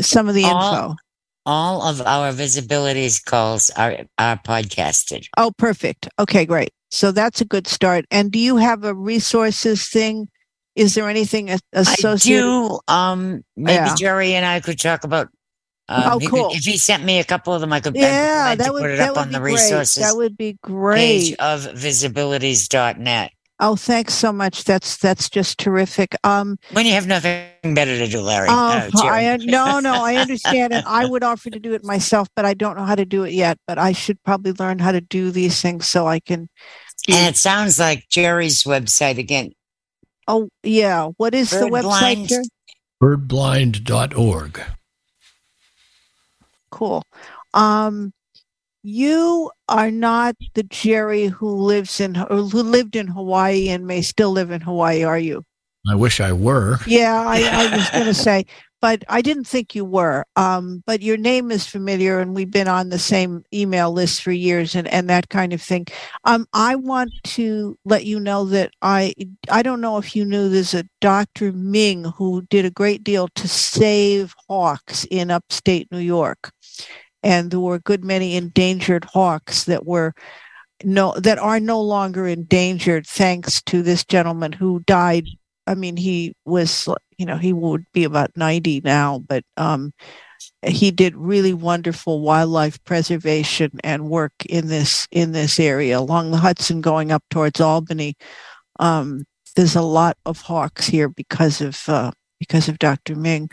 some 0.00 0.30
of 0.30 0.34
the 0.34 0.44
info? 0.44 0.56
all, 0.56 0.96
all 1.44 1.82
of 1.82 2.00
our 2.00 2.32
VISAbilities 2.32 3.22
calls 3.22 3.68
are, 3.76 3.98
are 4.16 4.38
podcasted. 4.38 5.26
Oh, 5.36 5.52
perfect. 5.58 6.08
Okay, 6.18 6.46
great. 6.46 6.70
So 6.90 7.12
that's 7.12 7.42
a 7.42 7.44
good 7.44 7.66
start. 7.66 8.06
And 8.10 8.32
do 8.32 8.38
you 8.38 8.56
have 8.56 8.84
a 8.84 8.94
resources 8.94 9.86
thing? 9.90 10.28
Is 10.74 10.94
there 10.94 11.10
anything 11.10 11.50
associated? 11.74 12.46
I 12.46 12.48
do. 12.48 12.80
Um, 12.88 13.44
maybe 13.56 13.74
Yeah. 13.74 13.94
Jerry 13.94 14.32
and 14.32 14.46
I 14.46 14.60
could 14.60 14.78
talk 14.80 15.04
about. 15.04 15.28
Um, 15.88 16.02
Oh, 16.14 16.20
cool. 16.28 16.50
if 16.52 16.64
he 16.64 16.78
sent 16.78 17.04
me 17.04 17.18
a 17.18 17.24
couple 17.24 17.52
of 17.52 17.60
them, 17.60 17.72
I 17.72 17.80
could. 17.80 17.94
Yeah, 17.94 18.54
glad 18.54 18.58
to 18.58 18.64
that 18.64 18.72
would 18.72 18.80
put 18.82 18.90
it 18.90 18.96
that 18.98 19.10
up 19.10 19.16
would 19.16 19.20
on 19.22 19.28
be 19.28 19.32
the 19.34 19.38
great. 19.40 19.52
resources 19.52 20.02
That 20.02 20.16
would 20.16 20.36
be 20.36 20.52
page 20.52 20.58
great. 20.62 21.36
of 21.40 21.60
VISAbilities.net. 21.74 23.30
Oh, 23.60 23.76
thanks 23.76 24.14
so 24.14 24.32
much. 24.32 24.64
That's 24.64 24.96
that's 24.96 25.30
just 25.30 25.58
terrific. 25.58 26.16
Um, 26.24 26.58
When 26.72 26.86
you 26.86 26.92
have 26.94 27.06
nothing 27.06 27.46
better 27.74 27.96
to 27.98 28.08
do, 28.08 28.20
Larry. 28.20 28.48
Oh, 28.50 28.52
uh, 28.52 28.90
I, 28.94 29.36
no, 29.42 29.78
no, 29.78 30.02
I 30.04 30.16
understand 30.16 30.72
it. 30.72 30.84
I 30.86 31.04
would 31.04 31.22
offer 31.22 31.50
to 31.50 31.60
do 31.60 31.72
it 31.72 31.84
myself, 31.84 32.26
but 32.34 32.44
I 32.44 32.54
don't 32.54 32.76
know 32.76 32.84
how 32.84 32.96
to 32.96 33.04
do 33.04 33.22
it 33.22 33.32
yet. 33.32 33.58
But 33.68 33.78
I 33.78 33.92
should 33.92 34.20
probably 34.24 34.52
learn 34.52 34.80
how 34.80 34.90
to 34.90 35.00
do 35.00 35.30
these 35.30 35.62
things 35.62 35.86
so 35.86 36.06
I 36.08 36.18
can. 36.18 36.48
And 37.08 37.28
it 37.34 37.36
sounds 37.36 37.78
like 37.78 38.08
Jerry's 38.10 38.64
website 38.64 39.18
again. 39.18 39.52
Oh, 40.26 40.48
yeah. 40.64 41.10
What 41.18 41.34
is 41.34 41.50
the 41.50 41.66
website? 41.66 41.82
blind. 41.82 42.28
Jerry? 42.28 42.44
Birdblind.org. 43.02 44.62
Cool. 46.74 47.04
Um, 47.54 48.12
you 48.82 49.48
are 49.68 49.92
not 49.92 50.34
the 50.54 50.64
Jerry 50.64 51.26
who 51.26 51.54
lives 51.54 52.00
in 52.00 52.16
or 52.16 52.42
who 52.42 52.62
lived 52.64 52.96
in 52.96 53.06
Hawaii 53.06 53.68
and 53.68 53.86
may 53.86 54.02
still 54.02 54.32
live 54.32 54.50
in 54.50 54.60
Hawaii, 54.60 55.04
are 55.04 55.18
you? 55.18 55.44
I 55.88 55.94
wish 55.94 56.18
I 56.20 56.32
were. 56.32 56.78
Yeah, 56.84 57.22
I, 57.24 57.42
I 57.42 57.76
was 57.76 57.90
going 57.90 58.04
to 58.06 58.14
say, 58.14 58.46
but 58.84 59.02
I 59.08 59.22
didn't 59.22 59.46
think 59.46 59.74
you 59.74 59.82
were. 59.82 60.26
Um, 60.36 60.82
but 60.86 61.00
your 61.00 61.16
name 61.16 61.50
is 61.50 61.66
familiar, 61.66 62.20
and 62.20 62.34
we've 62.34 62.50
been 62.50 62.68
on 62.68 62.90
the 62.90 62.98
same 62.98 63.42
email 63.50 63.90
list 63.90 64.20
for 64.20 64.30
years, 64.30 64.74
and, 64.74 64.86
and 64.88 65.08
that 65.08 65.30
kind 65.30 65.54
of 65.54 65.62
thing. 65.62 65.86
Um, 66.24 66.46
I 66.52 66.76
want 66.76 67.10
to 67.24 67.78
let 67.86 68.04
you 68.04 68.20
know 68.20 68.44
that 68.44 68.72
I 68.82 69.14
I 69.50 69.62
don't 69.62 69.80
know 69.80 69.96
if 69.96 70.14
you 70.14 70.26
knew 70.26 70.50
there's 70.50 70.74
a 70.74 70.84
Dr. 71.00 71.50
Ming 71.52 72.04
who 72.04 72.42
did 72.50 72.66
a 72.66 72.70
great 72.70 73.02
deal 73.02 73.28
to 73.36 73.48
save 73.48 74.34
hawks 74.50 75.06
in 75.10 75.30
upstate 75.30 75.90
New 75.90 75.98
York, 75.98 76.52
and 77.22 77.50
there 77.50 77.60
were 77.60 77.76
a 77.76 77.80
good 77.80 78.04
many 78.04 78.36
endangered 78.36 79.04
hawks 79.04 79.64
that 79.64 79.86
were 79.86 80.12
no 80.82 81.14
that 81.18 81.38
are 81.38 81.60
no 81.60 81.80
longer 81.80 82.26
endangered 82.26 83.06
thanks 83.06 83.62
to 83.62 83.82
this 83.82 84.04
gentleman 84.04 84.52
who 84.52 84.80
died 84.80 85.26
I 85.66 85.74
mean, 85.74 85.96
he 85.96 86.34
was, 86.44 86.88
you 87.18 87.26
know, 87.26 87.36
he 87.36 87.52
would 87.52 87.86
be 87.92 88.04
about 88.04 88.36
90 88.36 88.82
now, 88.84 89.20
but 89.26 89.44
um, 89.56 89.92
he 90.62 90.90
did 90.90 91.16
really 91.16 91.54
wonderful 91.54 92.20
wildlife 92.20 92.82
preservation 92.84 93.70
and 93.82 94.08
work 94.10 94.32
in 94.48 94.68
this 94.68 95.08
in 95.10 95.32
this 95.32 95.58
area 95.58 95.98
along 95.98 96.30
the 96.30 96.38
Hudson, 96.38 96.80
going 96.80 97.12
up 97.12 97.24
towards 97.30 97.60
Albany. 97.60 98.16
Um, 98.80 99.24
there's 99.56 99.76
a 99.76 99.82
lot 99.82 100.16
of 100.26 100.40
hawks 100.40 100.86
here 100.86 101.08
because 101.08 101.60
of 101.60 101.88
uh, 101.88 102.12
because 102.38 102.68
of 102.68 102.78
Dr. 102.78 103.16
Ming. 103.16 103.50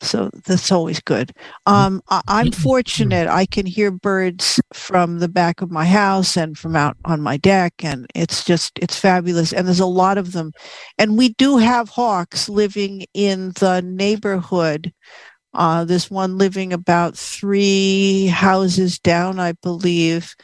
So 0.00 0.30
that's 0.44 0.70
always 0.70 1.00
good. 1.00 1.32
Um, 1.64 2.02
I, 2.10 2.20
I'm 2.28 2.52
fortunate. 2.52 3.28
I 3.28 3.46
can 3.46 3.64
hear 3.64 3.90
birds 3.90 4.60
from 4.74 5.20
the 5.20 5.28
back 5.28 5.62
of 5.62 5.70
my 5.70 5.86
house 5.86 6.36
and 6.36 6.56
from 6.56 6.76
out 6.76 6.96
on 7.06 7.22
my 7.22 7.38
deck, 7.38 7.72
and 7.82 8.06
it's 8.14 8.44
just 8.44 8.78
it's 8.78 8.98
fabulous. 8.98 9.52
And 9.52 9.66
there's 9.66 9.80
a 9.80 9.86
lot 9.86 10.18
of 10.18 10.32
them, 10.32 10.52
and 10.98 11.16
we 11.16 11.30
do 11.30 11.56
have 11.56 11.88
hawks 11.88 12.48
living 12.48 13.06
in 13.14 13.52
the 13.58 13.80
neighborhood. 13.82 14.92
Uh, 15.54 15.86
there's 15.86 16.10
one 16.10 16.36
living 16.36 16.74
about 16.74 17.16
three 17.16 18.26
houses 18.26 18.98
down, 18.98 19.40
I 19.40 19.52
believe. 19.52 20.34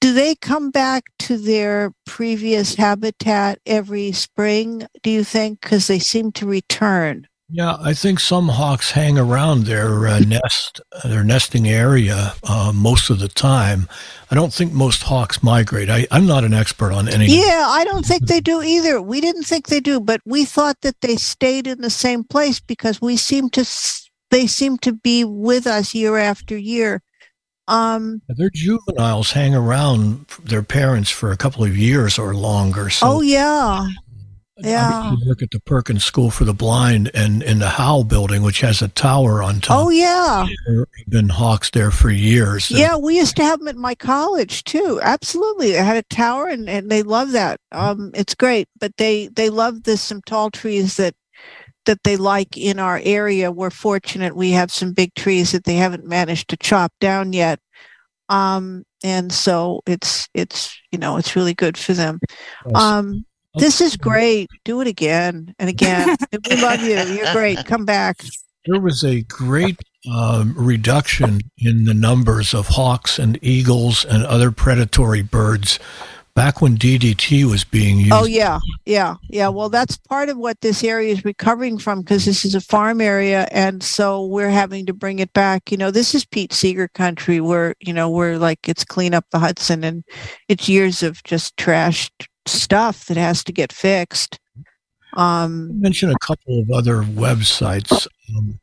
Do 0.00 0.12
they 0.12 0.36
come 0.36 0.70
back 0.70 1.04
to 1.20 1.36
their 1.36 1.92
previous 2.06 2.76
habitat 2.76 3.58
every 3.66 4.12
spring? 4.12 4.86
Do 5.02 5.10
you 5.10 5.24
think? 5.24 5.60
Because 5.60 5.88
they 5.88 5.98
seem 5.98 6.30
to 6.32 6.46
return. 6.46 7.26
Yeah, 7.54 7.76
I 7.78 7.92
think 7.92 8.18
some 8.18 8.48
hawks 8.48 8.92
hang 8.92 9.18
around 9.18 9.64
their 9.64 10.06
uh, 10.06 10.20
nest, 10.26 10.80
their 11.04 11.22
nesting 11.22 11.68
area 11.68 12.32
uh, 12.44 12.72
most 12.74 13.10
of 13.10 13.18
the 13.18 13.28
time. 13.28 13.90
I 14.30 14.34
don't 14.34 14.54
think 14.54 14.72
most 14.72 15.02
hawks 15.02 15.42
migrate. 15.42 15.90
I, 15.90 16.06
I'm 16.10 16.26
not 16.26 16.44
an 16.44 16.54
expert 16.54 16.92
on 16.92 17.10
any. 17.10 17.26
Yeah, 17.26 17.66
I 17.68 17.84
don't 17.84 18.06
think 18.06 18.26
they 18.26 18.40
do 18.52 18.62
either. 18.62 19.02
We 19.02 19.20
didn't 19.20 19.42
think 19.42 19.66
they 19.66 19.80
do, 19.80 20.00
but 20.00 20.22
we 20.24 20.46
thought 20.46 20.80
that 20.80 21.02
they 21.02 21.16
stayed 21.16 21.66
in 21.66 21.82
the 21.82 21.90
same 21.90 22.24
place 22.24 22.58
because 22.58 23.02
we 23.02 23.18
seem 23.18 23.50
to 23.50 23.68
they 24.30 24.46
seem 24.46 24.78
to 24.78 24.94
be 24.94 25.22
with 25.22 25.66
us 25.66 25.94
year 25.94 26.16
after 26.16 26.56
year. 26.56 27.02
Um, 27.68 28.22
Their 28.28 28.50
juveniles 28.52 29.32
hang 29.32 29.54
around 29.54 30.26
their 30.42 30.62
parents 30.62 31.10
for 31.10 31.30
a 31.30 31.36
couple 31.36 31.64
of 31.64 31.76
years 31.76 32.18
or 32.18 32.34
longer. 32.34 32.90
So 32.90 33.06
oh 33.06 33.20
yeah, 33.20 33.88
yeah. 34.64 35.14
to 35.20 35.28
work 35.28 35.42
at 35.42 35.50
the 35.50 35.60
Perkins 35.60 36.04
School 36.04 36.30
for 36.30 36.44
the 36.44 36.54
Blind 36.54 37.10
and 37.14 37.42
in 37.42 37.58
the 37.58 37.68
Howe 37.68 38.02
building, 38.02 38.42
which 38.42 38.60
has 38.60 38.82
a 38.82 38.88
tower 38.88 39.42
on 39.42 39.60
top. 39.60 39.86
Oh 39.86 39.90
yeah, 39.90 40.46
There 40.66 40.78
have 40.78 41.06
been 41.08 41.28
hawks 41.28 41.70
there 41.70 41.90
for 41.90 42.10
years. 42.10 42.70
And 42.70 42.78
yeah. 42.78 42.96
We 42.96 43.16
used 43.16 43.36
to 43.36 43.44
have 43.44 43.58
them 43.58 43.68
at 43.68 43.76
my 43.76 43.94
college 43.94 44.64
too. 44.64 45.00
Absolutely, 45.02 45.72
they 45.72 45.78
had 45.78 45.96
a 45.96 46.14
tower, 46.14 46.46
and, 46.46 46.68
and 46.68 46.90
they 46.90 47.02
love 47.02 47.32
that. 47.32 47.60
Um, 47.72 48.10
it's 48.14 48.34
great, 48.34 48.68
but 48.78 48.96
they 48.96 49.28
they 49.28 49.50
love 49.50 49.82
this 49.82 50.00
some 50.00 50.22
tall 50.22 50.50
trees 50.50 50.96
that 50.96 51.14
that 51.86 52.02
they 52.04 52.16
like 52.16 52.56
in 52.56 52.78
our 52.78 53.00
area. 53.02 53.50
We're 53.50 53.70
fortunate 53.70 54.36
we 54.36 54.52
have 54.52 54.70
some 54.70 54.92
big 54.92 55.14
trees 55.14 55.52
that 55.52 55.64
they 55.64 55.74
haven't 55.74 56.06
managed 56.06 56.48
to 56.50 56.56
chop 56.56 56.92
down 57.00 57.32
yet. 57.32 57.58
Um, 58.28 58.84
and 59.02 59.32
so 59.32 59.82
it's 59.86 60.28
it's 60.34 60.78
you 60.90 60.98
know 60.98 61.16
it's 61.16 61.36
really 61.36 61.54
good 61.54 61.76
for 61.76 61.92
them. 61.92 62.20
Um, 62.74 63.24
this 63.54 63.80
is 63.80 63.96
great. 63.96 64.48
Do 64.64 64.80
it 64.80 64.86
again 64.86 65.54
and 65.58 65.68
again. 65.68 66.16
we 66.50 66.60
love 66.60 66.82
you. 66.82 66.96
You're 67.14 67.32
great. 67.32 67.64
Come 67.66 67.84
back. 67.84 68.22
there 68.66 68.80
was 68.80 69.04
a 69.04 69.22
great 69.22 69.78
um, 70.10 70.54
reduction 70.56 71.40
in 71.58 71.84
the 71.84 71.94
numbers 71.94 72.54
of 72.54 72.68
hawks 72.68 73.18
and 73.18 73.38
eagles 73.42 74.04
and 74.04 74.24
other 74.24 74.50
predatory 74.50 75.22
birds 75.22 75.78
back 76.34 76.62
when 76.62 76.76
DDT 76.76 77.44
was 77.44 77.64
being 77.64 77.98
used. 77.98 78.12
Oh 78.12 78.24
yeah, 78.24 78.58
yeah, 78.86 79.16
yeah. 79.28 79.48
Well, 79.48 79.68
that's 79.68 79.96
part 79.96 80.28
of 80.28 80.36
what 80.36 80.60
this 80.60 80.82
area 80.82 81.12
is 81.12 81.24
recovering 81.24 81.78
from 81.78 82.00
because 82.00 82.24
this 82.24 82.44
is 82.44 82.54
a 82.54 82.60
farm 82.60 83.00
area, 83.00 83.46
and 83.50 83.82
so 83.82 84.24
we're 84.24 84.50
having 84.50 84.86
to 84.86 84.92
bring 84.92 85.18
it 85.18 85.32
back. 85.32 85.70
You 85.70 85.76
know, 85.76 85.90
this 85.90 86.14
is 86.14 86.24
Pete 86.24 86.52
Seeger 86.52 86.88
country, 86.88 87.40
where 87.40 87.74
you 87.80 87.92
know 87.92 88.08
we're 88.10 88.38
like 88.38 88.68
it's 88.68 88.84
clean 88.84 89.14
up 89.14 89.26
the 89.30 89.38
Hudson, 89.38 89.84
and 89.84 90.04
it's 90.48 90.68
years 90.68 91.02
of 91.02 91.22
just 91.24 91.56
trashed 91.56 92.26
stuff 92.46 93.06
that 93.06 93.16
has 93.16 93.44
to 93.44 93.52
get 93.52 93.72
fixed. 93.72 94.38
Um, 95.14 95.80
mention 95.80 96.10
a 96.10 96.18
couple 96.18 96.60
of 96.60 96.70
other 96.70 97.02
websites. 97.02 98.06
Um, 98.34 98.60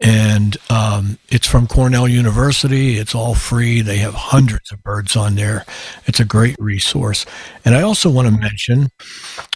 And 0.00 0.56
um, 0.70 1.18
it's 1.28 1.46
from 1.46 1.66
Cornell 1.66 2.06
University. 2.06 2.98
It's 2.98 3.14
all 3.14 3.34
free. 3.34 3.80
They 3.80 3.96
have 3.98 4.14
hundreds 4.14 4.70
of 4.70 4.82
birds 4.82 5.16
on 5.16 5.34
there. 5.34 5.64
It's 6.06 6.20
a 6.20 6.24
great 6.24 6.56
resource. 6.60 7.26
And 7.64 7.74
I 7.74 7.82
also 7.82 8.08
want 8.08 8.28
to 8.28 8.40
mention 8.40 8.90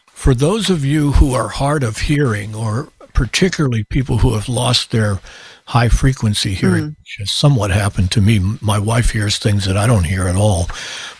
for 0.06 0.34
those 0.34 0.68
of 0.70 0.84
you 0.84 1.12
who 1.12 1.32
are 1.34 1.48
hard 1.48 1.82
of 1.84 1.98
hearing, 1.98 2.54
or 2.54 2.88
particularly 3.12 3.84
people 3.84 4.18
who 4.18 4.34
have 4.34 4.48
lost 4.48 4.90
their 4.90 5.20
high 5.66 5.88
frequency 5.88 6.54
hearing, 6.54 6.82
Mm. 6.84 6.96
which 6.98 7.16
has 7.20 7.30
somewhat 7.30 7.70
happened 7.70 8.10
to 8.12 8.20
me, 8.20 8.40
my 8.60 8.78
wife 8.78 9.10
hears 9.10 9.38
things 9.38 9.64
that 9.64 9.76
I 9.76 9.86
don't 9.86 10.04
hear 10.04 10.26
at 10.26 10.34
all. 10.36 10.68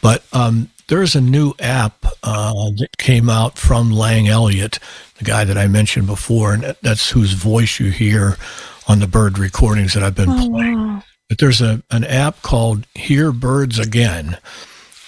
But 0.03 0.25
um, 0.33 0.69
there's 0.89 1.15
a 1.15 1.21
new 1.21 1.55
app 1.61 2.05
uh, 2.25 2.53
that 2.79 2.99
came 2.99 3.31
out 3.31 3.57
from 3.57 3.91
Lang 3.93 4.27
Elliott, 4.29 4.79
the 5.19 5.25
guy 5.25 5.45
that 5.45 5.57
I 5.57 5.69
mentioned 5.69 6.07
before, 6.09 6.53
and 6.55 6.77
that's 6.83 7.11
whose 7.11 7.33
voice 7.35 7.79
you 7.79 7.91
hear 7.91 8.37
on 8.89 9.01
the 9.01 9.07
bird 9.07 9.39
recordings 9.39 9.95
that 9.95 10.03
I've 10.03 10.15
been 10.15 10.51
playing. 10.51 11.03
But 11.29 11.39
there's 11.39 11.61
a 11.61 11.83
an 11.91 12.05
app 12.05 12.43
called 12.43 12.87
Hear 12.95 13.33
Birds 13.33 13.79
Again, 13.79 14.39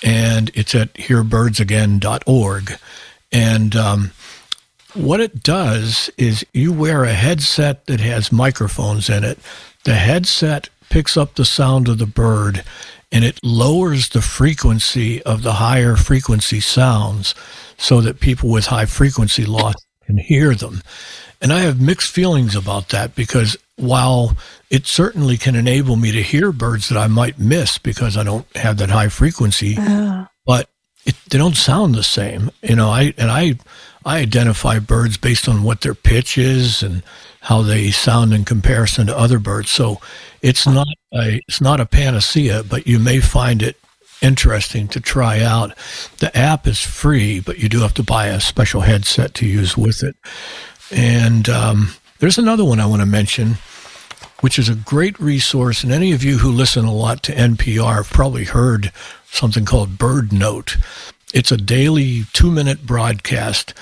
and 0.03 0.51
it's 0.55 0.75
at 0.75 0.95
hearbirdsagain.org. 0.95 2.79
And 3.33 3.77
um, 3.77 4.13
what 4.95 5.21
it 5.21 5.43
does 5.43 6.09
is 6.17 6.47
you 6.53 6.73
wear 6.73 7.05
a 7.05 7.13
headset 7.13 7.87
that 7.87 8.01
has 8.01 8.31
microphones 8.31 9.11
in 9.11 9.25
it. 9.25 9.39
The 9.85 9.95
headset 9.95 10.69
picks 10.89 11.17
up 11.17 11.35
the 11.35 11.45
sound 11.45 11.89
of 11.89 11.99
the 11.99 12.07
bird 12.07 12.63
and 13.11 13.25
it 13.25 13.41
lowers 13.43 14.09
the 14.09 14.23
frequency 14.23 15.23
of 15.23 15.43
the 15.43 15.55
higher 15.55 15.97
frequency 15.97 16.61
sounds 16.61 17.35
so 17.77 18.01
that 18.01 18.21
people 18.21 18.51
with 18.51 18.67
high 18.67 18.87
frequency 18.87 19.45
loss 19.45 19.75
can 20.07 20.19
hear 20.19 20.55
them. 20.55 20.83
And 21.41 21.53
I 21.53 21.61
have 21.61 21.81
mixed 21.81 22.11
feelings 22.11 22.57
about 22.57 22.89
that 22.91 23.15
because 23.15 23.57
while 23.77 24.37
it 24.71 24.87
certainly 24.87 25.37
can 25.37 25.55
enable 25.57 25.97
me 25.97 26.13
to 26.13 26.23
hear 26.23 26.53
birds 26.53 26.89
that 26.89 26.99
I 26.99 27.07
might 27.07 27.39
miss 27.39 27.79
because 27.79 28.17
I 28.17 28.23
don't 28.23 28.47
have 28.57 28.77
that 28.79 28.91
high 28.91 29.09
frequency, 29.09 29.77
but 30.47 30.69
it, 31.05 31.17
they 31.31 31.39
don't 31.39 31.57
sound 31.57 31.95
the 31.95 32.03
same. 32.03 32.51
You 32.63 32.77
know, 32.77 32.91
I 32.91 33.15
and 33.19 33.31
I 33.31 33.59
I 34.05 34.19
identify 34.19 34.79
birds 34.79 35.17
based 35.17 35.49
on 35.49 35.63
what 35.63 35.81
their 35.81 35.95
pitch 35.95 36.39
is 36.39 36.83
and 36.83 37.03
how 37.41 37.63
they 37.63 37.91
sound 37.91 38.33
in 38.33 38.45
comparison 38.45 39.07
to 39.09 39.19
other 39.19 39.39
birds. 39.39 39.71
So 39.71 40.01
it's 40.43 40.67
not 40.67 40.87
a 41.13 41.41
it's 41.49 41.61
not 41.61 41.81
a 41.81 41.87
panacea, 41.87 42.63
but 42.63 42.87
you 42.87 42.99
may 42.99 43.21
find 43.21 43.63
it 43.63 43.77
interesting 44.23 44.89
to 44.89 45.01
try 45.01 45.41
out. 45.41 45.77
The 46.19 46.35
app 46.37 46.67
is 46.67 46.81
free, 46.81 47.41
but 47.41 47.59
you 47.59 47.69
do 47.69 47.81
have 47.81 47.95
to 47.95 48.03
buy 48.03 48.27
a 48.27 48.41
special 48.41 48.81
headset 48.81 49.35
to 49.35 49.47
use 49.47 49.77
with 49.77 50.03
it. 50.03 50.17
And 50.91 51.49
um, 51.49 51.91
there's 52.25 52.39
another 52.39 52.65
one 52.65 52.81
I 52.81 52.87
want 52.87 53.03
to 53.03 53.07
mention, 53.07 53.59
which 54.41 54.59
is 54.59 54.71
a 54.71 54.75
great 54.75 55.21
resource. 55.21 55.85
And 55.85 55.93
any 55.93 56.13
of 56.13 56.25
you 56.25 56.39
who 56.39 56.51
listen 56.51 56.87
a 56.87 56.91
lot 56.91 57.23
to 57.25 57.35
NPR 57.35 57.97
have 57.97 58.09
probably 58.09 58.45
heard 58.45 58.91
something 59.27 59.67
called 59.67 59.99
Bird 59.99 60.33
Note. 60.33 60.79
It's 61.35 61.53
a 61.53 61.59
daily 61.59 62.23
two 62.33 62.51
minute 62.51 62.87
broadcast. 62.87 63.75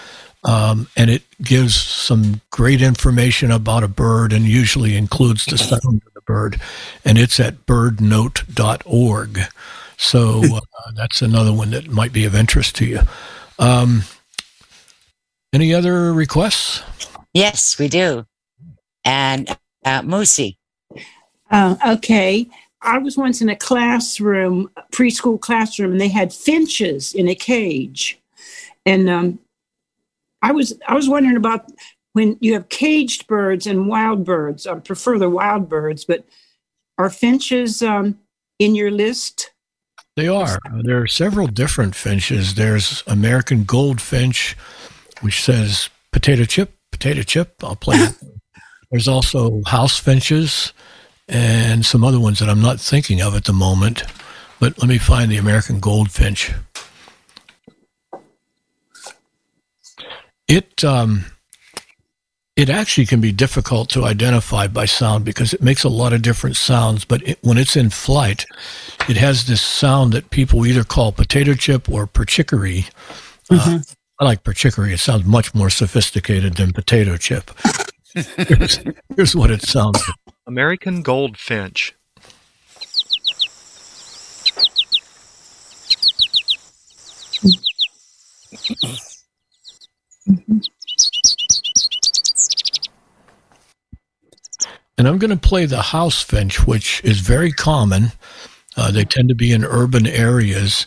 Um, 0.43 0.89
and 0.97 1.09
it 1.09 1.23
gives 1.41 1.81
some 1.81 2.41
great 2.51 2.83
information 2.83 3.53
about 3.53 3.85
a 3.85 3.89
bird 3.89 4.33
and 4.33 4.45
usually 4.45 4.97
includes 4.97 5.47
the 5.47 5.57
sound 5.57 6.03
of 6.05 6.13
the 6.13 6.21
bird. 6.23 6.61
And 7.05 7.19
it's 7.19 7.39
at 7.39 7.65
birdnote.org. 7.65 9.39
So 9.97 10.43
uh, 10.43 10.61
that's 10.97 11.23
another 11.23 11.53
one 11.53 11.71
that 11.71 11.89
might 11.89 12.13
be 12.13 12.25
of 12.25 12.35
interest 12.35 12.75
to 12.77 12.87
you. 12.87 13.03
Um, 13.61 14.03
any 15.53 15.73
other 15.73 16.13
requests? 16.13 16.83
Yes, 17.33 17.79
we 17.79 17.87
do. 17.87 18.27
And 19.05 19.49
uh, 19.85 20.03
Moosey. 20.03 20.57
Uh, 21.51 21.77
okay. 21.87 22.49
I 22.83 22.99
was 22.99 23.17
once 23.17 23.41
in 23.41 23.49
a 23.49 23.57
classroom, 23.57 24.71
preschool 24.93 25.41
classroom, 25.41 25.93
and 25.93 26.01
they 26.01 26.09
had 26.09 26.33
finches 26.33 27.15
in 27.15 27.29
a 27.29 27.35
cage. 27.35 28.19
And 28.85 29.09
um, 29.09 29.39
I 30.43 30.53
was 30.53 30.75
I 30.89 30.95
was 30.95 31.09
wondering 31.09 31.37
about 31.37 31.71
when 32.13 32.37
you 32.41 32.55
have 32.55 32.69
caged 32.69 33.27
birds 33.27 33.67
and 33.67 33.89
wild 33.89 34.25
birds. 34.25 34.67
I 34.67 34.75
prefer 34.81 35.19
the 35.19 35.31
wild 35.31 35.69
birds, 35.69 36.05
but 36.05 36.25
are 36.99 37.11
finches 37.11 37.83
um, 37.83 38.19
in 38.59 38.75
your 38.75 38.91
list? 38.91 39.53
They 40.17 40.29
are. 40.29 40.59
There 40.83 41.01
are 41.01 41.07
several 41.07 41.47
different 41.47 41.95
finches. 41.95 42.55
There's 42.55 43.03
American 43.07 43.65
goldfinch, 43.65 44.57
which 45.21 45.43
says 45.43 45.89
potato 46.13 46.45
chip, 46.45 46.75
potato 46.91 47.23
chip. 47.23 47.63
I'll 47.63 47.77
play. 47.77 48.09
There's 48.93 49.09
also 49.09 49.63
house 49.67 49.99
finches 49.99 50.75
and 51.27 51.85
some 51.85 52.05
other 52.05 52.21
ones 52.21 52.39
that 52.41 52.51
I'm 52.51 52.61
not 52.61 52.79
thinking 52.79 53.23
of 53.23 53.35
at 53.35 53.45
the 53.45 53.53
moment. 53.55 54.05
But 54.61 54.79
let 54.79 54.89
me 54.89 54.99
find 54.99 55.31
the 55.31 55.39
American 55.39 55.81
goldfinch. 55.81 56.53
It 60.47 60.85
um, 60.85 61.25
it 62.55 62.69
actually 62.69 63.07
can 63.07 63.23
be 63.23 63.33
difficult 63.33 63.89
to 63.91 64.05
identify 64.05 64.67
by 64.67 64.85
sound 64.85 65.25
because 65.25 65.55
it 65.55 65.63
makes 65.63 65.85
a 65.85 65.89
lot 65.89 66.13
of 66.13 66.21
different 66.21 66.57
sounds. 66.57 67.07
But 67.07 67.27
it, 67.27 67.39
when 67.41 67.57
it's 67.57 67.77
in 67.77 67.89
flight, 67.89 68.45
it 69.09 69.17
has 69.17 69.47
this 69.47 69.63
sound 69.63 70.13
that 70.13 70.29
people 70.29 70.67
either 70.67 70.85
call 70.85 71.13
potato 71.13 71.55
chip 71.55 71.89
or 71.89 72.07
perchicory. 72.07 72.85
Uh, 73.51 73.79
I 74.21 74.25
like 74.25 74.45
perchicory. 74.45 74.93
It 74.93 75.01
sounds 75.01 75.25
much 75.25 75.55
more 75.55 75.71
sophisticated 75.71 76.57
than 76.57 76.75
potato 76.75 77.17
chip. 77.17 77.51
Here's, 78.15 78.81
here's 79.17 79.37
what 79.37 79.51
it 79.51 79.63
sounds 79.63 80.03
like. 80.07 80.35
American 80.47 81.03
goldfinch. 81.03 81.95
And 94.99 95.09
I'm 95.09 95.19
going 95.19 95.31
to 95.31 95.37
play 95.37 95.67
the 95.67 95.83
house 95.83 96.23
finch, 96.23 96.65
which 96.67 97.03
is 97.03 97.21
very 97.21 97.51
common. 97.51 98.13
Uh, 98.77 98.91
they 98.91 99.05
tend 99.05 99.29
to 99.31 99.35
be 99.35 99.53
in 99.53 99.65
urban 99.65 100.07
areas. 100.07 100.87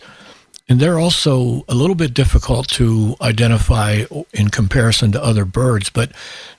And 0.68 0.80
they're 0.80 0.98
also 1.00 1.64
a 1.68 1.76
little 1.76 1.96
bit 1.96 2.14
difficult 2.14 2.68
to 2.70 3.16
identify 3.22 4.06
in 4.34 4.50
comparison 4.50 5.12
to 5.12 5.24
other 5.24 5.46
birds, 5.46 5.92
but 5.92 6.12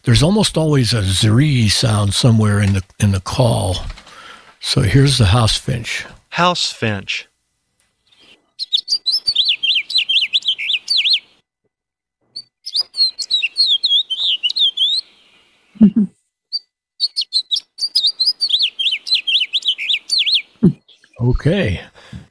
there's 0.05 0.23
almost 0.23 0.57
always 0.57 0.93
a 0.93 1.03
zree 1.03 1.69
sound 1.69 2.15
somewhere 2.15 2.61
in 2.61 2.75
the 2.75 2.85
in 3.01 3.11
the 3.11 3.21
call. 3.21 3.79
So 4.61 4.83
here's 4.83 5.19
the 5.19 5.27
house 5.27 5.57
finch. 5.57 6.07
House 6.31 6.71
finch. 6.73 7.29
Okay. 21.19 21.81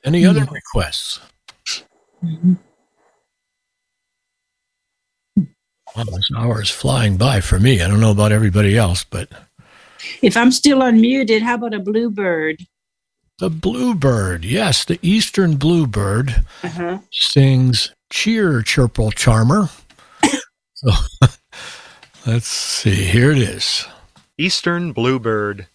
Any 0.04 0.26
other 0.26 0.46
requests? 0.46 1.20
Well, 5.96 6.06
this 6.06 6.30
hour 6.36 6.62
is 6.62 6.70
flying 6.70 7.18
by 7.18 7.42
for 7.42 7.60
me. 7.60 7.82
I 7.82 7.88
don't 7.88 8.02
know 8.02 8.12
about 8.12 8.32
everybody 8.32 8.78
else, 8.78 9.04
but 9.04 9.30
If 10.22 10.36
I'm 10.38 10.52
still 10.52 10.80
unmuted, 10.80 11.42
how 11.42 11.56
about 11.56 11.74
a 11.74 11.80
bluebird? 11.80 12.66
the 13.38 13.50
bluebird, 13.50 14.46
yes, 14.46 14.86
the 14.86 14.98
eastern 15.02 15.58
bluebird 15.58 16.46
Uh-huh. 16.64 17.00
sings 17.12 17.94
cheer, 18.10 18.62
chirple 18.62 19.14
charmer. 19.14 19.70
so 20.74 20.92
let's 22.26 22.48
see. 22.48 22.96
Here 22.96 23.32
it 23.32 23.40
is. 23.40 23.86
Eastern 24.38 24.94
bluebird. 24.94 25.68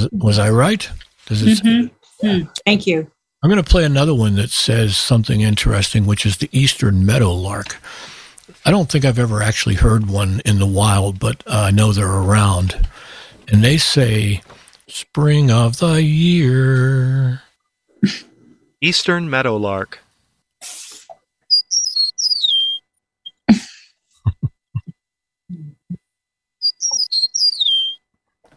Was 0.00 0.08
was 0.12 0.38
I 0.38 0.50
right? 0.50 0.88
Does 1.26 1.42
it? 1.42 1.62
Mhm. 1.62 1.90
Hmm, 2.20 2.42
Thank 2.66 2.86
you. 2.86 3.10
I'm 3.42 3.48
going 3.50 3.62
to 3.62 3.68
play 3.70 3.84
another 3.84 4.14
one 4.14 4.34
that 4.36 4.50
says 4.50 4.96
something 4.98 5.40
interesting, 5.40 6.04
which 6.04 6.26
is 6.26 6.36
the 6.36 6.50
eastern 6.52 7.06
meadowlark. 7.06 7.78
I 8.66 8.70
don't 8.70 8.90
think 8.90 9.06
I've 9.06 9.18
ever 9.18 9.42
actually 9.42 9.76
heard 9.76 10.10
one 10.10 10.42
in 10.44 10.58
the 10.58 10.66
wild, 10.66 11.18
but 11.18 11.42
uh, 11.46 11.64
I 11.68 11.70
know 11.70 11.92
they're 11.92 12.06
around. 12.06 12.86
And 13.48 13.64
they 13.64 13.78
say, 13.78 14.42
spring 14.88 15.50
of 15.50 15.78
the 15.78 16.02
year. 16.02 17.40
Eastern 18.82 19.30
meadowlark. 19.30 19.99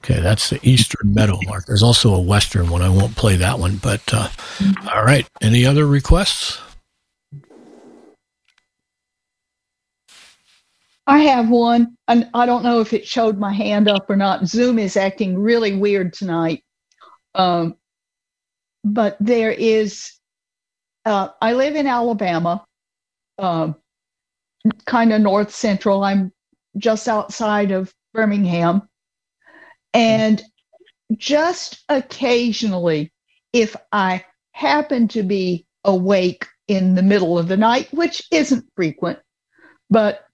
Okay, 0.03 0.19
that's 0.19 0.49
the 0.49 0.59
eastern 0.63 1.13
meadowlark. 1.13 1.65
There's 1.65 1.81
also 1.81 2.13
a 2.13 2.19
western 2.19 2.69
one. 2.69 2.81
I 2.81 2.89
won't 2.89 3.15
play 3.15 3.37
that 3.37 3.57
one, 3.57 3.77
but 3.77 4.01
uh, 4.13 4.27
all 4.93 5.05
right. 5.05 5.25
Any 5.41 5.65
other 5.65 5.87
requests? 5.87 6.59
I 11.07 11.19
have 11.19 11.49
one, 11.49 11.95
and 12.09 12.29
I 12.33 12.45
don't 12.45 12.63
know 12.63 12.81
if 12.81 12.91
it 12.91 13.07
showed 13.07 13.37
my 13.37 13.53
hand 13.53 13.87
up 13.87 14.09
or 14.09 14.17
not. 14.17 14.45
Zoom 14.45 14.77
is 14.77 14.97
acting 14.97 15.39
really 15.39 15.73
weird 15.73 16.11
tonight. 16.11 16.65
Um, 17.33 17.77
but 18.83 19.15
there 19.21 19.51
is, 19.51 20.13
uh, 21.05 21.29
I 21.41 21.53
live 21.53 21.77
in 21.77 21.87
Alabama, 21.87 22.65
um, 23.37 23.77
kind 24.85 25.13
of 25.13 25.21
north 25.21 25.55
central. 25.55 26.03
I'm 26.03 26.33
just 26.77 27.07
outside 27.07 27.71
of 27.71 27.93
Birmingham. 28.13 28.89
And 29.93 30.41
just 31.17 31.83
occasionally, 31.89 33.11
if 33.51 33.75
I 33.91 34.25
happen 34.51 35.07
to 35.09 35.23
be 35.23 35.65
awake 35.83 36.47
in 36.67 36.95
the 36.95 37.03
middle 37.03 37.37
of 37.37 37.47
the 37.47 37.57
night, 37.57 37.93
which 37.93 38.23
isn't 38.31 38.65
frequent, 38.75 39.19
but 39.89 40.25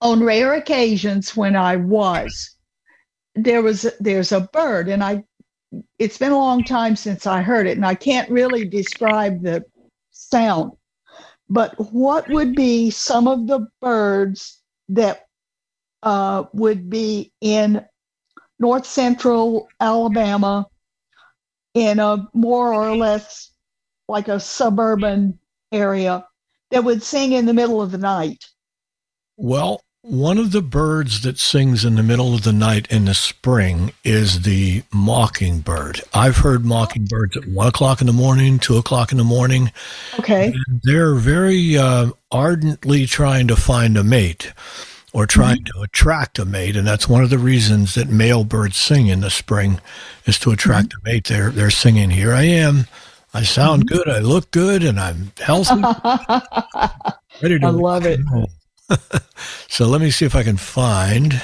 on 0.00 0.22
rare 0.22 0.54
occasions 0.54 1.36
when 1.36 1.56
I 1.56 1.76
was, 1.76 2.56
there 3.34 3.62
was 3.62 3.86
there's 4.00 4.32
a 4.32 4.48
bird, 4.52 4.88
and 4.88 5.02
I 5.04 5.24
it's 5.98 6.18
been 6.18 6.32
a 6.32 6.38
long 6.38 6.64
time 6.64 6.96
since 6.96 7.26
I 7.26 7.42
heard 7.42 7.66
it, 7.66 7.76
and 7.76 7.86
I 7.86 7.94
can't 7.94 8.30
really 8.30 8.66
describe 8.66 9.42
the 9.42 9.64
sound. 10.10 10.72
But 11.48 11.74
what 11.92 12.28
would 12.28 12.54
be 12.54 12.90
some 12.90 13.28
of 13.28 13.46
the 13.46 13.66
birds 13.80 14.60
that 14.88 15.26
uh, 16.02 16.44
would 16.52 16.88
be 16.90 17.32
in 17.40 17.84
north 18.60 18.86
central 18.86 19.68
Alabama 19.80 20.66
in 21.74 21.98
a 21.98 22.28
more 22.32 22.72
or 22.72 22.96
less 22.96 23.50
like 24.08 24.28
a 24.28 24.38
suburban 24.38 25.38
area 25.72 26.26
that 26.70 26.84
would 26.84 27.02
sing 27.02 27.32
in 27.32 27.46
the 27.46 27.54
middle 27.54 27.82
of 27.82 27.90
the 27.90 27.98
night? 27.98 28.44
Well, 29.36 29.82
one 30.02 30.38
of 30.38 30.52
the 30.52 30.62
birds 30.62 31.22
that 31.22 31.38
sings 31.38 31.84
in 31.84 31.94
the 31.94 32.02
middle 32.02 32.34
of 32.34 32.42
the 32.42 32.52
night 32.52 32.86
in 32.90 33.04
the 33.04 33.14
spring 33.14 33.92
is 34.02 34.42
the 34.42 34.82
mockingbird. 34.92 36.00
I've 36.14 36.38
heard 36.38 36.64
mockingbirds 36.64 37.36
at 37.36 37.46
one 37.46 37.66
o'clock 37.66 38.00
in 38.00 38.06
the 38.06 38.12
morning, 38.12 38.58
two 38.58 38.76
o'clock 38.76 39.12
in 39.12 39.18
the 39.18 39.24
morning. 39.24 39.72
Okay. 40.18 40.54
They're 40.82 41.14
very 41.14 41.76
uh, 41.76 42.10
ardently 42.30 43.06
trying 43.06 43.48
to 43.48 43.56
find 43.56 43.96
a 43.96 44.04
mate 44.04 44.52
or 45.12 45.26
trying 45.26 45.64
to 45.64 45.80
attract 45.82 46.38
a 46.38 46.44
mate, 46.44 46.76
and 46.76 46.86
that's 46.86 47.08
one 47.08 47.22
of 47.22 47.30
the 47.30 47.38
reasons 47.38 47.94
that 47.94 48.08
male 48.08 48.44
birds 48.44 48.76
sing 48.76 49.08
in 49.08 49.20
the 49.20 49.30
spring 49.30 49.80
is 50.26 50.38
to 50.38 50.50
attract 50.50 50.94
a 50.94 50.96
mate. 51.04 51.24
They're 51.24 51.50
they're 51.50 51.70
singing, 51.70 52.10
"Here 52.10 52.32
I 52.32 52.44
am, 52.44 52.86
I 53.34 53.42
sound 53.42 53.86
good, 53.86 54.08
I 54.08 54.20
look 54.20 54.50
good, 54.50 54.84
and 54.84 55.00
I'm 55.00 55.32
healthy, 55.38 55.82
ready 57.42 57.58
to." 57.58 57.66
I 57.66 57.70
love 57.70 58.06
it. 58.06 58.20
so 59.68 59.86
let 59.86 60.00
me 60.00 60.10
see 60.10 60.24
if 60.24 60.34
I 60.34 60.42
can 60.42 60.56
find. 60.56 61.42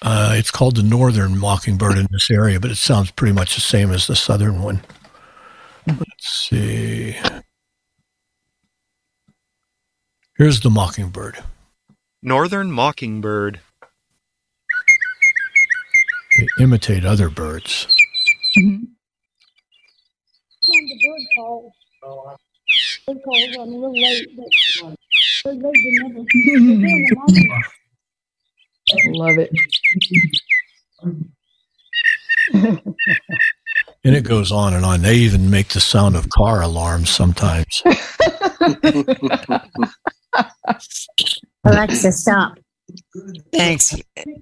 Uh, 0.00 0.34
it's 0.36 0.52
called 0.52 0.76
the 0.76 0.82
northern 0.82 1.36
mockingbird 1.36 1.98
in 1.98 2.06
this 2.12 2.30
area, 2.30 2.60
but 2.60 2.70
it 2.70 2.76
sounds 2.76 3.10
pretty 3.10 3.32
much 3.32 3.56
the 3.56 3.60
same 3.60 3.90
as 3.90 4.06
the 4.06 4.14
southern 4.14 4.62
one. 4.62 4.80
Let's 5.88 6.48
see. 6.48 7.16
Here's 10.36 10.60
the 10.60 10.70
mockingbird. 10.70 11.42
Northern 12.22 12.70
mockingbird. 12.70 13.60
They 16.36 16.46
imitate 16.60 17.04
other 17.04 17.28
birds. 17.30 17.86
the 18.54 18.86
bird 20.66 21.22
calls. 21.36 21.72
Bird 23.06 23.18
calls. 23.24 23.56
I'm 23.56 23.60
a 23.60 23.64
little 23.64 23.92
late, 23.92 24.28
but 24.36 24.46
bird 25.44 25.60
they 25.62 25.72
never. 26.02 26.24
Love 29.12 29.38
it. 29.38 29.50
And 34.04 34.14
it 34.14 34.24
goes 34.24 34.50
on 34.52 34.74
and 34.74 34.84
on. 34.84 35.02
They 35.02 35.16
even 35.16 35.50
make 35.50 35.68
the 35.68 35.80
sound 35.80 36.16
of 36.16 36.28
car 36.30 36.62
alarms 36.62 37.10
sometimes. 37.10 37.82
Alexa, 41.64 42.12
stop. 42.12 42.58
Thanks. 43.52 43.94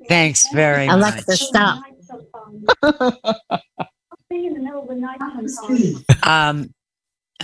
Thanks 0.08 0.48
very 0.52 0.86
much. 0.86 0.96
Alexa, 0.96 1.30
much. 1.30 1.40
stop. 1.40 1.82
Um, 6.22 6.70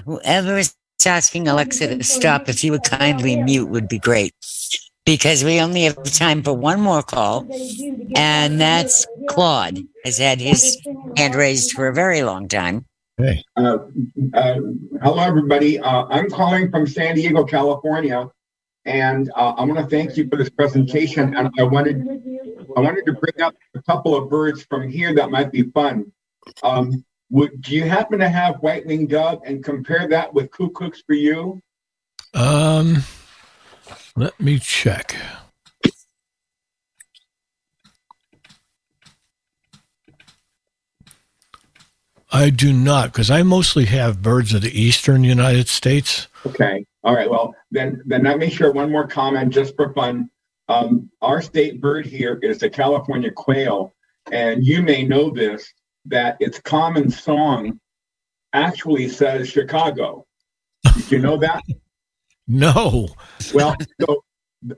whoever 0.05 0.59
is 0.59 0.75
asking 1.07 1.49
Alexa 1.49 1.97
to 1.97 2.05
stop, 2.05 2.49
if 2.49 2.63
you 2.63 2.73
would 2.73 2.85
kindly 2.85 3.37
mute, 3.37 3.67
would 3.67 3.89
be 3.89 3.99
great. 3.99 4.35
Because 5.05 5.43
we 5.43 5.61
only 5.61 5.83
have 5.83 6.01
time 6.05 6.45
for 6.45 6.53
one 6.53 6.81
more 6.81 7.03
call, 7.03 7.45
and 8.15 8.61
that's 8.61 9.05
Claude 9.29 9.81
has 10.05 10.19
had 10.19 10.41
his 10.41 10.79
hand 11.17 11.35
raised 11.35 11.73
for 11.73 11.89
a 11.89 11.95
very 11.95 12.23
long 12.23 12.47
time. 12.47 12.87
Hey. 13.19 13.45
Uh, 13.57 13.79
uh, 14.33 14.59
hello, 15.03 15.21
everybody. 15.21 15.79
Uh, 15.79 16.07
I'm 16.07 16.31
calling 16.31 16.71
from 16.71 16.87
San 16.87 17.15
Diego, 17.15 17.45
California, 17.45 18.29
and 18.87 19.31
uh, 19.37 19.55
I 19.57 19.65
want 19.65 19.79
to 19.79 19.87
thank 19.87 20.17
you 20.17 20.29
for 20.29 20.37
this 20.37 20.49
presentation. 20.49 21.37
And 21.37 21.51
I 21.59 21.63
wanted, 21.63 22.01
I 22.75 22.81
wanted 22.81 23.05
to 23.07 23.13
bring 23.13 23.43
up 23.43 23.55
a 23.75 23.83
couple 23.83 24.17
of 24.17 24.31
birds 24.31 24.65
from 24.65 24.89
here 24.89 25.15
that 25.15 25.31
might 25.31 25.53
be 25.53 25.63
fun. 25.71 26.11
Um, 26.63 27.05
would 27.31 27.61
do 27.61 27.75
you 27.75 27.85
happen 27.85 28.19
to 28.19 28.29
have 28.29 28.57
white-winged 28.57 29.11
dove 29.11 29.43
and 29.45 29.63
compare 29.63 30.09
that 30.09 30.33
with 30.33 30.51
cuckoos 30.51 31.03
for 31.07 31.15
you? 31.15 31.61
Um, 32.35 33.05
let 34.17 34.41
me 34.41 34.59
check. 34.59 35.17
I 42.33 42.51
do 42.51 42.73
not, 42.73 43.13
because 43.13 43.31
I 43.31 43.43
mostly 43.43 43.85
have 43.87 44.23
birds 44.23 44.55
of 44.55 44.63
the 44.63 44.81
eastern 44.81 45.23
United 45.23 45.69
States. 45.69 46.29
Okay. 46.47 46.85
All 47.05 47.15
right. 47.15 47.31
Well, 47.31 47.55
then, 47.71 48.03
then 48.07 48.25
let 48.25 48.39
me 48.39 48.49
share 48.49 48.73
one 48.73 48.91
more 48.91 49.07
comment 49.07 49.53
just 49.53 49.77
for 49.77 49.93
fun. 49.93 50.31
Um, 50.69 51.11
our 51.21 51.43
state 51.43 51.81
bird 51.81 52.07
here 52.07 52.39
is 52.43 52.59
the 52.59 52.71
California 52.71 53.31
quail, 53.31 53.93
and 54.31 54.65
you 54.65 54.83
may 54.83 55.05
know 55.05 55.31
this 55.31 55.71
that 56.07 56.37
its 56.41 56.59
common 56.61 57.11
song 57.11 57.79
actually 58.53 59.09
says 59.09 59.49
Chicago. 59.49 60.27
Did 60.95 61.11
you 61.11 61.19
know 61.19 61.37
that? 61.39 61.63
No. 62.49 63.09
Well, 63.55 63.77
so 64.01 64.25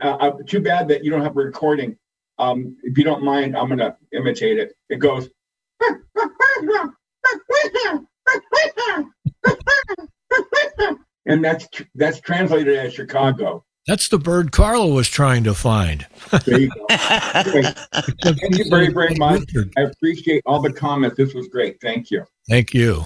uh, 0.01 0.07
uh, 0.07 0.33
too 0.47 0.61
bad 0.61 0.87
that 0.89 1.03
you 1.03 1.11
don't 1.11 1.23
have 1.23 1.33
a 1.33 1.41
recording. 1.41 1.97
Um, 2.39 2.77
if 2.83 2.97
you 2.99 3.05
don't 3.05 3.25
mind, 3.25 3.57
I'm 3.57 3.69
going 3.69 3.79
to 3.79 3.97
imitate 4.13 4.59
it. 4.59 4.75
It 4.91 4.99
goes. 4.99 5.29
and 11.27 11.45
that's 11.45 11.69
that's 11.95 12.21
translated 12.21 12.77
as 12.77 12.95
Chicago. 12.95 13.65
That's 13.87 14.09
the 14.09 14.19
bird 14.19 14.51
Carla 14.51 14.89
was 14.89 15.09
trying 15.09 15.45
to 15.45 15.53
find. 15.53 16.07
There 16.47 16.61
you 16.61 16.71
go. 16.71 16.87
Anyway, 17.35 17.75
thank 18.23 18.59
you 18.59 18.71
very 18.71 18.93
very 18.93 19.15
much. 19.17 19.43
I 19.77 19.83
appreciate 19.83 20.43
all 20.47 20.63
the 20.63 20.73
comments. 20.73 21.17
This 21.17 21.35
was 21.35 21.49
great. 21.49 21.81
Thank 21.81 22.11
you. 22.11 22.25
Thank 22.49 22.73
you. 22.73 23.05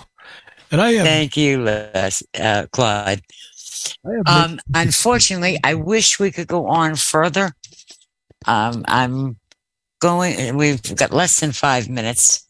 And 0.70 0.80
I 0.80 0.92
have 0.92 1.06
Thank 1.06 1.36
you, 1.36 1.62
Les, 1.62 2.22
uh, 2.38 2.66
Claude. 2.70 3.22
Um, 4.26 4.60
unfortunately, 4.74 5.58
I 5.64 5.74
wish 5.74 6.20
we 6.20 6.30
could 6.30 6.46
go 6.46 6.66
on 6.66 6.94
further. 6.94 7.52
Um, 8.46 8.84
I'm 8.86 9.38
going, 10.00 10.56
we've 10.56 10.82
got 10.96 11.12
less 11.12 11.40
than 11.40 11.52
five 11.52 11.88
minutes. 11.88 12.47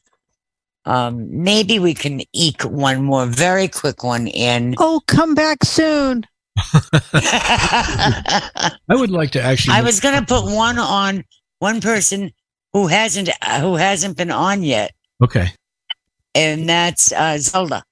Um, 0.89 1.29
maybe 1.31 1.79
we 1.79 1.93
can 1.93 2.23
eke 2.33 2.63
one 2.63 3.03
more 3.05 3.27
very 3.27 3.69
quick 3.69 4.03
one 4.03 4.27
in. 4.27 4.75
Oh, 4.79 5.01
come 5.07 5.35
back 5.35 5.63
soon. 5.63 6.25
I 7.13 8.73
would 8.89 9.11
like 9.11 9.31
to 9.33 9.43
actually. 9.43 9.77
I 9.77 9.83
was 9.83 10.01
going 10.01 10.19
to 10.19 10.25
put 10.25 10.45
one 10.47 10.79
on 10.79 11.25
one 11.59 11.81
person 11.83 12.33
who 12.73 12.87
hasn't 12.87 13.29
uh, 13.43 13.61
who 13.61 13.77
hasn't 13.77 14.17
been 14.17 14.31
on 14.31 14.63
yet, 14.63 14.93
Okay. 15.23 15.49
and 16.35 16.69
that's 16.69 17.13
uh, 17.13 17.37
Zelda. 17.39 17.85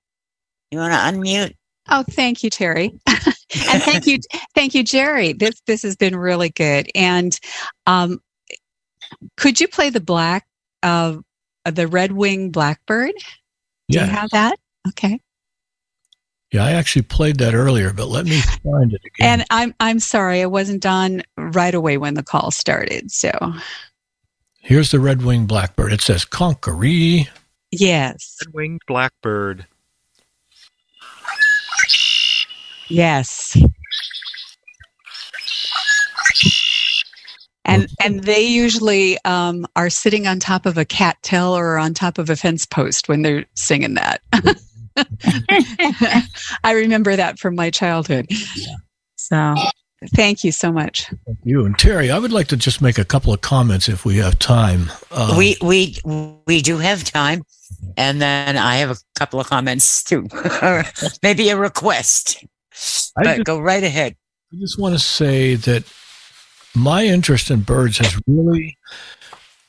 You 0.70 0.78
want 0.78 0.94
to 0.94 0.98
unmute? 0.98 1.54
Oh, 1.88 2.02
thank 2.10 2.42
you, 2.42 2.50
Terry. 2.50 2.92
and 3.06 3.82
thank 3.82 4.06
you, 4.06 4.18
thank 4.54 4.74
you, 4.74 4.82
Jerry. 4.82 5.32
This 5.32 5.60
this 5.66 5.82
has 5.82 5.96
been 5.96 6.16
really 6.16 6.48
good. 6.50 6.90
And 6.94 7.38
um, 7.86 8.20
could 9.36 9.60
you 9.60 9.68
play 9.68 9.90
the 9.90 10.00
black, 10.00 10.46
uh, 10.82 11.18
Uh, 11.66 11.70
the 11.72 11.86
red 11.88 12.12
wing 12.12 12.50
blackbird? 12.50 13.12
Do 13.88 13.98
Yeah. 13.98 14.04
you 14.06 14.10
have 14.12 14.30
that? 14.30 14.58
Okay. 14.88 15.20
Yeah, 16.52 16.64
I 16.64 16.72
actually 16.72 17.02
played 17.02 17.38
that 17.40 17.54
earlier, 17.54 17.92
but 17.92 18.06
let 18.06 18.24
me 18.24 18.40
find 18.64 18.92
it 18.92 19.02
again. 19.04 19.40
And 19.40 19.44
I'm 19.50 19.74
I'm 19.80 19.98
sorry, 19.98 20.42
I 20.42 20.46
wasn't 20.46 20.86
on 20.86 21.22
right 21.36 21.74
away 21.74 21.98
when 21.98 22.14
the 22.14 22.22
call 22.22 22.50
started. 22.52 23.10
So 23.10 23.30
Here's 24.60 24.90
the 24.92 25.00
red 25.00 25.22
winged 25.22 25.48
blackbird. 25.48 25.92
It 25.92 26.00
says 26.00 26.24
Conqueree. 26.24 27.28
yes, 27.72 28.36
Red-winged 28.46 28.80
blackbird. 28.86 29.66
yes. 32.88 33.56
And 38.06 38.16
and 38.16 38.24
they 38.24 38.40
usually 38.40 39.18
um, 39.24 39.66
are 39.74 39.90
sitting 39.90 40.26
on 40.26 40.38
top 40.38 40.64
of 40.64 40.78
a 40.78 40.84
cattail 40.84 41.56
or 41.56 41.76
on 41.76 41.92
top 41.92 42.18
of 42.18 42.30
a 42.30 42.36
fence 42.36 42.64
post 42.64 43.08
when 43.08 43.22
they're 43.22 43.44
singing 43.54 43.94
that. 43.94 44.22
I 46.64 46.72
remember 46.72 47.16
that 47.16 47.38
from 47.38 47.56
my 47.56 47.70
childhood. 47.70 48.30
So 49.16 49.56
thank 50.14 50.44
you 50.44 50.52
so 50.52 50.70
much. 50.70 51.08
Thank 51.26 51.38
you. 51.42 51.66
And 51.66 51.76
Terry, 51.76 52.10
I 52.10 52.18
would 52.18 52.32
like 52.32 52.46
to 52.48 52.56
just 52.56 52.80
make 52.80 52.96
a 52.96 53.04
couple 53.04 53.32
of 53.32 53.40
comments 53.40 53.88
if 53.88 54.04
we 54.04 54.18
have 54.18 54.38
time. 54.38 54.90
Uh, 55.10 55.34
we 55.36 55.56
we 55.60 55.96
we 56.46 56.62
do 56.62 56.78
have 56.78 57.02
time, 57.02 57.42
and 57.96 58.22
then 58.22 58.56
I 58.56 58.76
have 58.76 58.92
a 58.92 58.96
couple 59.18 59.40
of 59.40 59.48
comments 59.48 60.04
too, 60.04 60.28
maybe 61.22 61.48
a 61.48 61.56
request. 61.56 62.44
But 63.16 63.24
just- 63.24 63.44
go 63.44 63.58
right 63.58 63.82
ahead. 63.82 64.14
I 64.52 64.56
just 64.60 64.78
want 64.78 64.94
to 64.94 65.00
say 65.00 65.56
that 65.56 65.84
my 66.76 67.04
interest 67.04 67.50
in 67.50 67.60
birds 67.60 67.98
has 67.98 68.20
really 68.26 68.76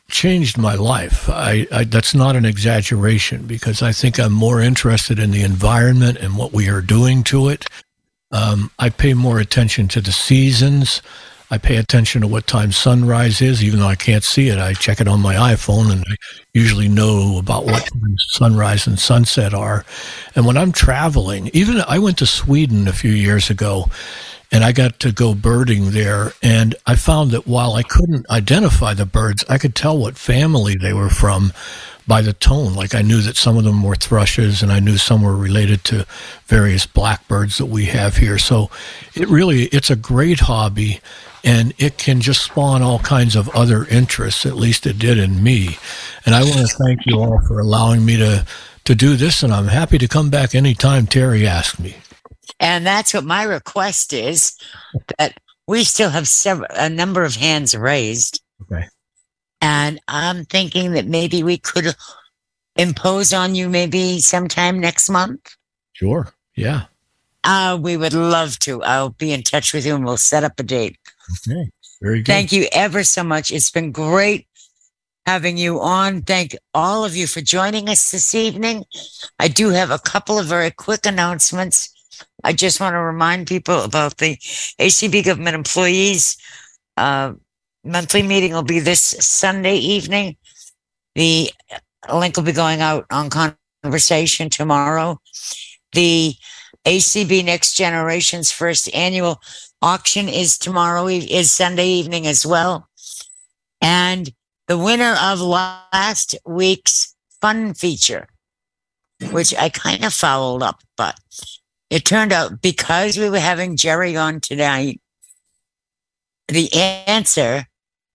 changed 0.09 0.57
my 0.57 0.75
life. 0.75 1.29
I, 1.29 1.67
I 1.71 1.83
that's 1.83 2.13
not 2.13 2.35
an 2.35 2.45
exaggeration 2.45 3.45
because 3.45 3.81
I 3.81 3.91
think 3.91 4.19
I'm 4.19 4.33
more 4.33 4.61
interested 4.61 5.19
in 5.19 5.31
the 5.31 5.43
environment 5.43 6.17
and 6.17 6.37
what 6.37 6.53
we 6.53 6.69
are 6.69 6.81
doing 6.81 7.23
to 7.25 7.49
it. 7.49 7.65
Um, 8.31 8.71
I 8.77 8.89
pay 8.89 9.13
more 9.13 9.39
attention 9.39 9.87
to 9.89 10.01
the 10.01 10.11
seasons. 10.11 11.01
I 11.49 11.57
pay 11.57 11.77
attention 11.77 12.21
to 12.21 12.27
what 12.27 12.45
time 12.45 12.73
sunrise 12.73 13.41
is, 13.41 13.63
even 13.63 13.79
though 13.79 13.87
I 13.87 13.95
can't 13.95 14.23
see 14.23 14.49
it. 14.49 14.59
I 14.59 14.73
check 14.73 14.99
it 14.99 15.07
on 15.07 15.21
my 15.21 15.35
iPhone, 15.35 15.89
and 15.91 16.03
I 16.05 16.15
usually 16.53 16.89
know 16.89 17.37
about 17.37 17.65
what 17.65 17.89
sunrise 18.31 18.85
and 18.85 18.99
sunset 18.99 19.53
are. 19.53 19.85
And 20.35 20.45
when 20.45 20.57
I'm 20.57 20.73
traveling, 20.73 21.49
even 21.53 21.81
I 21.87 21.99
went 21.99 22.17
to 22.17 22.25
Sweden 22.25 22.85
a 22.89 22.93
few 22.93 23.11
years 23.11 23.49
ago, 23.49 23.89
and 24.51 24.63
I 24.63 24.71
got 24.71 24.99
to 25.01 25.11
go 25.11 25.33
birding 25.33 25.91
there. 25.91 26.33
And 26.41 26.75
I 26.85 26.95
found 26.95 27.31
that 27.31 27.47
while 27.47 27.73
I 27.73 27.83
couldn't 27.83 28.29
identify 28.29 28.93
the 28.93 29.05
birds, 29.05 29.43
I 29.49 29.57
could 29.57 29.75
tell 29.75 29.97
what 29.97 30.17
family 30.17 30.75
they 30.75 30.93
were 30.93 31.09
from 31.09 31.51
by 32.07 32.21
the 32.21 32.33
tone. 32.33 32.73
Like 32.73 32.95
I 32.95 33.01
knew 33.01 33.21
that 33.21 33.35
some 33.35 33.57
of 33.57 33.65
them 33.65 33.83
were 33.83 33.95
thrushes, 33.95 34.63
and 34.63 34.71
I 34.71 34.79
knew 34.79 34.97
some 34.97 35.21
were 35.21 35.35
related 35.35 35.83
to 35.85 36.05
various 36.45 36.87
blackbirds 36.87 37.57
that 37.57 37.65
we 37.65 37.85
have 37.85 38.17
here. 38.17 38.37
So 38.37 38.71
it 39.13 39.27
really 39.27 39.63
it's 39.65 39.89
a 39.89 39.95
great 39.95 40.39
hobby, 40.39 41.01
and 41.43 41.73
it 41.77 41.97
can 41.97 42.21
just 42.21 42.43
spawn 42.43 42.81
all 42.81 42.99
kinds 42.99 43.35
of 43.35 43.49
other 43.49 43.85
interests. 43.85 44.45
At 44.45 44.55
least 44.55 44.87
it 44.87 44.97
did 44.97 45.17
in 45.17 45.43
me. 45.43 45.77
And 46.25 46.33
I 46.33 46.43
want 46.43 46.67
to 46.67 46.77
thank 46.85 47.05
you 47.05 47.19
all 47.19 47.39
for 47.47 47.59
allowing 47.59 48.05
me 48.05 48.15
to 48.17 48.45
to 48.85 48.95
do 48.95 49.17
this. 49.17 49.43
And 49.43 49.53
I'm 49.53 49.67
happy 49.67 49.97
to 49.97 50.07
come 50.07 50.29
back 50.29 50.55
anytime 50.55 51.07
Terry 51.07 51.45
asks 51.45 51.77
me. 51.77 51.97
And 52.59 52.85
that's 52.85 53.13
what 53.13 53.23
my 53.23 53.43
request 53.43 54.13
is 54.13 54.57
that 55.17 55.37
we 55.67 55.83
still 55.83 56.09
have 56.09 56.27
several, 56.27 56.67
a 56.71 56.89
number 56.89 57.23
of 57.23 57.35
hands 57.35 57.75
raised. 57.75 58.41
Okay. 58.63 58.87
And 59.61 59.99
I'm 60.07 60.45
thinking 60.45 60.93
that 60.93 61.07
maybe 61.07 61.43
we 61.43 61.57
could 61.57 61.95
impose 62.75 63.33
on 63.33 63.55
you 63.55 63.69
maybe 63.69 64.19
sometime 64.19 64.79
next 64.79 65.09
month. 65.09 65.55
Sure. 65.93 66.33
Yeah. 66.55 66.85
Uh, 67.43 67.77
we 67.79 67.97
would 67.97 68.13
love 68.13 68.59
to. 68.59 68.83
I'll 68.83 69.09
be 69.09 69.31
in 69.31 69.43
touch 69.43 69.73
with 69.73 69.85
you 69.85 69.95
and 69.95 70.05
we'll 70.05 70.17
set 70.17 70.43
up 70.43 70.59
a 70.59 70.63
date. 70.63 70.97
Okay. 71.47 71.69
Very 72.01 72.19
good. 72.19 72.27
Thank 72.27 72.51
you 72.51 72.67
ever 72.71 73.03
so 73.03 73.23
much. 73.23 73.51
It's 73.51 73.71
been 73.71 73.91
great 73.91 74.47
having 75.25 75.57
you 75.57 75.81
on. 75.81 76.21
Thank 76.21 76.55
all 76.73 77.03
of 77.03 77.15
you 77.15 77.27
for 77.27 77.41
joining 77.41 77.89
us 77.89 78.11
this 78.11 78.33
evening. 78.35 78.85
I 79.39 79.47
do 79.47 79.69
have 79.69 79.91
a 79.91 79.99
couple 79.99 80.39
of 80.39 80.45
very 80.45 80.71
quick 80.71 81.05
announcements. 81.05 81.93
I 82.43 82.53
just 82.53 82.79
want 82.79 82.93
to 82.93 82.99
remind 82.99 83.47
people 83.47 83.81
about 83.81 84.17
the 84.17 84.35
ACB 84.79 85.25
government 85.25 85.55
employees 85.55 86.37
uh, 86.97 87.33
monthly 87.83 88.23
meeting 88.23 88.53
will 88.53 88.63
be 88.63 88.79
this 88.79 89.01
Sunday 89.01 89.77
evening. 89.77 90.35
The 91.15 91.51
link 92.13 92.35
will 92.35 92.43
be 92.43 92.51
going 92.51 92.81
out 92.81 93.05
on 93.11 93.29
conversation 93.83 94.49
tomorrow. 94.49 95.19
The 95.93 96.35
ACB 96.85 97.45
Next 97.45 97.73
Generation's 97.73 98.51
first 98.51 98.93
annual 98.93 99.39
auction 99.81 100.27
is 100.27 100.57
tomorrow, 100.57 101.07
is 101.07 101.51
Sunday 101.51 101.87
evening 101.87 102.27
as 102.27 102.45
well. 102.45 102.87
And 103.81 104.31
the 104.67 104.77
winner 104.77 105.15
of 105.21 105.39
last 105.39 106.35
week's 106.45 107.15
fun 107.41 107.73
feature, 107.73 108.27
which 109.31 109.55
I 109.55 109.69
kind 109.69 110.03
of 110.03 110.13
followed 110.13 110.63
up, 110.63 110.81
but 110.95 111.19
it 111.89 112.05
turned 112.05 112.33
out 112.33 112.61
because 112.61 113.17
we 113.17 113.29
were 113.29 113.39
having 113.39 113.77
Jerry 113.77 114.15
on 114.15 114.41
tonight, 114.41 115.01
the 116.47 116.73
answer 116.73 117.65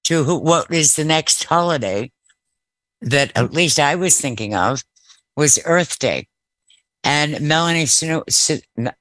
to 0.04 0.24
who, 0.24 0.38
what 0.38 0.70
is 0.70 0.96
the 0.96 1.04
next 1.04 1.44
holiday 1.44 2.10
that 3.00 3.32
at 3.36 3.52
least 3.52 3.78
I 3.78 3.94
was 3.94 4.20
thinking 4.20 4.54
of 4.54 4.82
was 5.36 5.58
Earth 5.64 5.98
Day. 5.98 6.28
And 7.04 7.40
Melanie 7.40 7.86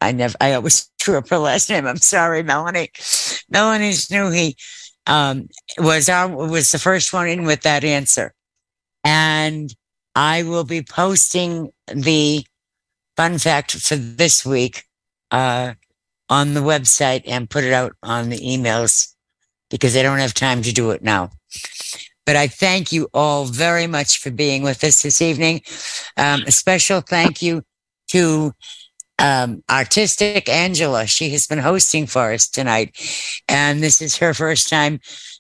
I 0.02 0.12
never, 0.12 0.36
I 0.42 0.54
always 0.54 0.90
screw 1.00 1.18
up 1.18 1.30
her 1.30 1.38
last 1.38 1.70
name. 1.70 1.86
I'm 1.86 1.98
sorry, 1.98 2.42
Melanie. 2.42 2.90
Melanie 3.50 3.92
Snoohey 3.92 4.56
um, 5.06 5.48
was 5.78 6.10
our 6.10 6.28
was 6.28 6.72
the 6.72 6.80
first 6.80 7.14
one 7.14 7.28
in 7.28 7.46
with 7.46 7.62
that 7.62 7.84
answer, 7.84 8.34
and 9.04 9.74
I 10.16 10.44
will 10.44 10.64
be 10.64 10.82
posting 10.84 11.72
the 11.88 12.46
fun 13.16 13.38
fact 13.38 13.72
for 13.72 13.96
this 13.96 14.46
week 14.46 14.86
uh, 15.32 15.74
on 16.30 16.54
the 16.54 16.62
website 16.62 17.24
and 17.28 17.50
put 17.50 17.64
it 17.64 17.74
out 17.74 17.94
on 18.04 18.30
the 18.30 18.38
emails 18.38 19.14
because 19.70 19.96
I 19.96 20.04
don't 20.04 20.20
have 20.20 20.34
time 20.34 20.62
to 20.64 20.72
do 20.72 20.92
it 20.92 21.02
now. 21.02 21.32
But 22.26 22.36
I 22.36 22.48
thank 22.48 22.92
you 22.92 23.10
all 23.14 23.46
very 23.46 23.88
much 23.88 24.20
for 24.20 24.30
being 24.30 24.62
with 24.64 24.84
us 24.84 25.02
this 25.02 25.22
evening. 25.22 25.62
Um, 26.18 26.44
a 26.46 26.52
special 26.52 27.02
thank 27.02 27.42
you 27.42 27.64
to 28.10 28.54
um, 29.18 29.64
Artistic 29.70 30.48
Angela. 30.50 31.08
She 31.08 31.30
has 31.32 31.48
been 31.48 31.60
hosting 31.60 32.08
for 32.08 32.32
us 32.32 32.48
tonight, 32.48 32.96
and 33.48 33.82
this 33.82 34.02
is 34.02 34.18
her 34.18 34.34
first 34.34 34.70
time 34.70 35.00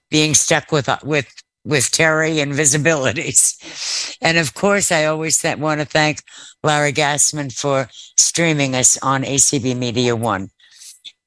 being 0.09 0.33
stuck 0.33 0.71
with 0.71 0.89
with 1.03 1.31
with 1.63 1.91
Terry 1.91 2.39
and 2.39 2.53
VISAbilities. 2.53 4.17
And 4.21 4.37
of 4.37 4.53
course, 4.53 4.91
I 4.91 5.05
always 5.05 5.39
th- 5.39 5.57
want 5.57 5.81
to 5.81 5.85
thank 5.85 6.23
Larry 6.63 6.93
Gassman 6.93 7.51
for 7.53 7.89
streaming 8.17 8.75
us 8.75 8.97
on 9.01 9.23
ACB 9.23 9.75
Media 9.75 10.15
One. 10.15 10.49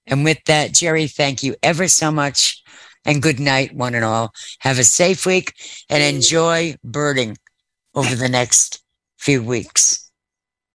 And 0.07 0.24
with 0.24 0.45
that, 0.47 0.72
Jerry, 0.72 1.07
thank 1.07 1.43
you 1.43 1.57
ever 1.62 1.89
so 1.89 2.11
much. 2.11 2.62
And 3.07 3.22
good 3.22 3.39
night, 3.39 3.74
one 3.74 3.95
and 3.95 4.05
all. 4.05 4.32
Have 4.61 4.78
a 4.78 4.85
safe 4.85 5.26
week 5.26 5.55
and 5.91 6.03
enjoy 6.03 6.76
birding 6.82 7.37
over 7.95 8.14
the 8.14 8.28
next 8.28 8.82
few 9.18 9.43
weeks. 9.43 10.03